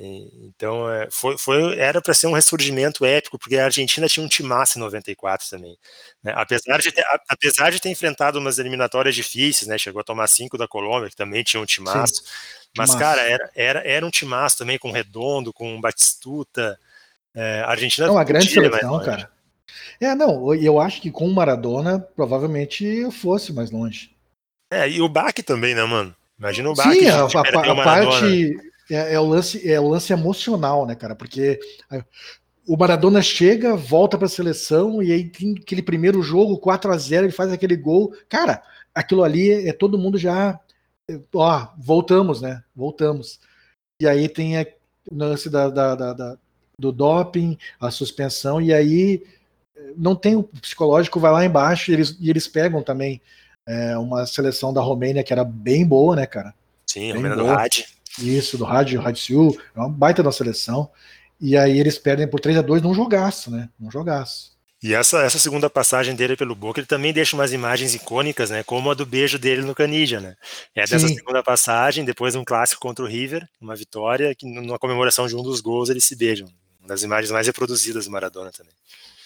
então 0.44 0.88
é, 0.88 1.08
foi, 1.10 1.36
foi 1.36 1.76
era 1.76 2.00
para 2.00 2.14
ser 2.14 2.28
um 2.28 2.32
ressurgimento 2.32 3.04
épico, 3.04 3.38
porque 3.38 3.56
a 3.56 3.64
Argentina 3.64 4.08
tinha 4.08 4.24
um 4.24 4.28
timaço 4.28 4.78
em 4.78 4.80
94 4.80 5.48
também. 5.50 5.76
Né? 6.22 6.32
Apesar, 6.36 6.78
de 6.78 6.92
ter, 6.92 7.04
apesar 7.28 7.70
de 7.70 7.80
ter 7.80 7.88
enfrentado 7.88 8.38
umas 8.38 8.58
eliminatórias 8.58 9.14
difíceis, 9.14 9.68
né? 9.68 9.76
Chegou 9.76 10.00
a 10.00 10.04
tomar 10.04 10.28
cinco 10.28 10.56
da 10.56 10.68
Colômbia, 10.68 11.10
que 11.10 11.16
também 11.16 11.42
tinha 11.42 11.60
um 11.60 11.66
timaço. 11.66 12.14
Sim. 12.14 12.22
Mas, 12.76 12.94
cara, 12.94 13.20
era, 13.22 13.50
era, 13.54 13.80
era 13.80 14.06
um 14.06 14.10
timaço 14.10 14.56
também 14.56 14.78
com 14.78 14.92
Redondo, 14.92 15.52
com 15.52 15.80
Batistuta. 15.80 16.78
É, 17.34 17.60
a 17.60 17.70
Argentina. 17.70 18.06
É 18.06 18.10
uma 18.10 18.24
grande 18.24 18.48
seleção, 18.50 19.04
cara. 19.04 19.30
É, 20.00 20.14
não, 20.14 20.54
eu 20.54 20.80
acho 20.80 21.00
que 21.00 21.10
com 21.10 21.26
o 21.26 21.34
Maradona 21.34 21.98
provavelmente 21.98 22.84
eu 22.84 23.10
fosse 23.10 23.52
mais 23.52 23.70
longe. 23.70 24.10
É, 24.70 24.88
e 24.88 25.00
o 25.00 25.08
Bach 25.08 25.34
também, 25.44 25.74
né, 25.74 25.84
mano? 25.84 26.14
Imagina 26.38 26.70
o 26.70 26.74
Bach. 26.74 26.92
Sim, 26.92 27.06
a, 27.08 27.22
a, 27.22 27.72
a 27.72 27.84
parte 27.84 28.56
é, 28.90 29.14
é, 29.14 29.20
o 29.20 29.26
lance, 29.26 29.70
é 29.70 29.78
o 29.78 29.88
lance 29.88 30.12
emocional, 30.12 30.86
né, 30.86 30.94
cara? 30.94 31.14
Porque 31.14 31.60
o 32.66 32.76
Maradona 32.76 33.22
chega, 33.22 33.76
volta 33.76 34.16
para 34.16 34.26
a 34.26 34.30
seleção 34.30 35.02
e 35.02 35.12
aí 35.12 35.24
tem 35.28 35.56
aquele 35.60 35.82
primeiro 35.82 36.22
jogo, 36.22 36.58
4 36.58 36.92
a 36.92 36.96
0 36.96 37.26
ele 37.26 37.32
faz 37.32 37.52
aquele 37.52 37.76
gol. 37.76 38.14
Cara, 38.28 38.62
aquilo 38.94 39.22
ali 39.24 39.50
é, 39.50 39.68
é 39.68 39.72
todo 39.72 39.98
mundo 39.98 40.16
já. 40.18 40.58
É, 41.08 41.18
ó, 41.34 41.68
voltamos, 41.78 42.40
né? 42.40 42.62
Voltamos. 42.74 43.40
E 44.00 44.06
aí 44.06 44.28
tem 44.28 44.60
o 44.60 45.14
lance 45.14 45.50
da, 45.50 45.68
da, 45.68 45.94
da, 45.94 46.12
da, 46.12 46.38
do 46.78 46.92
doping, 46.92 47.58
a 47.80 47.90
suspensão, 47.90 48.60
e 48.60 48.72
aí 48.72 49.22
não 49.96 50.14
tem 50.14 50.36
o 50.36 50.42
psicológico, 50.42 51.20
vai 51.20 51.32
lá 51.32 51.44
embaixo 51.44 51.90
e 51.90 51.94
eles, 51.94 52.16
e 52.20 52.30
eles 52.30 52.46
pegam 52.48 52.82
também 52.82 53.20
é, 53.66 53.96
uma 53.96 54.26
seleção 54.26 54.72
da 54.72 54.80
Romênia 54.80 55.22
que 55.22 55.32
era 55.32 55.44
bem 55.44 55.86
boa, 55.86 56.16
né, 56.16 56.26
cara? 56.26 56.54
Sim, 56.86 57.12
a 57.12 57.14
Romênia 57.14 57.36
do 57.36 57.46
Rádio. 57.46 57.84
Isso, 58.18 58.58
do 58.58 58.64
Rádio, 58.64 59.00
Rádio 59.00 59.22
Sul, 59.22 59.60
é 59.74 59.78
uma 59.78 59.88
baita 59.88 60.22
da 60.22 60.32
seleção. 60.32 60.90
E 61.40 61.56
aí 61.56 61.78
eles 61.78 61.98
perdem 61.98 62.28
por 62.28 62.40
3 62.40 62.58
a 62.58 62.62
2 62.62 62.82
num 62.82 62.92
jogaço, 62.92 63.50
né? 63.50 63.68
Num 63.78 63.90
jogaço. 63.90 64.50
E 64.82 64.94
essa, 64.94 65.22
essa 65.22 65.38
segunda 65.38 65.68
passagem 65.68 66.14
dele 66.14 66.36
pelo 66.36 66.54
Boca, 66.54 66.80
ele 66.80 66.86
também 66.86 67.12
deixa 67.12 67.36
umas 67.36 67.52
imagens 67.52 67.94
icônicas, 67.94 68.48
né? 68.48 68.62
Como 68.62 68.90
a 68.90 68.94
do 68.94 69.04
beijo 69.04 69.38
dele 69.38 69.60
no 69.60 69.74
Canidia, 69.74 70.20
né? 70.20 70.36
É 70.74 70.80
dessa 70.80 71.06
Sim. 71.06 71.14
segunda 71.14 71.42
passagem, 71.42 72.04
depois 72.04 72.34
um 72.34 72.44
clássico 72.44 72.80
contra 72.80 73.04
o 73.04 73.08
River, 73.08 73.46
uma 73.60 73.76
vitória, 73.76 74.34
que 74.34 74.46
numa 74.46 74.78
comemoração 74.78 75.26
de 75.26 75.36
um 75.36 75.42
dos 75.42 75.60
gols 75.60 75.90
eles 75.90 76.04
se 76.04 76.16
beijam. 76.16 76.48
Uma 76.78 76.88
das 76.88 77.02
imagens 77.02 77.30
mais 77.30 77.46
reproduzidas 77.46 78.06
do 78.06 78.10
Maradona 78.10 78.50
também. 78.50 78.72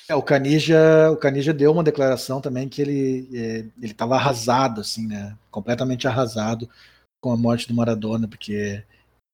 É, 0.09 0.14
o 0.14 0.23
Canija, 0.23 1.11
o 1.11 1.17
Canija 1.17 1.53
deu 1.53 1.73
uma 1.73 1.83
declaração 1.83 2.40
também 2.40 2.69
que 2.69 2.83
ele 2.83 3.29
é, 3.33 3.64
ele 3.81 3.93
estava 3.93 4.17
arrasado, 4.17 4.81
assim, 4.81 5.07
né? 5.07 5.37
Completamente 5.51 6.07
arrasado 6.07 6.69
com 7.21 7.33
a 7.33 7.37
morte 7.37 7.67
do 7.67 7.75
Maradona, 7.75 8.29
porque 8.29 8.85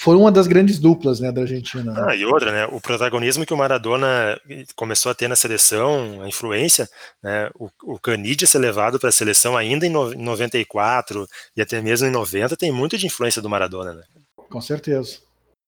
foi 0.01 0.17
uma 0.17 0.33
das 0.33 0.47
grandes 0.47 0.79
duplas, 0.79 1.21
né, 1.21 1.31
da 1.31 1.43
Argentina. 1.43 1.93
Né? 1.93 2.05
Ah, 2.09 2.15
e 2.15 2.25
outra, 2.25 2.51
né? 2.51 2.67
O 2.73 2.81
protagonismo 2.81 3.45
que 3.45 3.53
o 3.53 3.57
Maradona 3.57 4.41
começou 4.75 5.13
a 5.13 5.15
ter 5.15 5.29
na 5.29 5.37
seleção, 5.37 6.23
a 6.23 6.29
influência, 6.29 6.89
né? 7.23 7.51
O, 7.55 7.69
o 7.83 7.99
Canidia 7.99 8.47
ser 8.47 8.61
levado 8.61 8.99
para 8.99 9.11
a 9.11 9.13
seleção 9.13 9.57
ainda 9.57 9.87
em 9.87 9.91
94 9.91 11.29
e 11.55 11.61
até 11.61 11.83
mesmo 11.83 12.07
em 12.07 12.11
90 12.11 12.57
tem 12.57 12.73
muito 12.73 12.97
de 12.97 13.07
influência 13.07 13.43
do 13.43 13.51
Maradona, 13.51 13.93
né? 13.93 14.03
Com 14.49 14.61
certeza, 14.61 15.19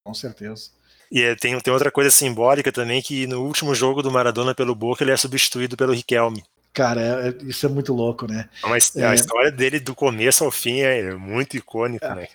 com 0.03 0.15
certeza. 0.15 0.71
E 1.13 1.23
é, 1.23 1.37
tem, 1.37 1.61
tem 1.61 1.73
outra 1.73 1.91
coisa 1.91 2.11
simbólica 2.11 2.73
também, 2.73 3.03
que 3.03 3.27
no 3.27 3.43
último 3.43 3.75
jogo 3.75 4.03
do 4.03 4.11
Maradona 4.11 4.55
pelo 4.55 4.75
Boca, 4.75 5.05
ele 5.05 5.11
é 5.11 5.17
substituído 5.17 5.77
pelo 5.77 5.93
Riquelme. 5.93 6.43
Cara, 6.73 7.03
é, 7.03 7.29
é 7.29 7.35
isso 7.43 7.67
é 7.67 7.69
muito 7.69 7.93
louco, 7.93 8.27
né? 8.27 8.49
Mas 8.63 8.97
é. 8.97 9.05
a 9.05 9.15
história 9.15 9.53
dele 9.53 9.79
do 9.79 9.95
começo 9.95 10.43
ao 10.43 10.51
fim 10.51 10.81
é 10.81 11.15
muito 11.15 11.55
icônica, 11.55 12.07
é. 12.07 12.15
né? 12.15 12.29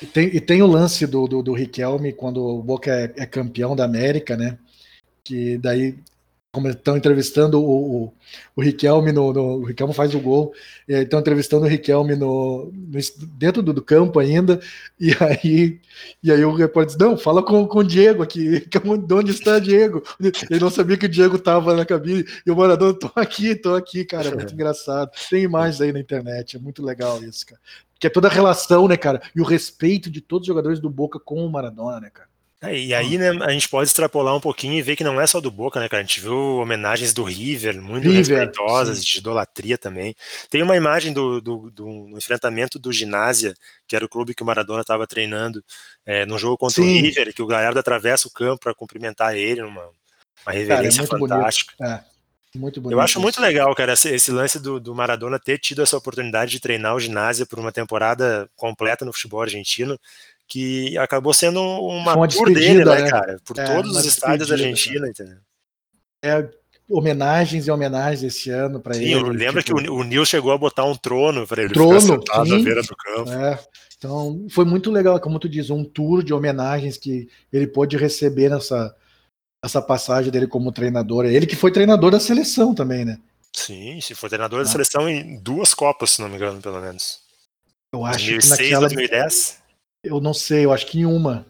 E 0.00 0.06
tem, 0.06 0.26
e 0.28 0.40
tem 0.40 0.62
o 0.62 0.66
lance 0.68 1.04
do, 1.08 1.26
do, 1.26 1.42
do 1.42 1.52
Riquelme 1.52 2.12
quando 2.12 2.40
o 2.40 2.62
Boca 2.62 2.92
é, 2.92 3.12
é 3.16 3.26
campeão 3.26 3.74
da 3.74 3.84
América, 3.84 4.36
né? 4.36 4.56
Que 5.24 5.58
daí 5.58 5.98
como 6.52 6.68
estão 6.68 6.96
entrevistando 6.96 7.62
o, 7.62 8.04
o, 8.04 8.14
o 8.56 8.60
Riquelme 8.60 9.12
no, 9.12 9.32
no, 9.32 9.42
O 9.58 9.64
Riquelme 9.64 9.94
faz 9.94 10.14
o 10.14 10.20
gol, 10.20 10.52
estão 10.88 11.20
entrevistando 11.20 11.64
o 11.64 11.68
Riquelme 11.68 12.16
no, 12.16 12.72
no 12.72 12.98
dentro 13.38 13.62
do, 13.62 13.72
do, 13.72 13.82
campo 13.82 14.18
ainda, 14.18 14.60
e 14.98 15.12
aí, 15.22 15.80
e 16.22 16.32
aí 16.32 16.44
o 16.44 16.52
repórter 16.52 16.96
diz: 16.96 17.06
Não, 17.06 17.16
fala 17.16 17.42
com, 17.42 17.66
com 17.68 17.78
o 17.78 17.84
Diego 17.84 18.22
aqui, 18.22 18.66
de 18.68 19.14
onde 19.14 19.30
está 19.30 19.58
Diego? 19.60 20.02
Ele 20.50 20.60
não 20.60 20.70
sabia 20.70 20.96
que 20.96 21.06
o 21.06 21.08
Diego 21.10 21.36
estava 21.36 21.76
na 21.76 21.86
cabine, 21.86 22.24
e 22.44 22.50
o 22.50 22.56
Maradona, 22.56 22.94
tô 22.94 23.10
aqui, 23.14 23.54
tô 23.54 23.74
aqui, 23.74 24.04
cara, 24.04 24.28
é 24.28 24.34
muito 24.34 24.52
engraçado. 24.54 25.10
Tem 25.30 25.44
imagens 25.44 25.80
aí 25.80 25.92
na 25.92 26.00
internet, 26.00 26.56
é 26.56 26.60
muito 26.60 26.82
legal 26.82 27.22
isso, 27.22 27.46
cara. 27.46 27.60
Que 28.00 28.06
é 28.06 28.10
toda 28.10 28.28
a 28.28 28.30
relação, 28.30 28.88
né, 28.88 28.96
cara? 28.96 29.20
E 29.36 29.40
o 29.40 29.44
respeito 29.44 30.10
de 30.10 30.20
todos 30.20 30.44
os 30.44 30.48
jogadores 30.48 30.80
do 30.80 30.88
Boca 30.88 31.20
com 31.20 31.44
o 31.44 31.50
Maradona, 31.50 32.00
né, 32.00 32.10
cara? 32.10 32.29
É, 32.62 32.78
e 32.78 32.94
aí, 32.94 33.16
né, 33.16 33.30
a 33.42 33.50
gente 33.52 33.68
pode 33.68 33.88
extrapolar 33.88 34.36
um 34.36 34.40
pouquinho 34.40 34.74
e 34.74 34.82
ver 34.82 34.94
que 34.94 35.02
não 35.02 35.18
é 35.18 35.26
só 35.26 35.40
do 35.40 35.50
Boca, 35.50 35.80
né, 35.80 35.88
cara? 35.88 36.02
A 36.02 36.06
gente 36.06 36.20
viu 36.20 36.56
homenagens 36.56 37.14
do 37.14 37.24
River, 37.24 37.80
muito 37.80 38.06
River, 38.08 38.38
respeitosas, 38.38 38.98
sim. 38.98 39.04
de 39.04 39.18
idolatria 39.18 39.78
também. 39.78 40.14
Tem 40.50 40.62
uma 40.62 40.76
imagem 40.76 41.12
do, 41.12 41.40
do, 41.40 41.70
do, 41.70 42.18
enfrentamento 42.18 42.78
do 42.78 42.92
Ginásia, 42.92 43.54
que 43.88 43.96
era 43.96 44.04
o 44.04 44.08
clube 44.08 44.34
que 44.34 44.42
o 44.42 44.46
Maradona 44.46 44.82
estava 44.82 45.06
treinando, 45.06 45.64
é, 46.04 46.26
num 46.26 46.36
jogo 46.36 46.58
contra 46.58 46.82
sim. 46.82 46.98
o 46.98 47.02
River, 47.02 47.32
que 47.32 47.42
o 47.42 47.46
Galhardo 47.46 47.78
atravessa 47.78 48.28
o 48.28 48.30
campo 48.30 48.60
para 48.60 48.74
cumprimentar 48.74 49.34
ele, 49.34 49.62
numa 49.62 49.88
uma 50.46 50.52
reverência 50.52 51.06
cara, 51.06 51.16
é 51.16 51.20
fantástica. 51.20 51.74
É. 51.82 52.10
Muito 52.54 52.80
bonito. 52.80 52.96
Eu 52.96 53.00
acho 53.00 53.20
muito 53.20 53.40
legal, 53.40 53.72
cara, 53.76 53.92
esse, 53.92 54.08
esse 54.08 54.32
lance 54.32 54.58
do, 54.58 54.80
do, 54.80 54.92
Maradona 54.92 55.38
ter 55.38 55.56
tido 55.58 55.82
essa 55.82 55.96
oportunidade 55.96 56.50
de 56.50 56.58
treinar 56.58 56.96
o 56.96 57.00
ginásio 57.00 57.46
por 57.46 57.60
uma 57.60 57.70
temporada 57.70 58.50
completa 58.56 59.04
no 59.04 59.12
futebol 59.12 59.40
argentino, 59.40 59.98
que 60.50 60.98
acabou 60.98 61.32
sendo 61.32 61.60
uma, 61.62 62.16
uma 62.16 62.28
tour 62.28 62.52
dele, 62.52 62.84
né, 62.84 63.02
né, 63.02 63.08
cara? 63.08 63.40
Por 63.44 63.56
é, 63.56 63.64
todos 63.64 63.96
os 63.96 64.04
estádios 64.04 64.48
da 64.48 64.56
Argentina, 64.56 65.00
cara. 65.00 65.10
entendeu? 65.10 65.36
É, 66.22 66.50
homenagens 66.90 67.68
e 67.68 67.70
homenagens 67.70 68.24
esse 68.24 68.50
ano 68.50 68.80
para 68.80 68.96
ele. 68.96 69.14
Lembra 69.30 69.62
tipo, 69.62 69.80
que 69.80 69.88
o, 69.88 69.94
o 69.94 70.02
Nil 70.02 70.26
chegou 70.26 70.50
a 70.50 70.58
botar 70.58 70.84
um 70.84 70.96
trono 70.96 71.46
para 71.46 71.62
ele 71.62 71.72
trono, 71.72 72.00
ficar 72.00 72.14
sentado 72.14 72.46
sim. 72.46 72.58
na 72.58 72.64
beira 72.64 72.82
do 72.82 72.96
campo. 72.96 73.30
É, 73.30 73.58
então 73.96 74.46
foi 74.50 74.64
muito 74.64 74.90
legal, 74.90 75.20
como 75.20 75.38
tu 75.38 75.48
diz, 75.48 75.70
um 75.70 75.84
tour 75.84 76.24
de 76.24 76.34
homenagens 76.34 76.96
que 76.96 77.28
ele 77.52 77.68
pôde 77.68 77.96
receber 77.96 78.50
nessa 78.50 78.94
essa 79.64 79.80
passagem 79.80 80.32
dele 80.32 80.48
como 80.48 80.72
treinador. 80.72 81.26
Ele 81.26 81.46
que 81.46 81.54
foi 81.54 81.70
treinador 81.70 82.10
da 82.10 82.18
seleção 82.18 82.74
também, 82.74 83.04
né? 83.04 83.20
Sim, 83.54 84.00
se 84.00 84.14
foi 84.14 84.28
treinador 84.28 84.60
ah. 84.60 84.62
da 84.64 84.68
seleção 84.68 85.08
em 85.08 85.38
duas 85.38 85.74
Copas, 85.74 86.12
se 86.12 86.22
não 86.22 86.28
me 86.28 86.36
engano, 86.36 86.60
pelo 86.60 86.80
menos. 86.80 87.20
Eu 87.92 88.04
acho 88.04 88.18
2006, 88.18 88.56
que 88.56 88.62
naquela... 88.62 88.88
2010? 88.88 89.60
Eu 90.02 90.20
não 90.20 90.32
sei, 90.32 90.64
eu 90.64 90.72
acho 90.72 90.86
que 90.86 91.00
em 91.00 91.04
uma. 91.04 91.46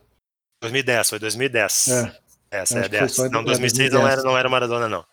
2010, 0.62 1.10
foi 1.10 1.18
2010. 1.18 1.88
É. 1.88 2.16
Essa 2.50 2.80
é 2.80 2.88
10. 2.88 3.30
Não, 3.30 3.44
2006 3.44 3.92
é, 3.92 3.94
não 3.94 4.08
era, 4.08 4.22
não 4.22 4.36
era 4.36 4.48
Maradona, 4.48 4.88
não. 4.88 5.04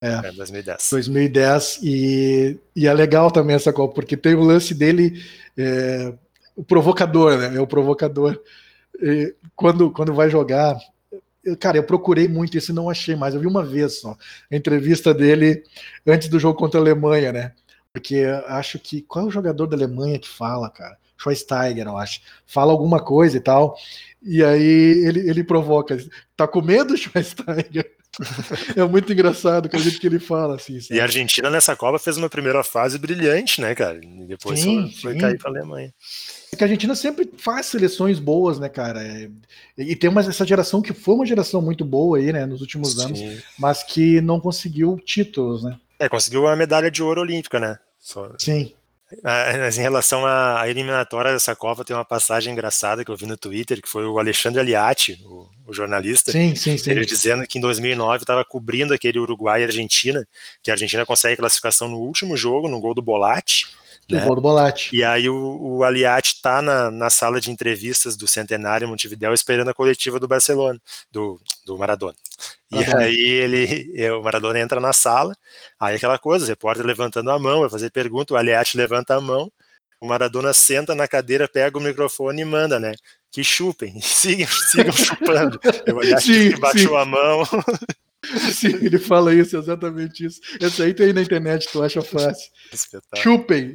É. 0.00 0.28
é 0.28 0.32
2010. 0.32 0.88
2010. 0.90 1.80
E, 1.82 2.58
e 2.74 2.86
é 2.86 2.92
legal 2.92 3.30
também 3.30 3.56
essa 3.56 3.72
Copa, 3.72 3.94
porque 3.94 4.16
tem 4.16 4.34
o 4.34 4.42
lance 4.42 4.74
dele, 4.74 5.24
é, 5.56 6.12
o 6.54 6.62
provocador, 6.62 7.38
né? 7.38 7.56
É 7.56 7.60
o 7.60 7.66
provocador. 7.66 8.38
E 9.00 9.34
quando, 9.54 9.90
quando 9.90 10.12
vai 10.12 10.28
jogar, 10.28 10.78
cara, 11.58 11.78
eu 11.78 11.84
procurei 11.84 12.28
muito 12.28 12.58
isso 12.58 12.72
e 12.72 12.74
não 12.74 12.90
achei 12.90 13.16
mais. 13.16 13.34
Eu 13.34 13.40
vi 13.40 13.46
uma 13.46 13.64
vez 13.64 14.00
só 14.00 14.16
a 14.50 14.56
entrevista 14.56 15.14
dele 15.14 15.62
antes 16.06 16.28
do 16.28 16.38
jogo 16.38 16.58
contra 16.58 16.78
a 16.78 16.82
Alemanha, 16.82 17.32
né? 17.32 17.52
Porque 17.92 18.24
acho 18.48 18.78
que. 18.78 19.00
Qual 19.00 19.24
é 19.24 19.28
o 19.28 19.30
jogador 19.30 19.66
da 19.66 19.76
Alemanha 19.76 20.18
que 20.18 20.28
fala, 20.28 20.68
cara? 20.68 20.98
Schweinsteiger, 21.16 21.86
eu 21.86 21.96
acho. 21.96 22.20
Fala 22.46 22.72
alguma 22.72 23.00
coisa 23.00 23.36
e 23.36 23.40
tal. 23.40 23.76
E 24.22 24.42
aí 24.42 25.06
ele, 25.06 25.28
ele 25.28 25.44
provoca. 25.44 25.96
Tá 26.36 26.46
com 26.46 26.62
medo, 26.62 26.96
Schweinsteiger? 26.98 27.96
é 28.74 28.84
muito 28.84 29.12
engraçado 29.12 29.68
o 29.72 29.78
jeito 29.78 30.00
que 30.00 30.06
ele 30.06 30.18
fala, 30.18 30.56
assim. 30.56 30.80
Sabe? 30.80 30.96
E 30.96 31.00
a 31.00 31.04
Argentina 31.04 31.50
nessa 31.50 31.76
Copa 31.76 31.98
fez 31.98 32.16
uma 32.16 32.28
primeira 32.28 32.64
fase 32.64 32.98
brilhante, 32.98 33.60
né, 33.60 33.74
cara? 33.74 34.00
E 34.02 34.26
depois 34.26 34.58
sim, 34.58 34.90
foi, 35.00 35.12
foi 35.12 35.20
cair 35.20 35.38
para 35.38 35.50
a 35.50 35.52
Alemanha. 35.52 35.92
É 36.52 36.56
que 36.56 36.64
a 36.64 36.66
Argentina 36.66 36.94
sempre 36.94 37.30
faz 37.36 37.66
seleções 37.66 38.18
boas, 38.18 38.58
né, 38.58 38.68
cara? 38.68 39.02
É, 39.02 39.28
e 39.76 39.94
tem 39.94 40.08
uma, 40.08 40.22
essa 40.22 40.46
geração 40.46 40.80
que 40.80 40.92
foi 40.92 41.14
uma 41.14 41.26
geração 41.26 41.60
muito 41.60 41.84
boa 41.84 42.18
aí, 42.18 42.32
né, 42.32 42.46
nos 42.46 42.60
últimos 42.60 42.94
sim. 42.94 43.04
anos, 43.04 43.42
mas 43.58 43.82
que 43.82 44.20
não 44.20 44.40
conseguiu 44.40 44.98
títulos, 45.04 45.62
né? 45.62 45.78
É, 45.98 46.08
conseguiu 46.08 46.46
a 46.46 46.56
medalha 46.56 46.90
de 46.90 47.02
ouro 47.02 47.20
olímpica, 47.20 47.60
né? 47.60 47.78
Só... 47.98 48.32
Sim. 48.38 48.72
Mas 49.22 49.78
em 49.78 49.82
relação 49.82 50.26
à 50.26 50.68
eliminatória 50.68 51.32
dessa 51.32 51.54
Copa, 51.54 51.84
tem 51.84 51.94
uma 51.94 52.04
passagem 52.04 52.52
engraçada 52.52 53.04
que 53.04 53.10
eu 53.10 53.16
vi 53.16 53.26
no 53.26 53.36
Twitter, 53.36 53.80
que 53.80 53.88
foi 53.88 54.04
o 54.04 54.18
Alexandre 54.18 54.60
Aliati, 54.60 55.22
o, 55.24 55.48
o 55.66 55.72
jornalista, 55.72 56.32
sim, 56.32 56.54
sim, 56.56 56.76
sim. 56.76 56.90
ele 56.90 57.04
dizendo 57.04 57.46
que 57.46 57.58
em 57.58 57.60
2009 57.60 58.22
estava 58.22 58.44
cobrindo 58.44 58.92
aquele 58.92 59.18
Uruguai 59.18 59.62
e 59.62 59.64
Argentina, 59.64 60.26
que 60.62 60.70
a 60.70 60.74
Argentina 60.74 61.06
consegue 61.06 61.36
classificação 61.36 61.88
no 61.88 61.98
último 61.98 62.36
jogo, 62.36 62.68
no 62.68 62.80
gol 62.80 62.94
do 62.94 63.02
Bolatti, 63.02 63.66
né? 64.10 64.24
do 64.24 64.40
Bolatti. 64.40 64.94
E 64.94 65.02
aí 65.02 65.28
o, 65.28 65.58
o 65.60 65.84
Aliati 65.84 66.34
está 66.34 66.62
na, 66.62 66.90
na 66.90 67.10
sala 67.10 67.40
de 67.40 67.50
entrevistas 67.50 68.16
do 68.16 68.26
Centenário 68.26 68.88
Montevideo 68.88 69.32
esperando 69.32 69.68
a 69.68 69.74
coletiva 69.74 70.20
do 70.20 70.28
Barcelona, 70.28 70.80
do, 71.10 71.40
do 71.64 71.76
Maradona. 71.76 72.14
E 72.70 72.78
aí 72.96 73.20
ele, 73.20 74.10
o 74.10 74.22
Maradona 74.22 74.58
entra 74.58 74.80
na 74.80 74.92
sala, 74.92 75.34
aí 75.78 75.96
aquela 75.96 76.18
coisa, 76.18 76.44
o 76.44 76.48
repórter 76.48 76.84
levantando 76.84 77.30
a 77.30 77.38
mão, 77.38 77.60
vai 77.60 77.70
fazer 77.70 77.90
pergunta, 77.90 78.34
o 78.34 78.36
Aliati 78.36 78.76
levanta 78.76 79.14
a 79.14 79.20
mão, 79.20 79.50
o 80.00 80.06
Maradona 80.06 80.52
senta 80.52 80.94
na 80.94 81.06
cadeira, 81.06 81.48
pega 81.48 81.78
o 81.78 81.80
microfone 81.80 82.42
e 82.42 82.44
manda, 82.44 82.80
né? 82.80 82.92
Que 83.30 83.44
chupem, 83.44 83.98
sigam, 84.02 84.48
sigam 84.48 84.92
chupando. 84.92 85.60
O 85.94 86.00
Aliati 86.00 86.56
baixou 86.58 86.96
a 86.96 87.04
mão. 87.04 87.44
Sim, 88.52 88.74
ele 88.84 88.98
fala 88.98 89.32
isso, 89.32 89.56
exatamente 89.56 90.26
isso. 90.26 90.40
Essa 90.60 90.84
aí 90.84 90.92
tem 90.92 91.12
na 91.12 91.22
internet, 91.22 91.68
tu 91.70 91.82
acha 91.82 92.02
fácil. 92.02 92.50
Chupem, 93.22 93.72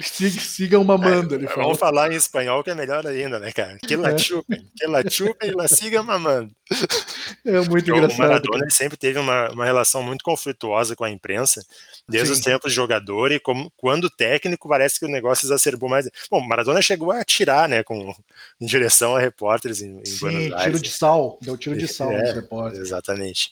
sigam 0.00 0.84
mamando. 0.84 1.34
Ele 1.34 1.46
fala. 1.46 1.62
Vamos 1.62 1.78
falar 1.78 2.12
em 2.12 2.16
espanhol 2.16 2.62
que 2.62 2.70
é 2.70 2.74
melhor 2.74 3.06
ainda, 3.06 3.38
né, 3.38 3.50
cara? 3.50 3.78
Que 3.78 3.96
la 3.96 4.10
é. 4.10 4.18
chupem, 4.18 4.70
que 4.76 4.86
la 4.86 5.02
chupem, 5.08 5.52
la 5.52 5.66
sigam 5.66 6.04
mamando. 6.04 6.54
É 7.44 7.60
muito 7.60 7.90
engraçado. 7.90 8.18
O 8.18 8.18
Maradona 8.18 8.70
sempre 8.70 8.96
teve 8.98 9.18
uma, 9.18 9.50
uma 9.50 9.64
relação 9.64 10.02
muito 10.02 10.22
conflituosa 10.22 10.94
com 10.94 11.04
a 11.04 11.10
imprensa, 11.10 11.64
desde 12.08 12.34
Sim. 12.34 12.34
os 12.34 12.44
tempos 12.44 12.72
de 12.72 12.76
jogador 12.76 13.32
e 13.32 13.40
como, 13.40 13.72
quando 13.76 14.10
técnico 14.10 14.68
parece 14.68 14.98
que 14.98 15.06
o 15.06 15.10
negócio 15.10 15.46
exacerbou 15.46 15.88
mais. 15.88 16.08
Bom, 16.30 16.40
Maradona 16.40 16.82
chegou 16.82 17.10
a 17.10 17.20
atirar, 17.20 17.68
né, 17.68 17.82
com, 17.82 18.14
em 18.60 18.66
direção 18.66 19.16
a 19.16 19.20
repórteres 19.20 19.80
em, 19.80 19.98
em 20.00 20.04
Sim, 20.04 20.18
Buenos 20.18 20.52
Aires. 20.52 20.64
tiro 20.64 20.80
de 20.80 20.90
sal, 20.90 21.38
deu 21.40 21.56
tiro 21.56 21.76
de 21.76 21.88
sal 21.88 22.12
é, 22.12 22.22
nos 22.22 22.34
repórteres. 22.34 22.86
Exatamente. 22.86 23.50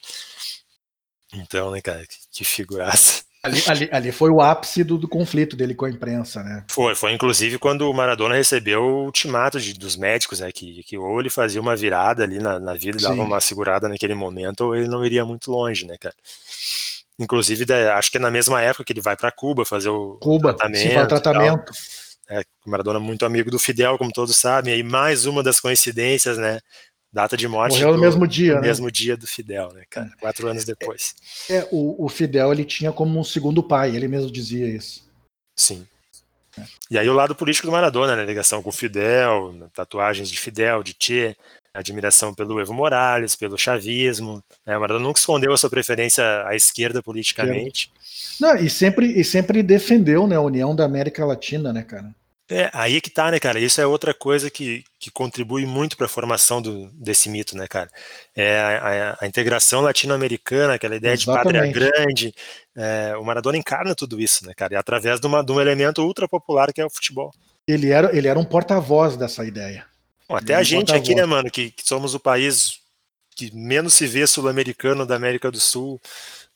Então, 1.32 1.70
né, 1.70 1.80
cara, 1.80 2.07
que, 2.07 2.16
que 2.30 2.45
figuraça. 2.45 3.23
Ali, 3.45 3.62
ali, 3.68 3.88
ali, 3.92 4.11
foi 4.11 4.30
o 4.30 4.40
ápice 4.40 4.82
do, 4.82 4.97
do, 4.97 5.07
conflito 5.07 5.55
dele 5.55 5.74
com 5.74 5.84
a 5.84 5.90
imprensa, 5.90 6.42
né? 6.42 6.64
Foi, 6.70 6.95
foi 6.95 7.12
inclusive 7.12 7.59
quando 7.59 7.82
o 7.82 7.92
Maradona 7.92 8.34
recebeu 8.34 8.80
o 8.82 9.05
ultimato 9.05 9.61
de, 9.61 9.74
dos 9.74 9.97
médicos, 9.97 10.40
né? 10.40 10.51
Que, 10.51 10.82
que 10.82 10.97
ou 10.97 11.20
ele 11.20 11.28
fazia 11.28 11.61
uma 11.61 11.76
virada 11.76 12.24
ali 12.24 12.38
na, 12.38 12.59
na 12.59 12.72
vida, 12.72 12.97
dava 12.99 13.20
uma 13.20 13.40
segurada 13.40 13.86
naquele 13.86 14.14
momento, 14.14 14.62
ou 14.62 14.74
ele 14.74 14.88
não 14.88 15.05
iria 15.05 15.26
muito 15.26 15.51
longe, 15.51 15.86
né, 15.86 15.97
cara? 16.01 16.14
Inclusive, 17.18 17.70
acho 17.92 18.11
que 18.11 18.16
é 18.16 18.20
na 18.20 18.30
mesma 18.30 18.62
época 18.62 18.82
que 18.82 18.95
ele 18.95 19.03
vai 19.03 19.14
para 19.14 19.30
Cuba 19.30 19.66
fazer 19.66 19.90
o 19.90 20.14
Cuba, 20.22 20.55
tratamento. 20.55 21.01
Sim, 21.01 21.07
tratamento. 21.07 21.72
É, 22.30 22.40
o 22.64 22.70
Maradona 22.70 22.99
é 22.99 23.03
muito 23.03 23.26
amigo 23.26 23.51
do 23.51 23.59
Fidel, 23.59 23.99
como 23.99 24.11
todos 24.11 24.34
sabem, 24.36 24.72
e 24.72 24.76
aí 24.76 24.82
mais 24.82 25.26
uma 25.26 25.42
das 25.42 25.61
coincidências, 25.61 26.38
né? 26.38 26.61
Data 27.14 27.36
de 27.36 27.46
morte. 27.46 27.74
Morreu 27.74 27.92
no 27.92 28.00
mesmo 28.00 28.26
dia, 28.26 28.56
no 28.56 28.60
né? 28.60 28.66
mesmo 28.66 28.90
dia 28.90 29.16
do 29.16 29.24
Fidel, 29.24 29.72
né, 29.72 29.84
cara? 29.88 30.10
Quatro 30.18 30.48
anos 30.48 30.64
depois. 30.64 31.14
É, 31.48 31.58
é, 31.58 31.68
o, 31.70 32.04
o 32.04 32.08
Fidel 32.08 32.52
ele 32.52 32.64
tinha 32.64 32.90
como 32.90 33.20
um 33.20 33.22
segundo 33.22 33.62
pai, 33.62 33.94
ele 33.94 34.08
mesmo 34.08 34.28
dizia 34.28 34.66
isso. 34.66 35.08
Sim. 35.54 35.86
É. 36.58 36.62
E 36.90 36.98
aí 36.98 37.08
o 37.08 37.14
lado 37.14 37.32
político 37.32 37.68
do 37.68 37.72
Maradona, 37.72 38.16
né? 38.16 38.24
Ligação 38.24 38.60
com 38.60 38.70
o 38.70 38.72
Fidel, 38.72 39.54
tatuagens 39.72 40.28
de 40.28 40.36
Fidel, 40.36 40.82
de 40.82 40.92
Che, 40.98 41.36
admiração 41.72 42.34
pelo 42.34 42.60
Evo 42.60 42.74
Morales, 42.74 43.36
pelo 43.36 43.56
chavismo. 43.56 44.42
Né? 44.66 44.76
O 44.76 44.80
Maradona 44.80 45.04
nunca 45.04 45.20
escondeu 45.20 45.52
a 45.52 45.56
sua 45.56 45.70
preferência 45.70 46.44
à 46.44 46.56
esquerda 46.56 47.00
politicamente. 47.00 47.92
Não, 48.40 48.56
e 48.56 48.68
sempre, 48.68 49.06
e 49.06 49.22
sempre 49.22 49.62
defendeu 49.62 50.26
né, 50.26 50.34
a 50.34 50.40
União 50.40 50.74
da 50.74 50.84
América 50.84 51.24
Latina, 51.24 51.72
né, 51.72 51.84
cara? 51.84 52.12
É, 52.55 52.70
aí 52.72 52.98
é 52.98 53.00
que 53.00 53.11
tá, 53.11 53.32
né, 53.32 53.40
cara? 53.40 53.59
Isso 53.59 53.80
é 53.80 53.86
outra 53.86 54.14
coisa 54.14 54.48
que, 54.48 54.84
que 55.00 55.11
contribui 55.11 55.66
muito 55.66 55.96
para 55.96 56.07
a 56.07 56.09
formação 56.09 56.62
do, 56.62 56.88
desse 56.92 57.28
mito, 57.28 57.57
né, 57.57 57.66
cara? 57.66 57.90
É 58.32 58.61
a, 58.61 58.78
a, 58.78 59.16
a 59.22 59.26
integração 59.26 59.80
latino-americana, 59.80 60.74
aquela 60.74 60.94
ideia 60.94 61.14
Exatamente. 61.14 61.52
de 61.52 61.52
pátria 61.52 61.90
grande. 61.90 62.34
É, 62.76 63.16
o 63.16 63.24
Maradona 63.24 63.59
encarna 63.59 63.92
tudo 63.92 64.20
isso, 64.20 64.46
né, 64.46 64.55
cara? 64.55 64.74
E 64.74 64.76
através 64.76 65.18
de, 65.18 65.26
uma, 65.26 65.42
de 65.42 65.50
um 65.50 65.61
elemento 65.61 66.00
ultra 66.00 66.28
popular 66.28 66.72
que 66.72 66.80
é 66.80 66.86
o 66.86 66.90
futebol. 66.90 67.34
Ele 67.66 67.90
era, 67.90 68.16
ele 68.16 68.28
era 68.28 68.38
um 68.38 68.44
porta-voz 68.44 69.16
dessa 69.16 69.44
ideia. 69.44 69.84
Bom, 70.28 70.36
até 70.36 70.55
a 70.55 70.61
um 70.61 70.64
gente 70.64 70.94
aqui, 70.94 71.12
né, 71.12 71.24
mano, 71.24 71.50
que, 71.50 71.72
que 71.72 71.84
somos 71.84 72.14
o 72.14 72.20
país 72.20 72.78
que 73.34 73.52
menos 73.52 73.94
se 73.94 74.07
vê 74.07 74.28
sul-americano 74.28 75.05
da 75.05 75.16
América 75.16 75.50
do 75.50 75.59
Sul, 75.59 76.00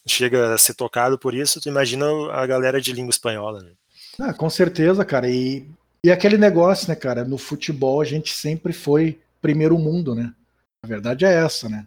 chega 0.06 0.54
a 0.54 0.58
ser 0.58 0.74
tocado 0.74 1.18
por 1.18 1.34
isso, 1.34 1.60
tu 1.60 1.68
imagina 1.68 2.06
a 2.30 2.46
galera 2.46 2.80
de 2.80 2.92
língua 2.92 3.10
espanhola, 3.10 3.64
né? 3.64 3.72
Ah, 4.20 4.32
com 4.32 4.50
certeza, 4.50 5.04
cara. 5.04 5.28
E, 5.28 5.68
e 6.04 6.10
aquele 6.10 6.36
negócio, 6.38 6.88
né, 6.88 6.94
cara? 6.94 7.24
No 7.24 7.38
futebol 7.38 8.00
a 8.00 8.04
gente 8.04 8.32
sempre 8.32 8.72
foi 8.72 9.20
primeiro 9.40 9.78
mundo, 9.78 10.14
né? 10.14 10.32
A 10.82 10.86
verdade 10.86 11.24
é 11.24 11.32
essa, 11.32 11.68
né? 11.68 11.86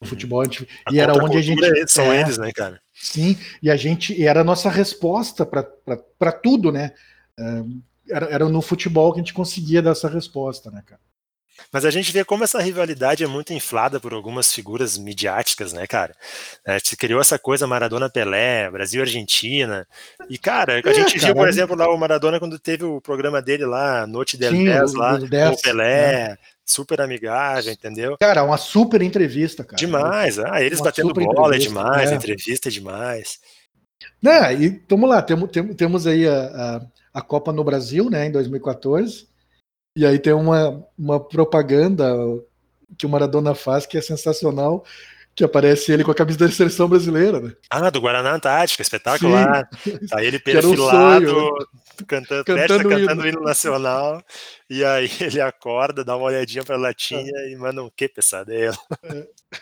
O 0.00 0.04
uhum. 0.04 0.10
futebol 0.10 0.40
a 0.40 0.44
gente, 0.44 0.68
e 0.92 1.00
era 1.00 1.12
onde 1.12 1.36
a 1.36 1.42
gente 1.42 1.60
são 1.88 2.12
é, 2.12 2.20
eles, 2.20 2.38
né, 2.38 2.52
cara? 2.52 2.80
Sim, 2.94 3.36
e 3.62 3.70
a 3.70 3.76
gente 3.76 4.12
e 4.12 4.26
era 4.26 4.42
a 4.42 4.44
nossa 4.44 4.70
resposta 4.70 5.44
para 5.44 6.32
tudo, 6.32 6.70
né? 6.70 6.92
É, 7.38 7.64
era, 8.10 8.26
era 8.26 8.48
no 8.48 8.62
futebol 8.62 9.12
que 9.12 9.20
a 9.20 9.22
gente 9.22 9.34
conseguia 9.34 9.82
dar 9.82 9.90
essa 9.90 10.08
resposta, 10.08 10.70
né, 10.70 10.82
cara? 10.86 11.00
Mas 11.72 11.84
a 11.84 11.90
gente 11.90 12.12
vê 12.12 12.24
como 12.24 12.44
essa 12.44 12.60
rivalidade 12.60 13.24
é 13.24 13.26
muito 13.26 13.52
inflada 13.52 14.00
por 14.00 14.12
algumas 14.12 14.52
figuras 14.52 14.96
midiáticas, 14.96 15.72
né, 15.72 15.86
cara? 15.86 16.14
É, 16.64 16.78
se 16.78 16.96
criou 16.96 17.20
essa 17.20 17.38
coisa 17.38 17.66
Maradona-Pelé, 17.66 18.70
Brasil-Argentina. 18.70 19.86
E, 20.28 20.38
cara, 20.38 20.80
a 20.84 20.90
é, 20.90 20.94
gente 20.94 21.18
viu, 21.18 21.34
por 21.34 21.48
exemplo, 21.48 21.76
lá 21.76 21.88
o 21.92 21.98
Maradona 21.98 22.38
quando 22.38 22.58
teve 22.58 22.84
o 22.84 23.00
programa 23.00 23.42
dele 23.42 23.66
lá, 23.66 24.06
Noite 24.06 24.36
del 24.36 24.52
Sim, 24.52 24.64
10, 24.64 24.94
lá, 24.94 25.18
com 25.18 25.24
o 25.26 25.62
Pelé. 25.62 26.28
Né? 26.28 26.38
super 26.68 27.00
amigável, 27.00 27.72
entendeu? 27.72 28.16
Cara, 28.18 28.44
uma 28.44 28.58
super 28.58 29.00
entrevista, 29.00 29.64
cara. 29.64 29.76
Demais, 29.76 30.38
ah, 30.38 30.62
eles 30.62 30.78
uma 30.78 30.84
batendo 30.84 31.14
bola 31.14 31.56
é 31.56 31.58
demais, 31.58 32.12
é. 32.12 32.14
entrevista 32.14 32.68
é 32.68 32.70
demais. 32.70 33.38
Né, 34.22 34.54
e 34.54 34.82
vamos 34.88 35.08
lá, 35.08 35.22
temos, 35.22 35.50
temos 35.76 36.06
aí 36.06 36.28
a, 36.28 36.34
a, 36.34 36.80
a, 37.14 37.22
Copa 37.22 37.52
no 37.52 37.64
Brasil, 37.64 38.10
né, 38.10 38.26
em 38.26 38.32
2014, 38.32 39.26
e 39.98 40.06
aí 40.06 40.18
tem 40.18 40.32
uma, 40.32 40.84
uma 40.98 41.20
propaganda 41.20 42.14
que 42.96 43.04
o 43.06 43.08
Maradona 43.08 43.54
faz 43.54 43.84
que 43.86 43.98
é 43.98 44.00
sensacional, 44.00 44.84
que 45.34 45.44
aparece 45.44 45.92
ele 45.92 46.02
com 46.02 46.10
a 46.10 46.14
camisa 46.14 46.38
da 46.38 46.50
seleção 46.50 46.88
brasileira, 46.88 47.40
né? 47.40 47.52
Ah, 47.70 47.90
do 47.90 48.00
Guaraná 48.00 48.32
Antártica, 48.34 48.82
espetacular. 48.82 49.68
Sim. 49.84 49.98
Aí 50.12 50.26
ele 50.26 50.38
um 50.38 50.40
perfilado, 50.40 51.28
sonho, 51.28 51.66
cantando, 52.06 52.44
Cantando 52.44 52.88
o 52.88 52.90
cantando 52.90 53.22
o 53.22 53.26
hino. 53.28 53.40
nacional, 53.42 54.22
e 54.68 54.84
aí 54.84 55.08
ele 55.20 55.40
acorda, 55.40 56.04
dá 56.04 56.16
uma 56.16 56.26
olhadinha 56.26 56.64
pra 56.64 56.76
latinha 56.76 57.32
e 57.48 57.54
manda 57.56 57.82
um 57.82 57.90
que 57.90 58.08
pesadelo. 58.08 58.76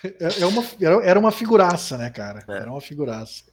É, 0.03 0.41
é 0.43 0.47
uma, 0.47 0.65
era- 0.81 1.19
uma 1.19 1.33
figuraça, 1.33 1.99
né, 1.99 2.11
cara? 2.11 2.43
É. 2.49 2.53
Era 2.59 2.71
uma 2.71 2.81
figuraça. 2.81 3.45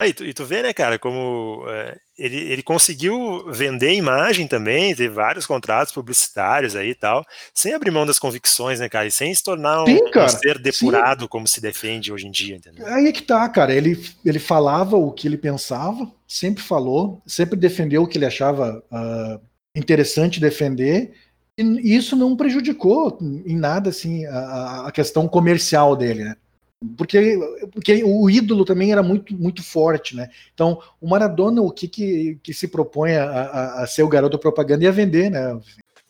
Aí 0.00 0.12
tu, 0.12 0.24
e 0.24 0.34
tu 0.34 0.44
vê, 0.44 0.62
né, 0.64 0.72
cara, 0.72 0.98
como 0.98 1.64
é, 1.68 1.96
ele, 2.22 2.36
ele 2.52 2.62
conseguiu 2.62 3.44
vender 3.50 3.94
imagem 3.94 4.46
também, 4.46 4.94
ter 4.94 5.08
vários 5.08 5.44
contratos 5.44 5.92
publicitários 5.92 6.76
aí 6.76 6.90
e 6.90 6.94
tal, 6.94 7.24
sem 7.52 7.74
abrir 7.74 7.90
mão 7.90 8.06
das 8.06 8.18
convicções, 8.18 8.78
né, 8.78 8.88
cara, 8.88 9.06
e 9.06 9.10
sem 9.10 9.34
se 9.34 9.42
tornar 9.42 9.82
um, 9.82 9.86
Sim, 9.86 10.02
um 10.06 10.10
cara, 10.10 10.28
ser 10.28 10.58
depurado 10.58 11.28
como 11.28 11.46
se 11.48 11.60
defende 11.60 12.12
hoje 12.12 12.26
em 12.26 12.30
dia, 12.30 12.56
entendeu? 12.56 12.86
Aí 12.86 13.06
é 13.06 13.12
que 13.12 13.22
tá, 13.22 13.48
cara. 13.48 13.74
Ele, 13.74 14.00
ele 14.24 14.38
falava 14.38 14.96
o 14.96 15.10
que 15.10 15.26
ele 15.26 15.36
pensava, 15.36 16.08
sempre 16.28 16.62
falou, 16.62 17.20
sempre 17.26 17.58
defendeu 17.58 18.02
o 18.02 18.06
que 18.06 18.18
ele 18.18 18.26
achava 18.26 18.82
ah, 18.90 19.40
interessante 19.74 20.38
defender, 20.38 21.12
e 21.58 21.94
isso 21.94 22.16
não 22.16 22.36
prejudicou 22.36 23.18
em 23.20 23.56
nada 23.56 23.90
assim 23.90 24.24
a- 24.26 24.38
a, 24.38 24.88
a 24.88 24.92
questão 24.92 25.28
comercial 25.28 25.94
dele, 25.94 26.24
né? 26.24 26.36
Porque, 26.96 27.38
porque 27.72 28.02
o 28.04 28.28
ídolo 28.28 28.64
também 28.64 28.92
era 28.92 29.02
muito, 29.02 29.34
muito 29.34 29.62
forte, 29.62 30.16
né? 30.16 30.28
Então, 30.52 30.80
o 31.00 31.08
Maradona, 31.08 31.62
o 31.62 31.70
que, 31.70 31.88
que, 31.88 32.38
que 32.42 32.52
se 32.52 32.68
propõe 32.68 33.16
a, 33.16 33.24
a, 33.24 33.82
a 33.82 33.86
ser 33.86 34.02
o 34.02 34.08
garoto 34.08 34.38
propaganda 34.38 34.84
ia 34.84 34.92
vender, 34.92 35.30
né? 35.30 35.58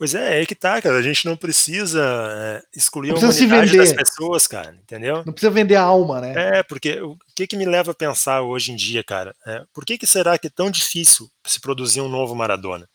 Pois 0.02 0.16
é, 0.16 0.42
é 0.42 0.46
que 0.46 0.56
tá, 0.56 0.82
cara, 0.82 0.96
a 0.96 1.02
gente 1.02 1.24
não 1.26 1.36
precisa 1.36 2.02
é, 2.02 2.62
excluir 2.76 3.10
Não 3.10 3.18
a 3.18 3.20
precisa 3.20 3.38
se 3.38 3.46
humanidade 3.46 3.76
das 3.76 3.92
pessoas, 3.92 4.48
cara, 4.48 4.74
entendeu? 4.82 5.22
Não 5.24 5.32
precisa 5.32 5.50
vender 5.52 5.76
a 5.76 5.82
alma, 5.82 6.20
né? 6.20 6.58
É, 6.58 6.62
porque 6.64 7.00
o 7.00 7.16
que 7.36 7.46
que 7.46 7.56
me 7.56 7.64
leva 7.64 7.92
a 7.92 7.94
pensar 7.94 8.42
hoje 8.42 8.72
em 8.72 8.76
dia, 8.76 9.04
cara? 9.04 9.32
É, 9.46 9.62
por 9.72 9.84
que 9.84 9.96
que 9.96 10.06
será 10.06 10.36
que 10.36 10.48
é 10.48 10.50
tão 10.50 10.72
difícil 10.72 11.30
se 11.46 11.60
produzir 11.60 12.00
um 12.00 12.08
novo 12.08 12.34
Maradona? 12.34 12.88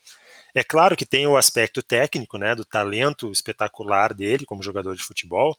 É 0.53 0.63
claro 0.63 0.97
que 0.97 1.05
tem 1.05 1.25
o 1.27 1.37
aspecto 1.37 1.81
técnico, 1.81 2.37
né, 2.37 2.55
do 2.55 2.65
talento 2.65 3.31
espetacular 3.31 4.13
dele 4.13 4.45
como 4.45 4.63
jogador 4.63 4.95
de 4.95 5.03
futebol, 5.03 5.55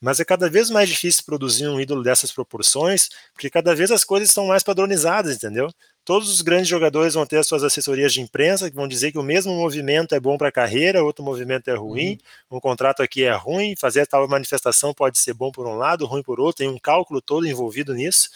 mas 0.00 0.20
é 0.20 0.24
cada 0.24 0.50
vez 0.50 0.70
mais 0.70 0.88
difícil 0.88 1.24
produzir 1.24 1.66
um 1.66 1.80
ídolo 1.80 2.02
dessas 2.02 2.30
proporções, 2.30 3.08
porque 3.32 3.48
cada 3.48 3.74
vez 3.74 3.90
as 3.90 4.04
coisas 4.04 4.28
estão 4.28 4.46
mais 4.46 4.62
padronizadas, 4.62 5.36
entendeu? 5.36 5.70
Todos 6.04 6.28
os 6.28 6.42
grandes 6.42 6.68
jogadores 6.68 7.14
vão 7.14 7.24
ter 7.24 7.38
as 7.38 7.46
suas 7.46 7.64
assessorias 7.64 8.12
de 8.12 8.20
imprensa 8.20 8.68
que 8.68 8.76
vão 8.76 8.86
dizer 8.86 9.10
que 9.12 9.18
o 9.18 9.22
mesmo 9.22 9.54
movimento 9.54 10.14
é 10.14 10.20
bom 10.20 10.36
para 10.36 10.48
a 10.48 10.52
carreira, 10.52 11.02
outro 11.02 11.24
movimento 11.24 11.68
é 11.68 11.74
ruim, 11.74 12.18
um 12.50 12.60
contrato 12.60 13.02
aqui 13.02 13.24
é 13.24 13.32
ruim, 13.34 13.74
fazer 13.76 14.06
tal 14.06 14.28
manifestação 14.28 14.92
pode 14.92 15.18
ser 15.18 15.32
bom 15.32 15.50
por 15.50 15.66
um 15.66 15.76
lado, 15.76 16.04
ruim 16.04 16.22
por 16.22 16.38
outro, 16.38 16.58
tem 16.58 16.68
um 16.68 16.78
cálculo 16.78 17.22
todo 17.22 17.46
envolvido 17.46 17.94
nisso. 17.94 18.28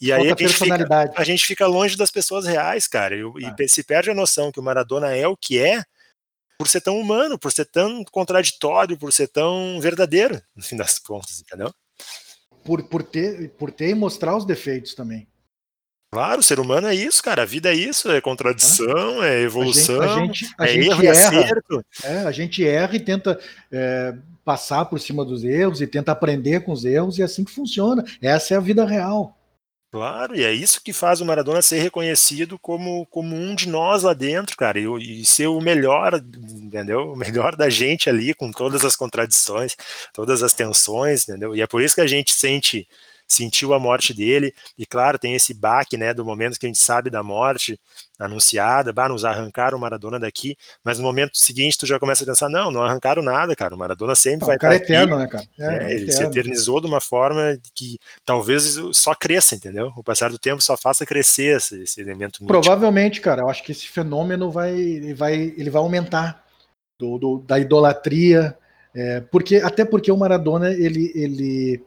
E 0.00 0.10
aí 0.10 0.22
a 0.30 0.34
gente, 0.46 0.56
fica, 0.64 1.12
a 1.14 1.24
gente 1.24 1.46
fica 1.46 1.66
longe 1.66 1.94
das 1.94 2.10
pessoas 2.10 2.46
reais, 2.46 2.88
cara, 2.88 3.14
e, 3.14 3.20
e 3.20 3.44
É. 3.64 3.68
se 3.68 3.82
perde 3.82 4.10
a 4.10 4.14
noção 4.14 4.50
que 4.50 4.58
o 4.58 4.62
Maradona 4.62 5.14
é 5.14 5.28
o 5.28 5.36
que 5.36 5.58
é 5.58 5.84
por 6.60 6.68
ser 6.68 6.82
tão 6.82 7.00
humano, 7.00 7.38
por 7.38 7.50
ser 7.50 7.64
tão 7.64 8.04
contraditório, 8.04 8.98
por 8.98 9.10
ser 9.14 9.28
tão 9.28 9.80
verdadeiro, 9.80 10.42
no 10.54 10.62
fim 10.62 10.76
das 10.76 10.98
contas, 10.98 11.40
entendeu? 11.40 11.72
Por, 12.62 12.82
por, 12.82 13.02
ter, 13.02 13.48
por 13.52 13.72
ter 13.72 13.88
e 13.88 13.94
mostrar 13.94 14.36
os 14.36 14.44
defeitos 14.44 14.94
também. 14.94 15.26
Claro, 16.12 16.40
o 16.40 16.42
ser 16.42 16.60
humano 16.60 16.86
é 16.86 16.94
isso, 16.94 17.22
cara. 17.22 17.44
A 17.44 17.46
vida 17.46 17.70
é 17.70 17.74
isso, 17.74 18.10
é 18.10 18.20
contradição, 18.20 19.24
é 19.24 19.40
evolução, 19.40 20.02
a 20.02 20.18
gente, 20.18 20.54
a 20.58 20.66
é 20.66 20.72
gente 20.72 20.88
erro 20.90 21.02
e 21.02 21.06
erra, 21.06 21.40
acerto. 21.40 21.84
é, 22.04 22.18
a 22.18 22.30
gente 22.30 22.66
erra 22.66 22.94
e 22.94 23.00
tenta 23.00 23.40
é, 23.72 24.14
passar 24.44 24.84
por 24.84 25.00
cima 25.00 25.24
dos 25.24 25.42
erros 25.44 25.80
e 25.80 25.86
tenta 25.86 26.12
aprender 26.12 26.60
com 26.60 26.72
os 26.72 26.84
erros 26.84 27.16
e 27.16 27.22
é 27.22 27.24
assim 27.24 27.42
que 27.42 27.52
funciona. 27.52 28.04
Essa 28.20 28.52
é 28.52 28.56
a 28.58 28.60
vida 28.60 28.84
real. 28.84 29.39
Claro, 29.92 30.36
e 30.36 30.44
é 30.44 30.52
isso 30.52 30.80
que 30.84 30.92
faz 30.92 31.20
o 31.20 31.24
Maradona 31.26 31.60
ser 31.60 31.80
reconhecido 31.80 32.56
como, 32.60 33.04
como 33.06 33.34
um 33.34 33.56
de 33.56 33.68
nós 33.68 34.04
lá 34.04 34.14
dentro, 34.14 34.56
cara, 34.56 34.78
e, 34.78 35.20
e 35.20 35.24
ser 35.24 35.48
o 35.48 35.60
melhor, 35.60 36.14
entendeu? 36.14 37.10
O 37.12 37.16
melhor 37.16 37.56
da 37.56 37.68
gente 37.68 38.08
ali, 38.08 38.32
com 38.32 38.52
todas 38.52 38.84
as 38.84 38.94
contradições, 38.94 39.74
todas 40.12 40.44
as 40.44 40.54
tensões, 40.54 41.28
entendeu? 41.28 41.56
E 41.56 41.60
é 41.60 41.66
por 41.66 41.82
isso 41.82 41.96
que 41.96 42.00
a 42.00 42.06
gente 42.06 42.32
sente 42.32 42.86
sentiu 43.32 43.72
a 43.72 43.78
morte 43.78 44.12
dele, 44.12 44.52
e 44.76 44.84
claro, 44.84 45.18
tem 45.18 45.34
esse 45.34 45.54
baque, 45.54 45.96
né, 45.96 46.12
do 46.12 46.24
momento 46.24 46.58
que 46.58 46.66
a 46.66 46.68
gente 46.68 46.78
sabe 46.80 47.10
da 47.10 47.22
morte 47.22 47.78
anunciada, 48.18 48.92
bah, 48.92 49.08
nos 49.08 49.24
arrancaram 49.24 49.78
o 49.78 49.80
Maradona 49.80 50.18
daqui, 50.18 50.56
mas 50.84 50.98
no 50.98 51.04
momento 51.04 51.38
seguinte 51.38 51.78
tu 51.78 51.86
já 51.86 51.98
começa 51.98 52.22
a 52.22 52.26
pensar, 52.26 52.48
não, 52.48 52.70
não 52.70 52.82
arrancaram 52.82 53.22
nada, 53.22 53.56
cara, 53.56 53.74
o 53.74 53.78
Maradona 53.78 54.14
sempre 54.14 54.40
Não, 54.40 54.46
vai 54.48 54.56
o 54.56 54.58
cara 54.58 54.74
é 54.74 54.76
estar 54.76 54.84
aqui, 54.84 54.92
eterno, 54.92 55.18
né, 55.18 55.26
cara? 55.26 55.44
É, 55.58 55.64
é, 55.64 55.84
é 55.84 55.94
ele 55.94 56.12
se 56.12 56.22
eterno. 56.22 56.30
eternizou 56.32 56.80
de 56.80 56.86
uma 56.86 57.00
forma 57.00 57.58
que 57.74 57.98
talvez 58.24 58.78
só 58.92 59.14
cresça, 59.14 59.54
entendeu? 59.54 59.92
O 59.96 60.02
passar 60.04 60.30
do 60.30 60.38
tempo 60.38 60.60
só 60.62 60.76
faça 60.76 61.06
crescer 61.06 61.56
esse, 61.56 61.82
esse 61.82 62.00
elemento. 62.00 62.44
Provavelmente, 62.46 63.20
cara, 63.20 63.42
eu 63.42 63.48
acho 63.48 63.62
que 63.62 63.72
esse 63.72 63.88
fenômeno 63.88 64.50
vai, 64.50 65.14
vai, 65.14 65.34
ele 65.34 65.70
vai 65.70 65.80
aumentar 65.80 66.44
do, 66.98 67.18
do- 67.18 67.38
da 67.38 67.58
idolatria, 67.58 68.56
é, 68.94 69.20
porque 69.20 69.56
até 69.56 69.84
porque 69.84 70.10
o 70.12 70.16
Maradona 70.16 70.70
ele, 70.72 71.12
ele, 71.14 71.82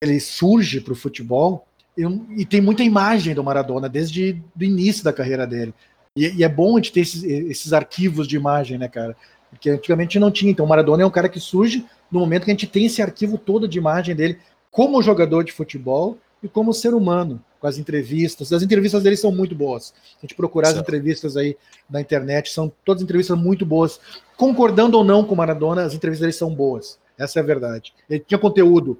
ele 0.00 0.20
surge 0.20 0.80
para 0.80 0.92
o 0.92 0.96
futebol 0.96 1.66
e, 1.96 2.02
e 2.40 2.46
tem 2.46 2.60
muita 2.60 2.82
imagem 2.82 3.34
do 3.34 3.42
Maradona 3.42 3.88
desde 3.88 4.40
o 4.58 4.62
início 4.62 5.02
da 5.02 5.12
carreira 5.12 5.46
dele. 5.46 5.74
E, 6.14 6.26
e 6.36 6.44
é 6.44 6.48
bom 6.48 6.74
a 6.74 6.76
gente 6.76 6.92
ter 6.92 7.00
esses, 7.00 7.22
esses 7.24 7.72
arquivos 7.72 8.26
de 8.26 8.36
imagem, 8.36 8.78
né, 8.78 8.88
cara? 8.88 9.16
Porque 9.50 9.70
antigamente 9.70 10.18
não 10.18 10.30
tinha. 10.30 10.50
Então 10.50 10.64
o 10.64 10.68
Maradona 10.68 11.02
é 11.02 11.06
um 11.06 11.10
cara 11.10 11.28
que 11.28 11.40
surge 11.40 11.84
no 12.10 12.20
momento 12.20 12.44
que 12.44 12.50
a 12.50 12.54
gente 12.54 12.66
tem 12.66 12.86
esse 12.86 13.02
arquivo 13.02 13.36
todo 13.36 13.68
de 13.68 13.78
imagem 13.78 14.14
dele 14.14 14.38
como 14.70 15.02
jogador 15.02 15.42
de 15.42 15.52
futebol 15.52 16.18
e 16.42 16.48
como 16.48 16.72
ser 16.72 16.94
humano, 16.94 17.42
com 17.58 17.66
as 17.66 17.78
entrevistas. 17.78 18.52
As 18.52 18.62
entrevistas 18.62 19.02
dele 19.02 19.16
são 19.16 19.32
muito 19.32 19.54
boas. 19.54 19.92
A 20.18 20.20
gente 20.20 20.34
procurar 20.34 20.68
as 20.68 20.74
São. 20.74 20.82
entrevistas 20.82 21.36
aí 21.36 21.56
na 21.90 22.00
internet, 22.00 22.52
são 22.52 22.70
todas 22.84 23.02
entrevistas 23.02 23.36
muito 23.36 23.66
boas. 23.66 23.98
Concordando 24.36 24.96
ou 24.96 25.02
não 25.02 25.24
com 25.24 25.34
o 25.34 25.36
Maradona, 25.36 25.82
as 25.82 25.94
entrevistas 25.94 26.20
dele 26.20 26.32
são 26.32 26.54
boas. 26.54 26.98
Essa 27.18 27.40
é 27.40 27.42
a 27.42 27.46
verdade. 27.46 27.92
Ele 28.08 28.20
tinha 28.20 28.38
conteúdo. 28.38 28.98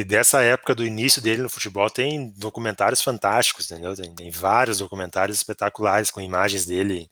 E 0.00 0.04
dessa 0.04 0.40
época 0.40 0.74
do 0.74 0.82
início 0.86 1.20
dele 1.20 1.42
no 1.42 1.50
futebol 1.50 1.90
tem 1.90 2.30
documentários 2.38 3.02
fantásticos, 3.02 3.70
entendeu? 3.70 3.94
Tem, 3.94 4.14
tem 4.14 4.30
vários 4.30 4.78
documentários 4.78 5.36
espetaculares 5.36 6.10
com 6.10 6.22
imagens 6.22 6.64
dele, 6.64 7.06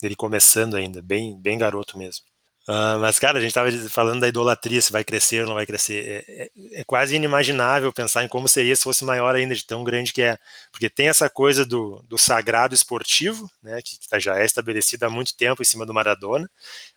dele 0.00 0.14
começando 0.14 0.76
ainda, 0.76 1.00
bem, 1.00 1.40
bem 1.40 1.56
garoto 1.56 1.96
mesmo. 1.96 2.22
Ah, 2.68 2.98
mas, 2.98 3.18
cara, 3.18 3.38
a 3.38 3.40
gente 3.40 3.50
estava 3.50 3.70
falando 3.90 4.20
da 4.20 4.28
idolatria, 4.28 4.80
se 4.82 4.92
vai 4.92 5.02
crescer 5.04 5.40
ou 5.42 5.46
não 5.48 5.54
vai 5.54 5.64
crescer. 5.64 6.24
É, 6.28 6.42
é- 6.44 6.80
é 6.80 6.84
quase 6.84 7.14
inimaginável 7.16 7.92
pensar 7.92 8.24
em 8.24 8.28
como 8.28 8.46
seria 8.46 8.74
se 8.76 8.82
fosse 8.82 9.04
maior 9.04 9.34
ainda, 9.34 9.54
de 9.54 9.66
tão 9.66 9.82
grande 9.84 10.12
que 10.12 10.20
é. 10.22 10.36
Porque 10.70 10.90
tem 10.90 11.08
essa 11.08 11.28
coisa 11.30 11.64
do, 11.64 12.02
do 12.08 12.18
sagrado 12.18 12.74
esportivo, 12.74 13.50
né, 13.62 13.80
que, 13.82 13.98
que 13.98 14.08
tá- 14.08 14.18
já 14.18 14.38
é 14.38 14.44
estabelecida 14.44 15.06
há 15.06 15.10
muito 15.10 15.34
tempo 15.36 15.60
em 15.62 15.64
cima 15.64 15.84
do 15.86 15.94
Maradona, 15.94 16.48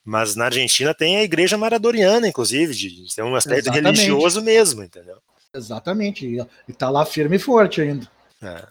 mas 0.03 0.35
na 0.35 0.45
Argentina 0.45 0.93
tem 0.93 1.17
a 1.17 1.23
igreja 1.23 1.57
maradoniana, 1.57 2.27
inclusive, 2.27 2.73
de, 2.73 3.03
de 3.05 3.15
ter 3.15 3.23
um 3.23 3.35
aspecto 3.35 3.69
Exatamente. 3.69 3.97
religioso 4.01 4.41
mesmo, 4.41 4.83
entendeu? 4.83 5.17
Exatamente. 5.57 6.25
E, 6.67 6.73
tá 6.73 6.89
lá 6.89 7.05
firme 7.05 7.35
e 7.35 7.39
forte 7.39 7.81
ainda. 7.81 8.09
É. 8.41 8.65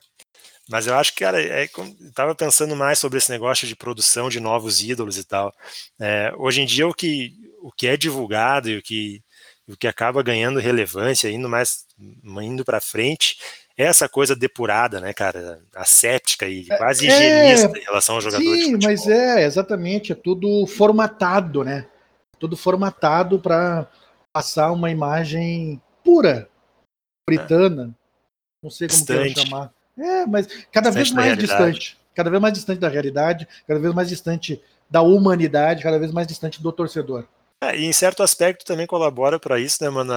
Mas 0.68 0.86
eu 0.86 0.94
acho 0.94 1.12
que, 1.12 1.20
cara, 1.20 1.40
é, 1.40 1.64
eu 1.64 2.12
tava 2.12 2.34
pensando 2.34 2.74
mais 2.74 2.98
sobre 2.98 3.18
esse 3.18 3.30
negócio 3.30 3.68
de 3.68 3.76
produção 3.76 4.28
de 4.28 4.40
novos 4.40 4.82
ídolos 4.82 5.16
e 5.16 5.24
tal. 5.24 5.54
É, 6.00 6.32
hoje 6.36 6.60
em 6.60 6.66
dia, 6.66 6.88
o 6.88 6.94
que, 6.94 7.32
o 7.62 7.70
que 7.70 7.86
é 7.86 7.96
divulgado 7.96 8.68
e 8.68 8.78
o 8.78 8.82
que, 8.82 9.22
o 9.68 9.76
que 9.76 9.86
acaba 9.86 10.22
ganhando 10.22 10.58
relevância, 10.58 11.30
indo 11.30 11.48
mais, 11.48 11.84
indo 12.42 12.64
para 12.64 12.80
frente, 12.80 13.36
é 13.78 13.84
essa 13.84 14.08
coisa 14.08 14.34
depurada, 14.34 15.00
né, 15.00 15.12
cara, 15.12 15.60
asséptica 15.74 16.48
e 16.48 16.64
quase 16.66 17.06
É, 17.06 17.10
higienista 17.10 17.78
em 17.78 17.84
relação 17.84 18.16
ao 18.16 18.20
jogador 18.20 18.42
Sim, 18.42 18.78
mas 18.82 19.06
é, 19.06 19.44
exatamente. 19.44 20.12
É 20.12 20.14
tudo 20.14 20.66
formatado, 20.66 21.62
né? 21.62 21.86
Tudo 22.40 22.56
formatado 22.56 23.38
para 23.38 23.86
passar 24.32 24.72
uma 24.72 24.90
imagem 24.90 25.80
pura, 26.02 26.48
puritana. 27.26 27.92
Não 28.62 28.70
sei 28.70 28.88
como 28.88 29.04
quero 29.04 29.24
Distante. 29.24 29.48
chamar. 29.48 29.72
É, 29.98 30.26
mas 30.26 30.46
cada 30.70 30.90
vez 30.90 31.08
Distante 31.08 31.14
da 31.14 31.14
mais 31.28 31.38
distante. 31.38 31.98
Cada 32.14 32.30
vez 32.30 32.40
mais 32.40 32.54
distante 32.54 32.78
da 32.78 32.88
realidade, 32.88 33.48
cada 33.66 33.78
vez 33.80 33.92
mais 33.92 34.08
distante 34.08 34.62
da 34.88 35.02
humanidade, 35.02 35.82
cada 35.82 35.98
vez 35.98 36.12
mais 36.12 36.26
distante 36.26 36.62
do 36.62 36.72
torcedor. 36.72 37.26
É, 37.60 37.76
e 37.76 37.84
em 37.86 37.92
certo 37.92 38.22
aspecto 38.22 38.64
também 38.66 38.86
colabora 38.86 39.38
para 39.38 39.58
isso, 39.58 39.82
né, 39.82 39.88
mano? 39.88 40.12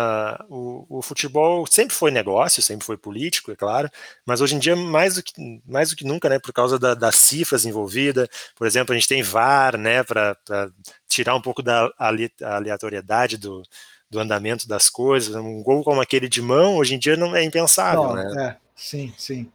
O, 0.49 0.85
o 0.99 1.01
futebol 1.01 1.65
sempre 1.67 1.95
foi 1.95 2.11
negócio, 2.11 2.61
sempre 2.61 2.85
foi 2.85 2.97
político, 2.97 3.51
é 3.51 3.55
claro, 3.55 3.89
mas 4.25 4.41
hoje 4.41 4.55
em 4.55 4.59
dia 4.59 4.75
mais 4.75 5.15
do 5.15 5.23
que, 5.23 5.61
mais 5.65 5.89
do 5.89 5.95
que 5.95 6.05
nunca, 6.05 6.27
né, 6.29 6.37
por 6.37 6.51
causa 6.51 6.77
da- 6.77 6.93
das 6.93 7.15
cifras 7.15 7.65
envolvidas. 7.65 8.27
Por 8.55 8.67
exemplo, 8.67 8.93
a 8.93 8.97
gente 8.97 9.07
tem 9.07 9.23
VAR, 9.23 9.77
né, 9.77 10.03
para 10.03 10.37
tirar 11.07 11.33
um 11.35 11.41
pouco 11.41 11.61
da 11.63 11.89
ale- 11.97 12.31
aleatoriedade 12.41 13.37
do, 13.37 13.63
do 14.09 14.19
andamento 14.19 14.67
das 14.67 14.89
coisas. 14.89 15.35
Um 15.35 15.61
gol 15.61 15.83
como 15.83 16.01
aquele 16.01 16.27
de 16.27 16.41
mão, 16.41 16.77
hoje 16.77 16.95
em 16.95 16.99
dia 16.99 17.15
não 17.15 17.35
é 17.35 17.43
impensável, 17.43 18.03
Não, 18.03 18.15
né? 18.15 18.47
é, 18.47 18.55
sim, 18.75 19.13
sim. 19.17 19.51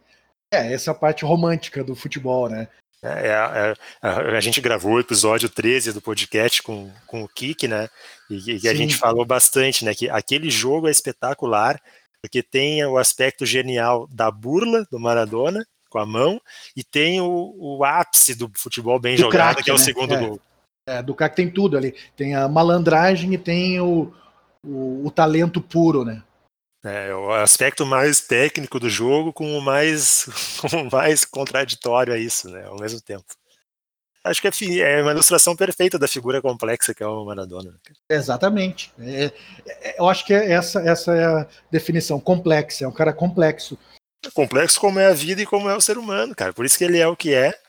É, 0.53 0.73
essa 0.73 0.91
é 0.91 0.93
a 0.93 0.95
parte 0.95 1.25
romântica 1.25 1.83
do 1.83 1.95
futebol, 1.95 2.49
né? 2.49 2.67
É, 3.03 3.27
é, 3.27 3.75
a, 4.01 4.37
a 4.37 4.39
gente 4.39 4.59
gravou 4.59 4.93
o 4.93 4.99
episódio 4.99 5.47
13 5.47 5.93
do 5.93 6.01
podcast 6.01 6.63
com, 6.63 6.91
com 7.05 7.23
o 7.23 7.27
Kik, 7.27 7.67
né? 7.67 7.87
E, 8.29 8.63
e 8.63 8.67
a 8.67 8.73
gente 8.73 8.95
falou 8.95 9.25
bastante, 9.25 9.85
né? 9.85 9.93
Que 9.93 10.09
aquele 10.09 10.49
jogo 10.49 10.87
é 10.87 10.91
espetacular, 10.91 11.79
porque 12.21 12.41
tem 12.41 12.83
o 12.85 12.97
aspecto 12.97 13.45
genial 13.45 14.07
da 14.11 14.31
burla 14.31 14.87
do 14.89 14.99
Maradona 14.99 15.65
com 15.89 15.99
a 15.99 16.05
mão 16.05 16.41
e 16.75 16.83
tem 16.83 17.21
o, 17.21 17.55
o 17.57 17.83
ápice 17.83 18.33
do 18.33 18.51
futebol 18.55 18.99
bem 18.99 19.15
do 19.15 19.23
jogado, 19.23 19.55
crack, 19.55 19.63
que 19.63 19.69
é 19.69 19.73
o 19.73 19.77
né? 19.77 19.83
segundo 19.83 20.13
é. 20.13 20.19
gol. 20.19 20.41
É, 20.87 21.03
do 21.03 21.13
craque 21.13 21.35
tem 21.35 21.49
tudo 21.49 21.77
ali. 21.77 21.95
Tem 22.15 22.35
a 22.35 22.47
malandragem 22.47 23.33
e 23.33 23.37
tem 23.37 23.79
o, 23.79 24.11
o, 24.65 25.05
o 25.05 25.11
talento 25.11 25.61
puro, 25.61 26.03
né? 26.03 26.23
É, 26.83 27.15
o 27.15 27.33
aspecto 27.33 27.83
mais 27.83 28.21
técnico 28.21 28.79
do 28.79 28.87
jogo 28.87 29.33
com 29.33 29.57
o 29.57 29.61
mais, 29.61 30.27
com 30.61 30.83
o 30.83 30.91
mais 30.91 31.25
contraditório 31.25 32.13
a 32.13 32.17
isso, 32.17 32.47
né, 32.49 32.63
ao 32.65 32.79
mesmo 32.79 33.01
tempo. 33.01 33.25
Acho 34.23 34.41
que 34.41 34.81
é, 34.81 34.99
é 34.99 35.01
uma 35.01 35.11
ilustração 35.11 35.55
perfeita 35.55 35.97
da 35.97 36.07
figura 36.07 36.41
complexa 36.41 36.93
que 36.93 37.01
é 37.01 37.07
o 37.07 37.25
Maradona. 37.25 37.71
Né, 37.71 37.77
Exatamente. 38.09 38.93
É, 38.99 39.31
é, 39.67 39.99
eu 39.99 40.07
acho 40.07 40.23
que 40.25 40.33
é 40.33 40.51
essa, 40.51 40.79
essa 40.79 41.15
é 41.15 41.25
a 41.25 41.47
definição, 41.71 42.19
complexa, 42.19 42.85
é 42.85 42.87
um 42.87 42.93
cara 42.93 43.13
complexo. 43.13 43.77
Complexo 44.33 44.79
como 44.79 44.99
é 44.99 45.07
a 45.07 45.13
vida 45.13 45.41
e 45.41 45.45
como 45.45 45.69
é 45.69 45.75
o 45.75 45.81
ser 45.81 45.97
humano, 45.97 46.35
cara. 46.35 46.53
Por 46.53 46.65
isso 46.65 46.77
que 46.77 46.83
ele 46.83 46.99
é 46.99 47.07
o 47.07 47.15
que 47.15 47.33
é, 47.33 47.59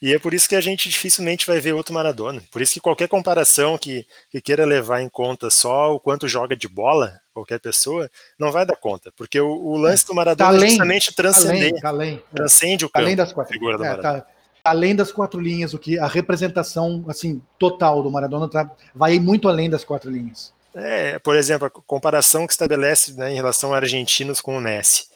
e 0.00 0.12
é 0.12 0.18
por 0.18 0.34
isso 0.34 0.48
que 0.48 0.56
a 0.56 0.60
gente 0.60 0.88
dificilmente 0.88 1.46
vai 1.46 1.60
ver 1.60 1.72
outro 1.72 1.94
Maradona. 1.94 2.42
Por 2.50 2.60
isso 2.60 2.74
que 2.74 2.80
qualquer 2.80 3.08
comparação 3.08 3.78
que, 3.78 4.06
que 4.30 4.40
queira 4.40 4.64
levar 4.64 5.00
em 5.00 5.08
conta 5.08 5.50
só 5.50 5.94
o 5.94 6.00
quanto 6.00 6.28
joga 6.28 6.56
de 6.56 6.68
bola, 6.68 7.20
qualquer 7.32 7.58
pessoa, 7.58 8.10
não 8.38 8.52
vai 8.52 8.66
dar 8.66 8.76
conta. 8.76 9.12
Porque 9.16 9.40
o, 9.40 9.48
o 9.48 9.76
lance 9.76 10.06
do 10.06 10.14
Maradona 10.14 10.50
tá 10.50 10.56
além, 10.56 10.66
é 10.66 10.70
justamente 10.70 11.14
transcender. 11.14 11.80
Tá 11.80 11.88
além, 11.88 12.16
tá 12.16 12.24
transcende 12.34 12.84
o 12.84 12.88
campo, 12.88 13.04
além 13.04 13.16
das 13.16 13.32
quatro, 13.32 13.52
figura 13.52 13.78
do 13.78 13.84
é, 13.84 13.88
Maradona. 13.88 14.20
Tá, 14.20 14.26
além 14.64 14.96
das 14.96 15.12
quatro 15.12 15.40
linhas, 15.40 15.74
o 15.74 15.78
que 15.78 15.98
a 15.98 16.06
representação 16.06 17.04
assim 17.08 17.40
total 17.58 18.02
do 18.02 18.10
Maradona 18.10 18.48
tá, 18.48 18.70
vai 18.94 19.18
muito 19.18 19.48
além 19.48 19.68
das 19.68 19.84
quatro 19.84 20.10
linhas. 20.10 20.52
É, 20.74 21.18
por 21.20 21.36
exemplo, 21.36 21.66
a 21.66 21.70
comparação 21.70 22.46
que 22.46 22.52
estabelece 22.52 23.12
né, 23.14 23.30
em 23.30 23.36
relação 23.36 23.72
a 23.72 23.76
argentinos 23.76 24.40
com 24.40 24.56
o 24.56 24.60
Messi. 24.60 25.06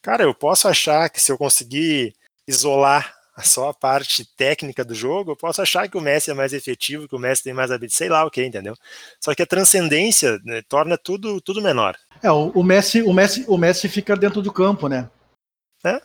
Cara, 0.00 0.22
eu 0.22 0.32
posso 0.32 0.68
achar 0.68 1.08
que 1.10 1.20
se 1.20 1.32
eu 1.32 1.36
conseguir 1.36 2.14
isolar 2.46 3.17
só 3.44 3.70
a 3.70 3.74
parte 3.74 4.24
técnica 4.36 4.84
do 4.84 4.94
jogo, 4.94 5.32
eu 5.32 5.36
posso 5.36 5.62
achar 5.62 5.88
que 5.88 5.96
o 5.96 6.00
Messi 6.00 6.30
é 6.30 6.34
mais 6.34 6.52
efetivo, 6.52 7.08
que 7.08 7.14
o 7.14 7.18
Messi 7.18 7.44
tem 7.44 7.52
mais 7.52 7.70
habilidade, 7.70 7.94
sei 7.94 8.08
lá 8.08 8.24
o 8.24 8.30
que, 8.30 8.44
entendeu? 8.44 8.74
Só 9.20 9.34
que 9.34 9.42
a 9.42 9.46
transcendência 9.46 10.38
né, 10.44 10.62
torna 10.68 10.98
tudo, 10.98 11.40
tudo 11.40 11.62
menor. 11.62 11.96
É, 12.22 12.30
o, 12.30 12.50
o, 12.50 12.62
Messi, 12.62 13.02
o 13.02 13.12
Messi, 13.12 13.44
o 13.48 13.56
Messi 13.56 13.88
fica 13.88 14.16
dentro 14.16 14.42
do 14.42 14.52
campo, 14.52 14.88
né? 14.88 15.08
É. 15.84 16.00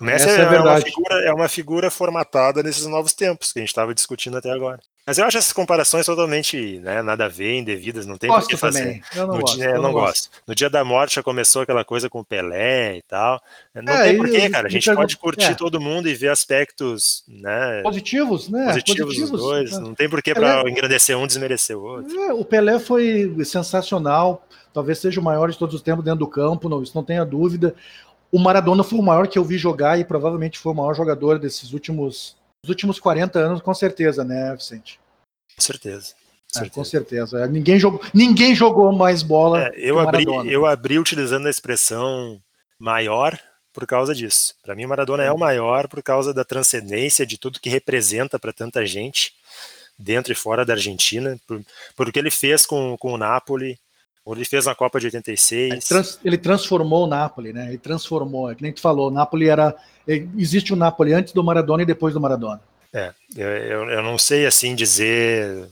O 0.00 0.04
Messi 0.04 0.28
é, 0.28 0.40
é, 0.42 0.60
uma 0.60 0.80
figura, 0.80 1.14
é 1.24 1.32
uma 1.32 1.48
figura 1.48 1.90
formatada 1.90 2.62
nesses 2.62 2.86
novos 2.86 3.14
tempos 3.14 3.52
que 3.52 3.60
a 3.60 3.62
gente 3.62 3.68
estava 3.68 3.94
discutindo 3.94 4.36
até 4.36 4.50
agora. 4.50 4.80
Mas 5.06 5.18
eu 5.18 5.24
acho 5.26 5.36
essas 5.36 5.52
comparações 5.52 6.06
totalmente 6.06 6.78
né, 6.78 7.02
nada 7.02 7.26
a 7.26 7.28
ver, 7.28 7.58
indevidas, 7.58 8.06
não 8.06 8.16
tem 8.16 8.30
por 8.30 8.46
que 8.46 8.56
fazer. 8.56 9.02
Eu 9.14 9.26
não, 9.26 9.34
no 9.34 9.40
gosto, 9.40 9.56
dia, 9.56 9.66
eu 9.66 9.82
não, 9.82 9.92
gosto. 9.92 10.06
gosto. 10.06 10.30
No 10.46 10.54
dia 10.54 10.70
da 10.70 10.82
morte 10.82 11.16
já 11.16 11.22
começou 11.22 11.62
aquela 11.62 11.84
coisa 11.84 12.08
com 12.08 12.20
o 12.20 12.24
Pelé 12.24 12.96
e 12.96 13.02
tal. 13.02 13.40
Não 13.74 13.92
é, 13.92 14.04
tem 14.04 14.16
porquê, 14.16 14.48
cara. 14.48 14.66
A 14.66 14.70
gente 14.70 14.94
pode 14.94 15.16
curtir 15.18 15.52
é. 15.52 15.54
todo 15.54 15.78
mundo 15.78 16.08
e 16.08 16.14
ver 16.14 16.28
aspectos 16.28 17.22
né, 17.28 17.82
positivos, 17.82 18.48
né? 18.48 18.64
Positivos, 18.66 19.04
positivos 19.04 19.30
dos 19.30 19.40
dois. 19.40 19.72
Né. 19.72 19.78
Não 19.80 19.94
tem 19.94 20.08
porquê 20.08 20.32
para 20.32 20.68
engrandecer 20.70 21.18
um 21.18 21.26
desmerecer 21.26 21.76
o 21.76 21.82
outro. 21.82 22.18
É, 22.22 22.32
o 22.32 22.44
Pelé 22.44 22.78
foi 22.78 23.34
sensacional, 23.44 24.46
talvez 24.72 24.98
seja 24.98 25.20
o 25.20 25.24
maior 25.24 25.50
de 25.50 25.58
todos 25.58 25.74
os 25.74 25.82
tempos 25.82 26.04
dentro 26.04 26.20
do 26.20 26.26
campo, 26.26 26.68
não, 26.68 26.82
isso 26.82 26.92
não 26.94 27.04
tenha 27.04 27.24
dúvida. 27.26 27.74
O 28.32 28.38
Maradona 28.38 28.82
foi 28.82 28.98
o 28.98 29.02
maior 29.02 29.28
que 29.28 29.38
eu 29.38 29.44
vi 29.44 29.56
jogar 29.58 29.98
e 30.00 30.04
provavelmente 30.04 30.58
foi 30.58 30.72
o 30.72 30.74
maior 30.74 30.94
jogador 30.94 31.38
desses 31.38 31.72
últimos, 31.72 32.36
últimos 32.68 32.98
40 32.98 33.38
anos, 33.38 33.62
com 33.62 33.74
certeza, 33.74 34.24
né, 34.24 34.54
Vicente? 34.54 35.00
Com 35.54 35.62
certeza. 35.62 36.14
É, 36.56 36.68
com 36.68 36.84
certeza. 36.84 37.46
Ninguém 37.48 37.78
jogou, 37.78 38.00
ninguém 38.12 38.54
jogou 38.54 38.92
mais 38.92 39.22
bola. 39.22 39.66
É, 39.66 39.72
eu, 39.76 39.98
abri, 39.98 40.24
eu 40.50 40.66
abri 40.66 40.98
utilizando 40.98 41.46
a 41.46 41.50
expressão 41.50 42.40
maior 42.78 43.38
por 43.72 43.86
causa 43.86 44.14
disso. 44.14 44.54
Para 44.62 44.74
mim, 44.74 44.84
o 44.84 44.88
Maradona 44.88 45.24
é 45.24 45.32
o 45.32 45.38
maior 45.38 45.88
por 45.88 46.02
causa 46.02 46.32
da 46.32 46.44
transcendência 46.44 47.26
de 47.26 47.36
tudo 47.36 47.60
que 47.60 47.68
representa 47.68 48.38
para 48.38 48.52
tanta 48.52 48.86
gente, 48.86 49.32
dentro 49.98 50.32
e 50.32 50.36
fora 50.36 50.64
da 50.64 50.74
Argentina, 50.74 51.38
por, 51.46 51.60
por 51.96 52.08
o 52.08 52.12
que 52.12 52.18
ele 52.18 52.30
fez 52.30 52.64
com, 52.64 52.96
com 52.96 53.12
o 53.12 53.18
Napoli, 53.18 53.78
o 54.24 54.34
ele 54.34 54.44
fez 54.44 54.66
na 54.66 54.74
Copa 54.74 54.98
de 54.98 55.06
86. 55.06 55.72
Ele, 55.72 55.80
trans, 55.80 56.20
ele 56.24 56.38
transformou 56.38 57.04
o 57.04 57.06
Napoli, 57.06 57.52
né? 57.52 57.68
Ele 57.68 57.78
transformou, 57.78 58.50
é 58.50 58.54
que 58.54 58.62
nem 58.62 58.72
tu 58.72 58.80
falou, 58.80 59.08
o 59.08 59.10
Napoli 59.10 59.48
era. 59.48 59.74
Existe 60.06 60.72
o 60.72 60.76
Napoli 60.76 61.12
antes 61.12 61.32
do 61.32 61.44
Maradona 61.44 61.82
e 61.82 61.86
depois 61.86 62.14
do 62.14 62.20
Maradona. 62.20 62.60
É, 62.92 63.12
eu, 63.36 63.90
eu 63.90 64.02
não 64.02 64.16
sei 64.16 64.46
assim 64.46 64.74
dizer 64.74 65.68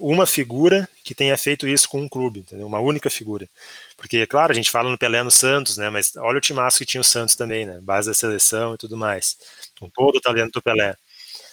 uma 0.00 0.26
figura 0.26 0.88
que 1.04 1.14
tenha 1.14 1.36
feito 1.36 1.68
isso 1.68 1.88
com 1.88 2.00
um 2.00 2.08
clube, 2.08 2.40
entendeu? 2.40 2.66
uma 2.66 2.80
única 2.80 3.10
figura. 3.10 3.48
Porque, 3.96 4.26
claro, 4.26 4.52
a 4.52 4.54
gente 4.54 4.70
fala 4.70 4.90
no 4.90 4.98
Pelé 4.98 5.22
no 5.22 5.30
Santos, 5.30 5.76
né? 5.76 5.90
Mas 5.90 6.16
olha 6.16 6.38
o 6.38 6.40
timaço 6.40 6.78
que 6.78 6.86
tinha 6.86 7.00
o 7.00 7.04
Santos 7.04 7.36
também, 7.36 7.66
né? 7.66 7.78
Base 7.82 8.08
da 8.08 8.14
seleção 8.14 8.74
e 8.74 8.78
tudo 8.78 8.96
mais. 8.96 9.36
Com 9.78 9.90
todo 9.90 10.16
o 10.16 10.20
talento 10.20 10.52
do 10.52 10.62
Pelé. 10.62 10.96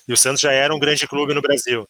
E 0.07 0.13
o 0.13 0.17
Santos 0.17 0.41
já 0.41 0.51
era 0.51 0.73
um 0.73 0.79
grande 0.79 1.07
clube 1.07 1.33
no 1.33 1.41
Brasil. 1.41 1.87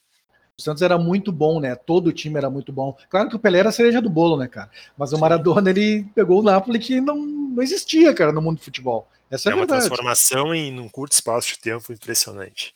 O 0.58 0.62
Santos 0.62 0.84
era 0.84 0.98
muito 0.98 1.32
bom, 1.32 1.60
né? 1.60 1.76
Todo 1.76 2.08
o 2.08 2.14
time 2.14 2.38
era 2.38 2.50
muito 2.50 2.72
bom. 2.72 2.96
Claro 3.10 3.28
que 3.28 3.36
o 3.36 3.40
Pelé 3.40 3.60
era 3.60 3.70
a 3.70 3.72
cereja 3.72 4.02
do 4.02 4.10
bolo, 4.10 4.38
né, 4.38 4.48
cara? 4.48 4.70
Mas 4.96 5.12
o 5.12 5.18
Maradona, 5.18 5.70
ele 5.70 6.06
pegou 6.14 6.42
o 6.42 6.44
Napoli 6.44 6.78
que 6.78 7.02
não, 7.02 7.18
não 7.18 7.64
existia, 7.64 8.14
cara, 8.14 8.32
no 8.32 8.42
mundo 8.42 8.58
do 8.58 8.64
futebol. 8.64 9.08
Essa 9.32 9.50
é, 9.50 9.52
é 9.52 9.56
uma 9.56 9.66
transformação 9.66 10.54
em 10.54 10.80
um 10.80 10.88
curto 10.88 11.14
espaço 11.14 11.48
de 11.48 11.60
tempo 11.60 11.92
impressionante. 11.92 12.76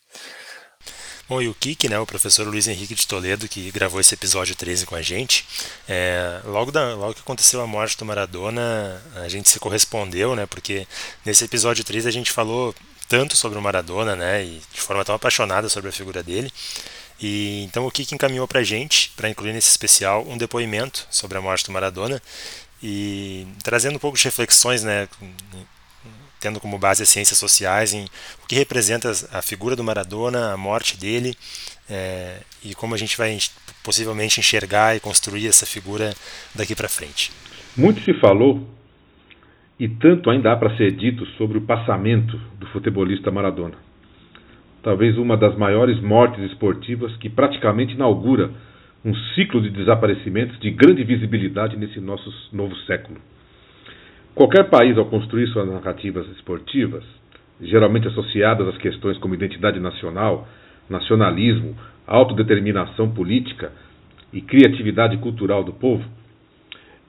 Bom, 1.28 1.42
e 1.42 1.48
o 1.48 1.54
Kik, 1.54 1.88
né, 1.88 1.98
o 2.00 2.06
professor 2.06 2.46
Luiz 2.48 2.66
Henrique 2.66 2.94
de 2.94 3.06
Toledo, 3.06 3.46
que 3.46 3.70
gravou 3.70 4.00
esse 4.00 4.14
episódio 4.14 4.56
13 4.56 4.86
com 4.86 4.94
a 4.94 5.02
gente, 5.02 5.46
é, 5.86 6.40
logo, 6.46 6.72
da, 6.72 6.94
logo 6.94 7.14
que 7.14 7.20
aconteceu 7.20 7.60
a 7.60 7.66
morte 7.66 7.98
do 7.98 8.04
Maradona, 8.06 9.00
a 9.14 9.28
gente 9.28 9.50
se 9.50 9.60
correspondeu, 9.60 10.34
né, 10.34 10.46
porque 10.46 10.88
nesse 11.26 11.44
episódio 11.44 11.84
13 11.84 12.08
a 12.08 12.10
gente 12.10 12.32
falou 12.32 12.74
tanto 13.08 13.36
sobre 13.36 13.58
o 13.58 13.62
Maradona, 13.62 14.16
né, 14.16 14.42
e 14.42 14.62
de 14.72 14.80
forma 14.80 15.04
tão 15.04 15.14
apaixonada 15.14 15.68
sobre 15.68 15.90
a 15.90 15.92
figura 15.92 16.22
dele, 16.22 16.50
e 17.20 17.64
então 17.64 17.86
o 17.86 17.90
Kik 17.90 18.14
encaminhou 18.14 18.46
para 18.46 18.60
a 18.60 18.64
gente, 18.64 19.10
para 19.16 19.28
incluir 19.28 19.52
nesse 19.52 19.70
especial, 19.70 20.24
um 20.28 20.36
depoimento 20.36 21.06
sobre 21.10 21.36
a 21.36 21.40
morte 21.40 21.64
do 21.64 21.72
Maradona, 21.72 22.20
e 22.82 23.46
trazendo 23.62 23.96
um 23.96 23.98
pouco 23.98 24.16
de 24.16 24.24
reflexões, 24.24 24.84
né, 24.84 25.08
tendo 26.40 26.60
como 26.60 26.78
base 26.78 27.02
as 27.02 27.08
ciências 27.08 27.38
sociais, 27.38 27.92
em 27.92 28.04
o 28.04 28.46
que 28.46 28.54
representa 28.54 29.10
a 29.32 29.42
figura 29.42 29.74
do 29.74 29.82
Maradona, 29.82 30.52
a 30.52 30.56
morte 30.56 30.96
dele, 30.96 31.36
é, 31.90 32.40
e 32.64 32.74
como 32.74 32.94
a 32.94 32.98
gente 32.98 33.16
vai 33.16 33.36
possivelmente 33.82 34.38
enxergar 34.38 34.96
e 34.96 35.00
construir 35.00 35.48
essa 35.48 35.66
figura 35.66 36.14
daqui 36.54 36.74
para 36.74 36.88
frente. 36.88 37.32
Muito 37.76 38.02
se 38.02 38.14
falou, 38.20 38.68
e 39.78 39.88
tanto 39.88 40.30
ainda 40.30 40.52
há 40.52 40.56
para 40.56 40.76
ser 40.76 40.92
dito 40.92 41.26
sobre 41.36 41.58
o 41.58 41.62
passamento 41.62 42.36
do 42.58 42.66
futebolista 42.68 43.30
Maradona. 43.30 43.87
Talvez 44.88 45.18
uma 45.18 45.36
das 45.36 45.54
maiores 45.54 46.00
mortes 46.00 46.42
esportivas 46.44 47.14
que 47.18 47.28
praticamente 47.28 47.92
inaugura 47.92 48.50
um 49.04 49.14
ciclo 49.34 49.60
de 49.60 49.68
desaparecimentos 49.68 50.58
de 50.60 50.70
grande 50.70 51.04
visibilidade 51.04 51.76
nesse 51.76 52.00
nosso 52.00 52.32
novo 52.54 52.74
século. 52.86 53.18
Qualquer 54.34 54.70
país, 54.70 54.96
ao 54.96 55.04
construir 55.04 55.46
suas 55.48 55.68
narrativas 55.68 56.26
esportivas, 56.30 57.04
geralmente 57.60 58.08
associadas 58.08 58.66
às 58.66 58.78
questões 58.78 59.18
como 59.18 59.34
identidade 59.34 59.78
nacional, 59.78 60.48
nacionalismo, 60.88 61.76
autodeterminação 62.06 63.10
política 63.10 63.70
e 64.32 64.40
criatividade 64.40 65.18
cultural 65.18 65.62
do 65.62 65.74
povo, 65.74 66.04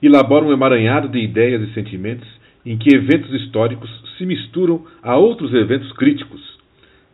elabora 0.03 0.43
um 0.43 0.51
emaranhado 0.51 1.07
de 1.07 1.19
ideias 1.19 1.61
e 1.61 1.73
sentimentos 1.73 2.27
em 2.65 2.77
que 2.77 2.93
eventos 2.93 3.33
históricos 3.41 3.89
se 4.17 4.25
misturam 4.25 4.85
a 5.01 5.15
outros 5.15 5.53
eventos 5.53 5.89
críticos, 5.93 6.58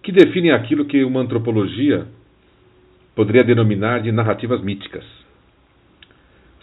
que 0.05 0.11
definem 0.11 0.51
aquilo 0.51 0.85
que 0.85 1.03
uma 1.03 1.19
antropologia 1.19 2.05
poderia 3.15 3.43
denominar 3.43 4.03
de 4.03 4.11
narrativas 4.11 4.61
míticas. 4.61 5.03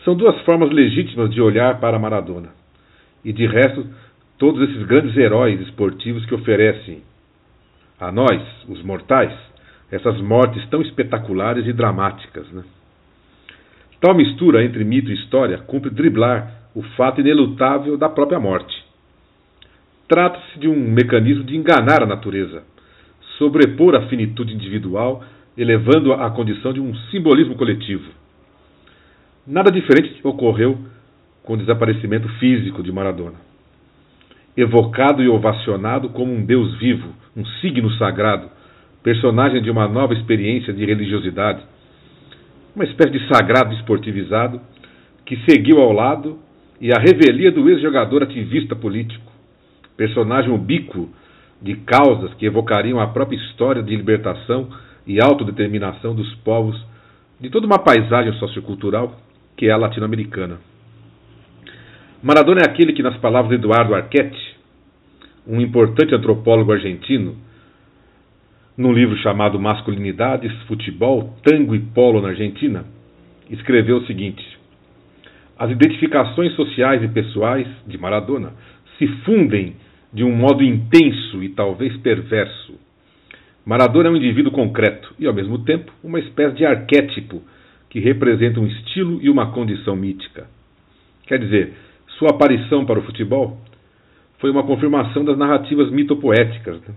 São 0.04 0.14
duas 0.14 0.40
formas 0.42 0.70
legítimas 0.70 1.28
de 1.28 1.40
olhar 1.40 1.80
para 1.80 1.98
Maradona 1.98 2.50
e 3.24 3.32
de 3.32 3.44
resto 3.44 3.84
todos 4.38 4.62
esses 4.68 4.86
grandes 4.86 5.16
heróis 5.16 5.60
esportivos 5.62 6.24
que 6.24 6.34
oferecem 6.36 7.02
a 7.98 8.12
nós, 8.12 8.40
os 8.68 8.80
mortais, 8.84 9.32
essas 9.90 10.20
mortes 10.20 10.64
tão 10.68 10.80
espetaculares 10.80 11.66
e 11.66 11.72
dramáticas. 11.72 12.48
Né? 12.52 12.62
Tal 14.00 14.14
mistura 14.14 14.64
entre 14.64 14.84
mito 14.84 15.10
e 15.10 15.14
história 15.14 15.58
cumpre 15.58 15.90
driblar 15.90 16.62
o 16.76 16.82
fato 16.96 17.20
inelutável 17.20 17.98
da 17.98 18.08
própria 18.08 18.38
morte. 18.38 18.84
Trata-se 20.06 20.60
de 20.60 20.68
um 20.68 20.76
mecanismo 20.92 21.42
de 21.42 21.56
enganar 21.56 22.04
a 22.04 22.06
natureza, 22.06 22.62
sobrepor 23.38 23.94
a 23.94 24.08
finitude 24.08 24.54
individual, 24.54 25.24
elevando-a 25.56 26.26
à 26.26 26.30
condição 26.30 26.72
de 26.72 26.80
um 26.80 26.94
simbolismo 27.10 27.54
coletivo. 27.54 28.04
Nada 29.46 29.70
diferente 29.70 30.20
ocorreu 30.22 30.78
com 31.42 31.54
o 31.54 31.56
desaparecimento 31.56 32.28
físico 32.38 32.82
de 32.82 32.92
Maradona. 32.92 33.36
Evocado 34.56 35.22
e 35.22 35.28
ovacionado 35.28 36.10
como 36.10 36.32
um 36.32 36.44
Deus 36.44 36.76
vivo, 36.78 37.08
um 37.36 37.44
signo 37.60 37.90
sagrado, 37.92 38.50
personagem 39.02 39.62
de 39.62 39.70
uma 39.70 39.88
nova 39.88 40.14
experiência 40.14 40.72
de 40.72 40.84
religiosidade, 40.84 41.62
uma 42.74 42.84
espécie 42.84 43.18
de 43.18 43.28
sagrado 43.28 43.74
esportivizado 43.74 44.60
que 45.26 45.36
seguiu 45.48 45.80
ao 45.80 45.92
lado 45.92 46.38
e 46.80 46.90
a 46.92 47.00
revelia 47.00 47.50
do 47.50 47.68
ex-jogador 47.68 48.22
ativista 48.22 48.74
político, 48.76 49.30
personagem 49.96 50.52
ubíquo 50.52 51.08
de 51.62 51.76
causas 51.76 52.34
que 52.34 52.46
evocariam 52.46 53.00
a 53.00 53.06
própria 53.06 53.36
história 53.36 53.82
de 53.82 53.94
libertação 53.94 54.68
e 55.06 55.20
autodeterminação 55.20 56.14
dos 56.14 56.34
povos 56.36 56.80
de 57.40 57.50
toda 57.50 57.66
uma 57.66 57.78
paisagem 57.78 58.32
sociocultural 58.34 59.16
que 59.56 59.66
é 59.66 59.72
a 59.72 59.76
latino-americana. 59.76 60.58
Maradona 62.22 62.62
é 62.62 62.64
aquele 62.64 62.92
que, 62.92 63.02
nas 63.02 63.16
palavras 63.16 63.50
de 63.50 63.56
Eduardo 63.56 63.94
Arquette, 63.94 64.56
um 65.46 65.60
importante 65.60 66.14
antropólogo 66.14 66.72
argentino, 66.72 67.36
num 68.76 68.92
livro 68.92 69.16
chamado 69.18 69.58
Masculinidades, 69.58 70.52
Futebol, 70.62 71.36
Tango 71.44 71.74
e 71.74 71.80
Polo 71.80 72.20
na 72.20 72.28
Argentina, 72.28 72.84
escreveu 73.50 73.98
o 73.98 74.06
seguinte: 74.06 74.42
As 75.58 75.70
identificações 75.70 76.54
sociais 76.54 77.02
e 77.02 77.08
pessoais 77.08 77.66
de 77.86 77.98
Maradona 77.98 78.52
se 78.98 79.06
fundem 79.24 79.74
de 80.12 80.22
um 80.24 80.34
modo 80.34 80.62
intenso 80.62 81.42
e 81.42 81.48
talvez 81.48 81.96
perverso. 81.98 82.78
Maradona 83.64 84.08
é 84.08 84.12
um 84.12 84.16
indivíduo 84.16 84.52
concreto 84.52 85.14
e, 85.18 85.26
ao 85.26 85.32
mesmo 85.32 85.58
tempo, 85.60 85.92
uma 86.02 86.18
espécie 86.18 86.56
de 86.56 86.66
arquétipo 86.66 87.42
que 87.88 88.00
representa 88.00 88.60
um 88.60 88.66
estilo 88.66 89.20
e 89.22 89.30
uma 89.30 89.52
condição 89.52 89.94
mítica. 89.94 90.46
Quer 91.26 91.38
dizer, 91.38 91.72
sua 92.18 92.30
aparição 92.30 92.84
para 92.84 92.98
o 92.98 93.02
futebol 93.02 93.58
foi 94.38 94.50
uma 94.50 94.64
confirmação 94.64 95.24
das 95.24 95.38
narrativas 95.38 95.90
mitopoéticas 95.90 96.80
né, 96.80 96.94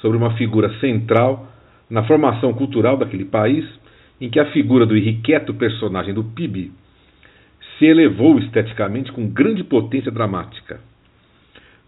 sobre 0.00 0.16
uma 0.16 0.36
figura 0.36 0.72
central 0.78 1.48
na 1.90 2.04
formação 2.04 2.52
cultural 2.54 2.96
daquele 2.96 3.24
país, 3.24 3.64
em 4.20 4.30
que 4.30 4.38
a 4.38 4.50
figura 4.52 4.86
do 4.86 4.96
irrequieto 4.96 5.54
personagem 5.54 6.14
do 6.14 6.22
PIB 6.22 6.72
se 7.78 7.86
elevou 7.86 8.38
esteticamente 8.38 9.10
com 9.12 9.28
grande 9.28 9.64
potência 9.64 10.10
dramática. 10.10 10.80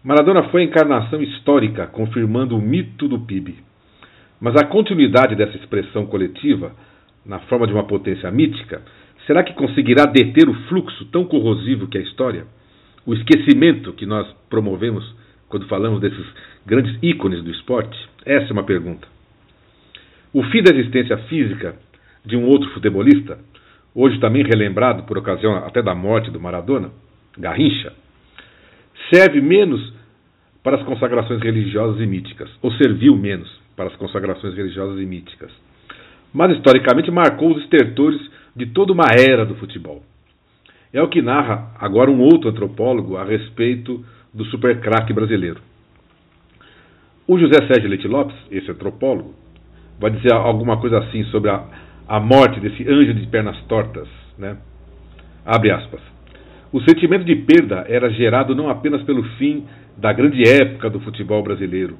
Maradona 0.03 0.49
foi 0.49 0.61
a 0.61 0.65
encarnação 0.65 1.21
histórica, 1.21 1.85
confirmando 1.85 2.57
o 2.57 2.61
mito 2.61 3.07
do 3.07 3.19
PIB. 3.19 3.55
Mas 4.39 4.55
a 4.55 4.65
continuidade 4.65 5.35
dessa 5.35 5.55
expressão 5.57 6.07
coletiva, 6.07 6.71
na 7.23 7.37
forma 7.41 7.67
de 7.67 7.73
uma 7.73 7.83
potência 7.83 8.31
mítica, 8.31 8.81
será 9.27 9.43
que 9.43 9.53
conseguirá 9.53 10.05
deter 10.05 10.49
o 10.49 10.55
fluxo 10.67 11.05
tão 11.11 11.23
corrosivo 11.25 11.87
que 11.87 11.99
é 11.99 12.01
a 12.01 12.03
história? 12.03 12.47
O 13.05 13.13
esquecimento 13.13 13.93
que 13.93 14.07
nós 14.07 14.27
promovemos 14.49 15.03
quando 15.47 15.67
falamos 15.67 16.01
desses 16.01 16.25
grandes 16.65 16.97
ícones 17.03 17.43
do 17.43 17.51
esporte? 17.51 17.95
Essa 18.25 18.47
é 18.47 18.53
uma 18.53 18.63
pergunta. 18.63 19.07
O 20.33 20.41
fim 20.45 20.63
da 20.63 20.75
existência 20.75 21.17
física 21.29 21.75
de 22.25 22.35
um 22.35 22.47
outro 22.47 22.71
futebolista, 22.71 23.37
hoje 23.93 24.19
também 24.19 24.43
relembrado 24.43 25.03
por 25.03 25.15
ocasião 25.15 25.57
até 25.57 25.83
da 25.83 25.93
morte 25.93 26.31
do 26.31 26.39
Maradona, 26.39 26.89
Garrincha, 27.37 27.93
serve 29.11 29.41
menos 29.41 29.93
para 30.63 30.77
as 30.77 30.83
consagrações 30.83 31.41
religiosas 31.41 31.99
e 31.99 32.05
míticas, 32.05 32.49
ou 32.61 32.71
serviu 32.73 33.15
menos 33.15 33.49
para 33.75 33.87
as 33.87 33.95
consagrações 33.95 34.55
religiosas 34.55 34.99
e 34.99 35.05
míticas. 35.05 35.51
Mas 36.33 36.55
historicamente 36.55 37.11
marcou 37.11 37.51
os 37.51 37.63
estertores 37.63 38.21
de 38.55 38.67
toda 38.67 38.93
uma 38.93 39.07
era 39.17 39.45
do 39.45 39.55
futebol. 39.55 40.03
É 40.93 41.01
o 41.01 41.07
que 41.07 41.21
narra 41.21 41.71
agora 41.79 42.11
um 42.11 42.19
outro 42.21 42.49
antropólogo 42.49 43.17
a 43.17 43.23
respeito 43.23 44.03
do 44.33 44.45
supercraque 44.45 45.13
brasileiro. 45.13 45.61
O 47.27 47.39
José 47.39 47.65
Sérgio 47.67 47.89
Leite 47.89 48.07
Lopes, 48.07 48.35
esse 48.51 48.69
antropólogo, 48.69 49.33
vai 49.99 50.11
dizer 50.11 50.33
alguma 50.33 50.77
coisa 50.77 50.99
assim 50.99 51.23
sobre 51.25 51.49
a, 51.49 51.63
a 52.07 52.19
morte 52.19 52.59
desse 52.59 52.87
anjo 52.89 53.13
de 53.13 53.25
pernas 53.27 53.57
tortas, 53.63 54.07
né? 54.37 54.57
Abre 55.45 55.71
aspas. 55.71 56.10
O 56.73 56.79
sentimento 56.83 57.25
de 57.25 57.35
perda 57.35 57.85
era 57.89 58.09
gerado 58.09 58.55
não 58.55 58.69
apenas 58.69 59.03
pelo 59.03 59.23
fim 59.37 59.65
da 59.97 60.13
grande 60.13 60.41
época 60.47 60.89
do 60.89 61.01
futebol 61.01 61.43
brasileiro, 61.43 61.97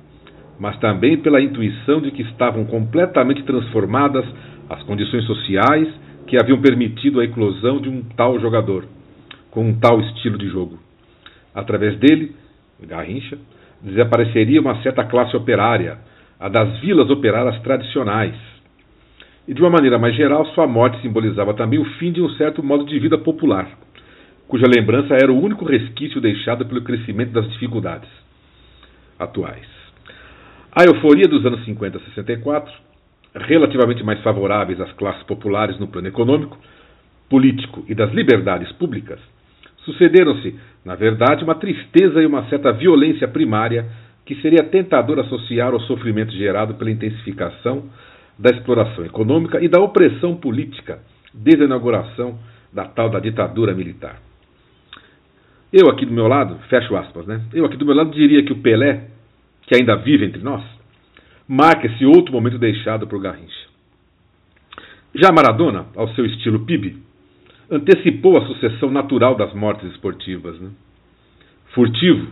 mas 0.57 0.77
também 0.79 1.17
pela 1.17 1.41
intuição 1.41 1.99
de 1.99 2.09
que 2.09 2.21
estavam 2.21 2.63
completamente 2.63 3.43
transformadas 3.43 4.23
as 4.69 4.81
condições 4.83 5.25
sociais 5.25 5.89
que 6.25 6.41
haviam 6.41 6.61
permitido 6.61 7.19
a 7.19 7.25
eclosão 7.25 7.81
de 7.81 7.89
um 7.89 8.01
tal 8.15 8.39
jogador, 8.39 8.85
com 9.49 9.67
um 9.67 9.77
tal 9.77 9.99
estilo 9.99 10.37
de 10.37 10.47
jogo. 10.47 10.79
Através 11.53 11.97
dele, 11.99 12.33
Garrincha, 12.81 13.37
desapareceria 13.81 14.61
uma 14.61 14.81
certa 14.81 15.03
classe 15.03 15.35
operária, 15.35 15.97
a 16.39 16.47
das 16.47 16.79
vilas 16.79 17.09
operárias 17.09 17.61
tradicionais. 17.61 18.35
E 19.45 19.53
de 19.53 19.61
uma 19.61 19.69
maneira 19.69 19.99
mais 19.99 20.15
geral, 20.15 20.45
sua 20.53 20.65
morte 20.65 21.01
simbolizava 21.01 21.53
também 21.53 21.77
o 21.77 21.83
fim 21.99 22.13
de 22.13 22.21
um 22.21 22.29
certo 22.35 22.63
modo 22.63 22.85
de 22.85 22.97
vida 22.99 23.17
popular 23.17 23.67
cuja 24.51 24.67
lembrança 24.67 25.13
era 25.13 25.31
o 25.31 25.41
único 25.41 25.63
resquício 25.63 26.19
deixado 26.19 26.65
pelo 26.65 26.81
crescimento 26.81 27.31
das 27.31 27.49
dificuldades 27.51 28.09
atuais. 29.17 29.65
A 30.75 30.83
euforia 30.83 31.25
dos 31.25 31.45
anos 31.45 31.63
50 31.63 31.97
a 31.97 32.01
64, 32.01 32.73
relativamente 33.33 34.03
mais 34.03 34.19
favoráveis 34.21 34.81
às 34.81 34.91
classes 34.91 35.23
populares 35.23 35.79
no 35.79 35.87
plano 35.87 36.09
econômico, 36.09 36.57
político 37.29 37.85
e 37.87 37.95
das 37.95 38.11
liberdades 38.11 38.69
públicas, 38.73 39.21
sucederam-se, 39.85 40.53
na 40.83 40.95
verdade, 40.95 41.45
uma 41.45 41.55
tristeza 41.55 42.21
e 42.21 42.25
uma 42.25 42.43
certa 42.49 42.73
violência 42.73 43.29
primária 43.29 43.87
que 44.25 44.35
seria 44.41 44.65
tentador 44.65 45.17
associar 45.19 45.71
ao 45.71 45.79
sofrimento 45.79 46.33
gerado 46.33 46.73
pela 46.73 46.91
intensificação 46.91 47.85
da 48.37 48.53
exploração 48.53 49.05
econômica 49.05 49.63
e 49.63 49.69
da 49.69 49.79
opressão 49.81 50.35
política 50.35 50.99
desde 51.33 51.63
a 51.63 51.67
inauguração 51.67 52.37
da 52.73 52.83
tal 52.83 53.09
da 53.09 53.21
ditadura 53.21 53.73
militar. 53.73 54.30
Eu 55.73 55.89
aqui 55.89 56.05
do 56.05 56.13
meu 56.13 56.27
lado, 56.27 56.57
fecho 56.69 56.95
aspas, 56.97 57.25
né? 57.25 57.41
Eu 57.53 57.65
aqui 57.65 57.77
do 57.77 57.85
meu 57.85 57.95
lado 57.95 58.11
diria 58.11 58.43
que 58.43 58.51
o 58.51 58.61
Pelé, 58.61 59.07
que 59.61 59.75
ainda 59.75 59.95
vive 59.95 60.25
entre 60.25 60.41
nós, 60.41 60.61
marca 61.47 61.87
esse 61.87 62.05
outro 62.05 62.33
momento 62.33 62.57
deixado 62.57 63.07
por 63.07 63.21
Garrincha. 63.21 63.67
Já 65.15 65.31
Maradona, 65.31 65.87
ao 65.95 66.09
seu 66.13 66.25
estilo 66.25 66.65
PIB, 66.65 66.97
antecipou 67.69 68.37
a 68.37 68.45
sucessão 68.47 68.91
natural 68.91 69.35
das 69.35 69.53
mortes 69.53 69.89
esportivas. 69.91 70.59
Né? 70.59 70.69
Furtivo, 71.73 72.27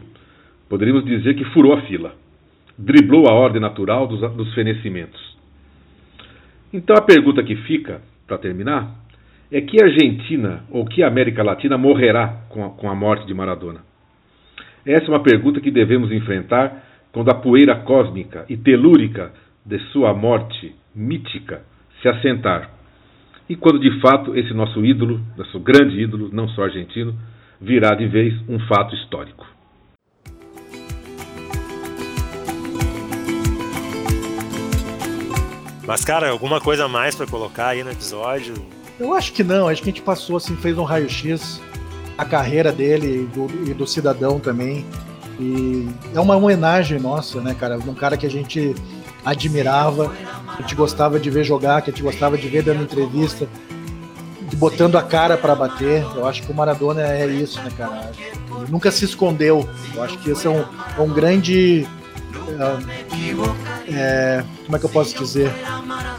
poderíamos 0.67 1.05
dizer 1.05 1.35
que 1.35 1.45
furou 1.45 1.73
a 1.73 1.81
fila, 1.83 2.13
driblou 2.77 3.29
a 3.29 3.33
ordem 3.33 3.61
natural 3.61 4.05
dos, 4.05 4.19
dos 4.33 4.53
fenecimentos. 4.53 5.37
Então 6.73 6.95
a 6.97 7.01
pergunta 7.01 7.41
que 7.41 7.55
fica, 7.55 8.01
para 8.27 8.37
terminar, 8.37 8.95
é 9.51 9.61
que 9.61 9.81
a 9.81 9.85
Argentina 9.85 10.63
ou 10.69 10.85
que 10.85 11.01
a 11.01 11.07
América 11.07 11.41
Latina 11.43 11.77
morrerá 11.77 12.43
com 12.49 12.65
a, 12.65 12.69
com 12.69 12.89
a 12.89 12.95
morte 12.95 13.25
de 13.25 13.33
Maradona? 13.33 13.81
Essa 14.85 15.05
é 15.05 15.09
uma 15.09 15.23
pergunta 15.23 15.59
que 15.59 15.71
devemos 15.71 16.11
enfrentar 16.11 16.83
quando 17.11 17.29
a 17.29 17.35
poeira 17.35 17.75
cósmica 17.77 18.45
e 18.47 18.55
telúrica 18.55 19.33
de 19.65 19.79
sua 19.91 20.13
morte 20.13 20.75
mítica 20.95 21.63
se 22.01 22.07
assentar. 22.07 22.69
E 23.49 23.55
quando 23.55 23.79
de 23.79 23.99
fato 23.99 24.37
esse 24.37 24.53
nosso 24.53 24.85
ídolo, 24.85 25.19
nosso 25.35 25.59
grande 25.59 25.99
ídolo, 25.99 26.29
não 26.31 26.47
só 26.49 26.63
argentino, 26.63 27.15
virá 27.59 27.95
de 27.95 28.07
vez 28.07 28.33
um 28.47 28.59
fato 28.59 28.93
histórico. 28.95 29.45
Mas, 35.87 36.05
cara, 36.05 36.29
alguma 36.29 36.61
coisa 36.61 36.87
mais 36.87 37.15
para 37.15 37.25
colocar 37.25 37.69
aí 37.69 37.83
no 37.83 37.89
episódio? 37.89 38.78
Eu 38.99 39.13
acho 39.13 39.31
que 39.31 39.43
não, 39.43 39.67
acho 39.67 39.81
que 39.81 39.89
a 39.89 39.93
gente 39.93 40.01
passou 40.01 40.37
assim, 40.37 40.55
fez 40.57 40.77
um 40.77 40.83
raio-x 40.83 41.61
a 42.17 42.25
carreira 42.25 42.71
dele 42.71 43.23
e 43.23 43.25
do, 43.27 43.69
e 43.69 43.73
do, 43.73 43.87
cidadão 43.87 44.39
também. 44.39 44.85
E 45.39 45.87
é 46.13 46.19
uma 46.19 46.35
homenagem 46.35 46.99
nossa, 46.99 47.39
né, 47.39 47.55
cara? 47.57 47.77
Um 47.77 47.93
cara 47.93 48.17
que 48.17 48.25
a 48.25 48.29
gente 48.29 48.75
admirava, 49.23 50.09
que 50.09 50.59
a 50.59 50.61
gente 50.63 50.75
gostava 50.75 51.17
de 51.17 51.29
ver 51.29 51.45
jogar, 51.45 51.81
que 51.81 51.91
a 51.91 51.93
gente 51.93 52.03
gostava 52.03 52.37
de 52.37 52.45
ver 52.49 52.61
dando 52.61 52.83
entrevista, 52.83 53.47
botando 54.57 54.97
a 54.97 55.01
cara 55.01 55.37
para 55.37 55.55
bater. 55.55 56.05
Eu 56.13 56.27
acho 56.27 56.43
que 56.43 56.51
o 56.51 56.55
Maradona 56.55 57.01
é 57.01 57.25
isso, 57.25 57.61
né, 57.61 57.71
cara? 57.77 58.11
Ele 58.57 58.69
nunca 58.69 58.91
se 58.91 59.05
escondeu. 59.05 59.67
Eu 59.95 60.03
acho 60.03 60.17
que 60.17 60.31
esse 60.31 60.45
é 60.45 60.49
um, 60.49 60.65
é 60.97 61.01
um 61.01 61.13
grande. 61.13 61.87
É, 63.87 63.93
é, 63.93 64.45
como 64.65 64.75
é 64.75 64.79
que 64.79 64.85
eu 64.85 64.89
posso 64.89 65.17
dizer? 65.17 65.51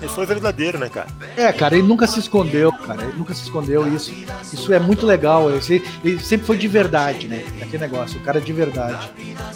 Ele 0.00 0.10
foi 0.10 0.26
verdadeiro, 0.26 0.78
né, 0.78 0.88
cara? 0.88 1.08
É, 1.36 1.52
cara, 1.52 1.76
ele 1.76 1.86
nunca 1.86 2.06
se 2.06 2.18
escondeu, 2.18 2.72
cara. 2.72 3.04
Ele 3.04 3.18
nunca 3.18 3.34
se 3.34 3.42
escondeu. 3.42 3.86
Isso, 3.92 4.12
isso 4.52 4.72
é 4.72 4.78
muito 4.78 5.06
legal. 5.06 5.50
Ele, 5.50 5.82
ele 6.04 6.18
sempre 6.20 6.46
foi 6.46 6.56
de 6.56 6.68
verdade, 6.68 7.28
né? 7.28 7.44
Aquele 7.60 7.78
negócio, 7.78 8.18
o 8.18 8.22
cara 8.22 8.38
é 8.38 8.40
de 8.40 8.52
verdade. 8.52 9.10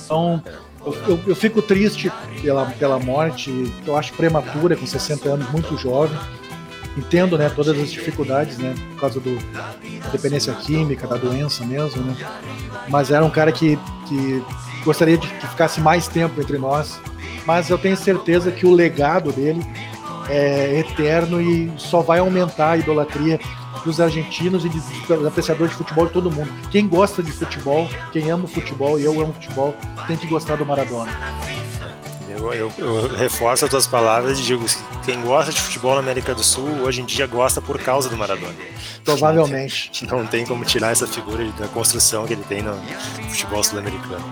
Então, 0.05 0.43
eu, 0.85 0.95
eu, 1.09 1.21
eu, 1.29 1.37
fico 1.37 1.63
triste 1.63 2.13
pela, 2.43 2.67
pela 2.67 2.99
morte, 2.99 3.73
eu 3.87 3.97
acho 3.97 4.13
prematura, 4.13 4.77
com 4.77 4.87
60 4.87 5.29
anos, 5.29 5.51
muito 5.51 5.77
jovem. 5.79 6.19
Entendo, 6.97 7.37
né, 7.37 7.49
todas 7.49 7.77
as 7.77 7.91
dificuldades, 7.91 8.57
né, 8.57 8.73
por 8.93 9.01
causa 9.01 9.19
do, 9.19 9.37
da 9.53 10.11
dependência 10.13 10.53
química, 10.55 11.09
da 11.09 11.17
doença 11.17 11.65
mesmo, 11.65 12.01
né. 12.03 12.17
Mas 12.89 13.11
era 13.11 13.25
um 13.25 13.31
cara 13.31 13.51
que, 13.51 13.77
que 14.07 14.45
gostaria 14.85 15.19
de 15.19 15.27
que 15.27 15.47
ficasse 15.47 15.81
mais 15.81 16.07
tempo 16.07 16.41
entre 16.41 16.59
nós. 16.59 17.01
Mas 17.47 17.69
eu 17.69 17.79
tenho 17.79 17.97
certeza 17.97 18.51
que 18.51 18.67
o 18.67 18.73
legado 18.73 19.33
dele 19.33 19.65
é 20.29 20.79
eterno 20.81 21.41
e 21.41 21.73
só 21.77 22.01
vai 22.01 22.19
aumentar 22.19 22.71
a 22.71 22.77
idolatria 22.77 23.39
dos 23.85 24.01
argentinos 24.01 24.65
e 24.65 24.69
dos 24.69 25.27
apreciadores 25.27 25.73
de 25.73 25.79
futebol 25.79 26.07
de 26.07 26.13
todo 26.13 26.31
mundo. 26.31 26.51
Quem 26.71 26.89
gosta 26.89 27.23
de 27.23 27.31
futebol, 27.31 27.89
quem 28.13 28.31
ama 28.31 28.45
o 28.45 28.49
futebol, 28.49 28.99
e 28.99 29.05
eu 29.05 29.21
amo 29.21 29.35
futebol, 29.35 29.75
tem 30.07 30.17
que 30.17 30.27
gostar 30.27 30.57
do 30.57 30.65
Maradona. 30.65 31.13
Eu, 32.37 32.53
eu, 32.53 32.73
eu, 32.79 33.17
reforço 33.17 33.65
as 33.65 33.71
tuas 33.71 33.87
palavras 33.87 34.39
e 34.41 34.43
digo 34.43 34.65
que 34.65 34.77
quem 35.05 35.21
gosta 35.23 35.53
de 35.53 35.61
futebol 35.61 35.95
na 35.95 36.01
América 36.01 36.35
do 36.35 36.43
Sul 36.43 36.83
hoje 36.83 37.01
em 37.01 37.05
dia 37.05 37.27
gosta 37.27 37.61
por 37.61 37.79
causa 37.79 38.09
do 38.09 38.17
Maradona. 38.17 38.55
Provavelmente. 39.05 40.05
Não 40.07 40.27
tem 40.27 40.45
como 40.45 40.65
tirar 40.65 40.91
essa 40.91 41.07
figura 41.07 41.45
da 41.53 41.69
construção 41.69 42.27
que 42.27 42.33
ele 42.33 42.45
tem 42.45 42.63
no 42.63 42.77
futebol 43.29 43.63
sul-americano. 43.63 44.25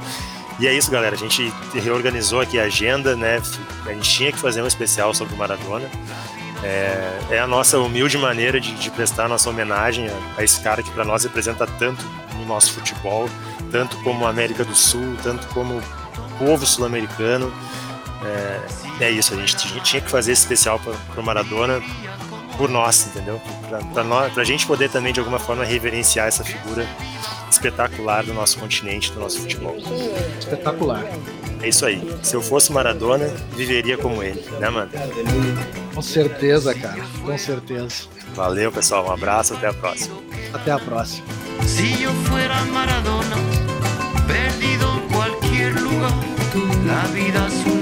E 0.59 0.67
é 0.67 0.73
isso, 0.73 0.91
galera. 0.91 1.15
A 1.15 1.19
gente 1.19 1.53
reorganizou 1.75 2.41
aqui 2.41 2.59
a 2.59 2.65
agenda, 2.65 3.15
né? 3.17 3.41
A 3.87 3.93
gente 3.93 4.11
tinha 4.11 4.33
que 4.33 4.39
fazer 4.39 4.63
um 4.63 4.67
especial 4.67 5.15
sobre 5.15 5.35
o 5.35 5.37
Maradona. 5.37 5.89
É, 6.63 7.19
é 7.31 7.39
a 7.41 7.47
nossa 7.47 7.79
humilde 7.79 8.17
maneira 8.17 8.61
de, 8.61 8.73
de 8.75 8.91
prestar 8.91 9.29
nossa 9.29 9.51
homenagem 9.51 10.09
a, 10.09 10.41
a 10.41 10.45
esse 10.45 10.61
cara 10.61 10.83
que 10.83 10.91
para 10.91 11.05
nós 11.05 11.25
representa 11.25 11.67
tanto 11.67 12.05
no 12.37 12.47
nosso 12.47 12.73
futebol, 12.73 13.29
tanto 13.71 13.97
como 13.99 14.25
a 14.25 14.31
América 14.31 14.65
do 14.65 14.75
Sul, 14.75 15.17
tanto 15.23 15.47
como 15.49 15.79
o 15.79 15.83
povo 16.39 16.65
sul-americano. 16.65 17.53
É, 18.25 19.05
é, 19.05 19.11
isso, 19.11 19.35
a 19.35 19.37
gente 19.37 19.57
tinha 19.83 20.01
que 20.01 20.11
fazer 20.11 20.33
esse 20.33 20.43
especial 20.43 20.79
para 20.81 21.21
o 21.21 21.25
Maradona 21.25 21.83
por 22.57 22.69
nós, 22.69 23.07
entendeu? 23.07 23.41
Para 23.93 24.43
a 24.43 24.45
gente 24.45 24.67
poder 24.67 24.91
também, 24.91 25.13
de 25.13 25.21
alguma 25.21 25.39
forma, 25.39 25.65
reverenciar 25.65 26.29
essa 26.29 26.45
figura 26.45 26.87
espetacular 27.51 28.25
do 28.25 28.33
nosso 28.35 28.59
continente, 28.59 29.13
do 29.13 29.21
nosso 29.21 29.41
futebol. 29.41 29.77
Espetacular. 30.39 31.05
É 31.63 31.69
isso 31.69 31.87
aí. 31.87 32.03
Se 32.23 32.35
eu 32.35 32.43
fosse 32.43 32.73
Maradona, 32.73 33.29
viveria 33.57 33.97
como 33.97 34.23
ele, 34.23 34.45
né, 34.59 34.69
mano? 34.69 34.91
Com 35.95 36.03
certeza, 36.03 36.75
cara. 36.75 37.01
Com 37.25 37.39
certeza. 37.39 38.09
Valeu, 38.35 38.73
pessoal. 38.73 39.07
Um 39.07 39.13
abraço, 39.13 39.55
até 39.55 39.69
a 39.69 39.73
próxima. 39.73 40.17
Até 40.53 40.73
a 40.73 40.79
próxima. 40.79 41.25
Si 41.67 42.03
yo 42.03 42.11
fuera 42.25 42.61
Maradona, 42.65 43.37
perdido 44.27 44.85
en 44.95 45.15
cualquier 45.15 45.73
lugar, 45.81 46.13
la 46.87 47.07
vida 47.13 47.47
es 47.47 47.82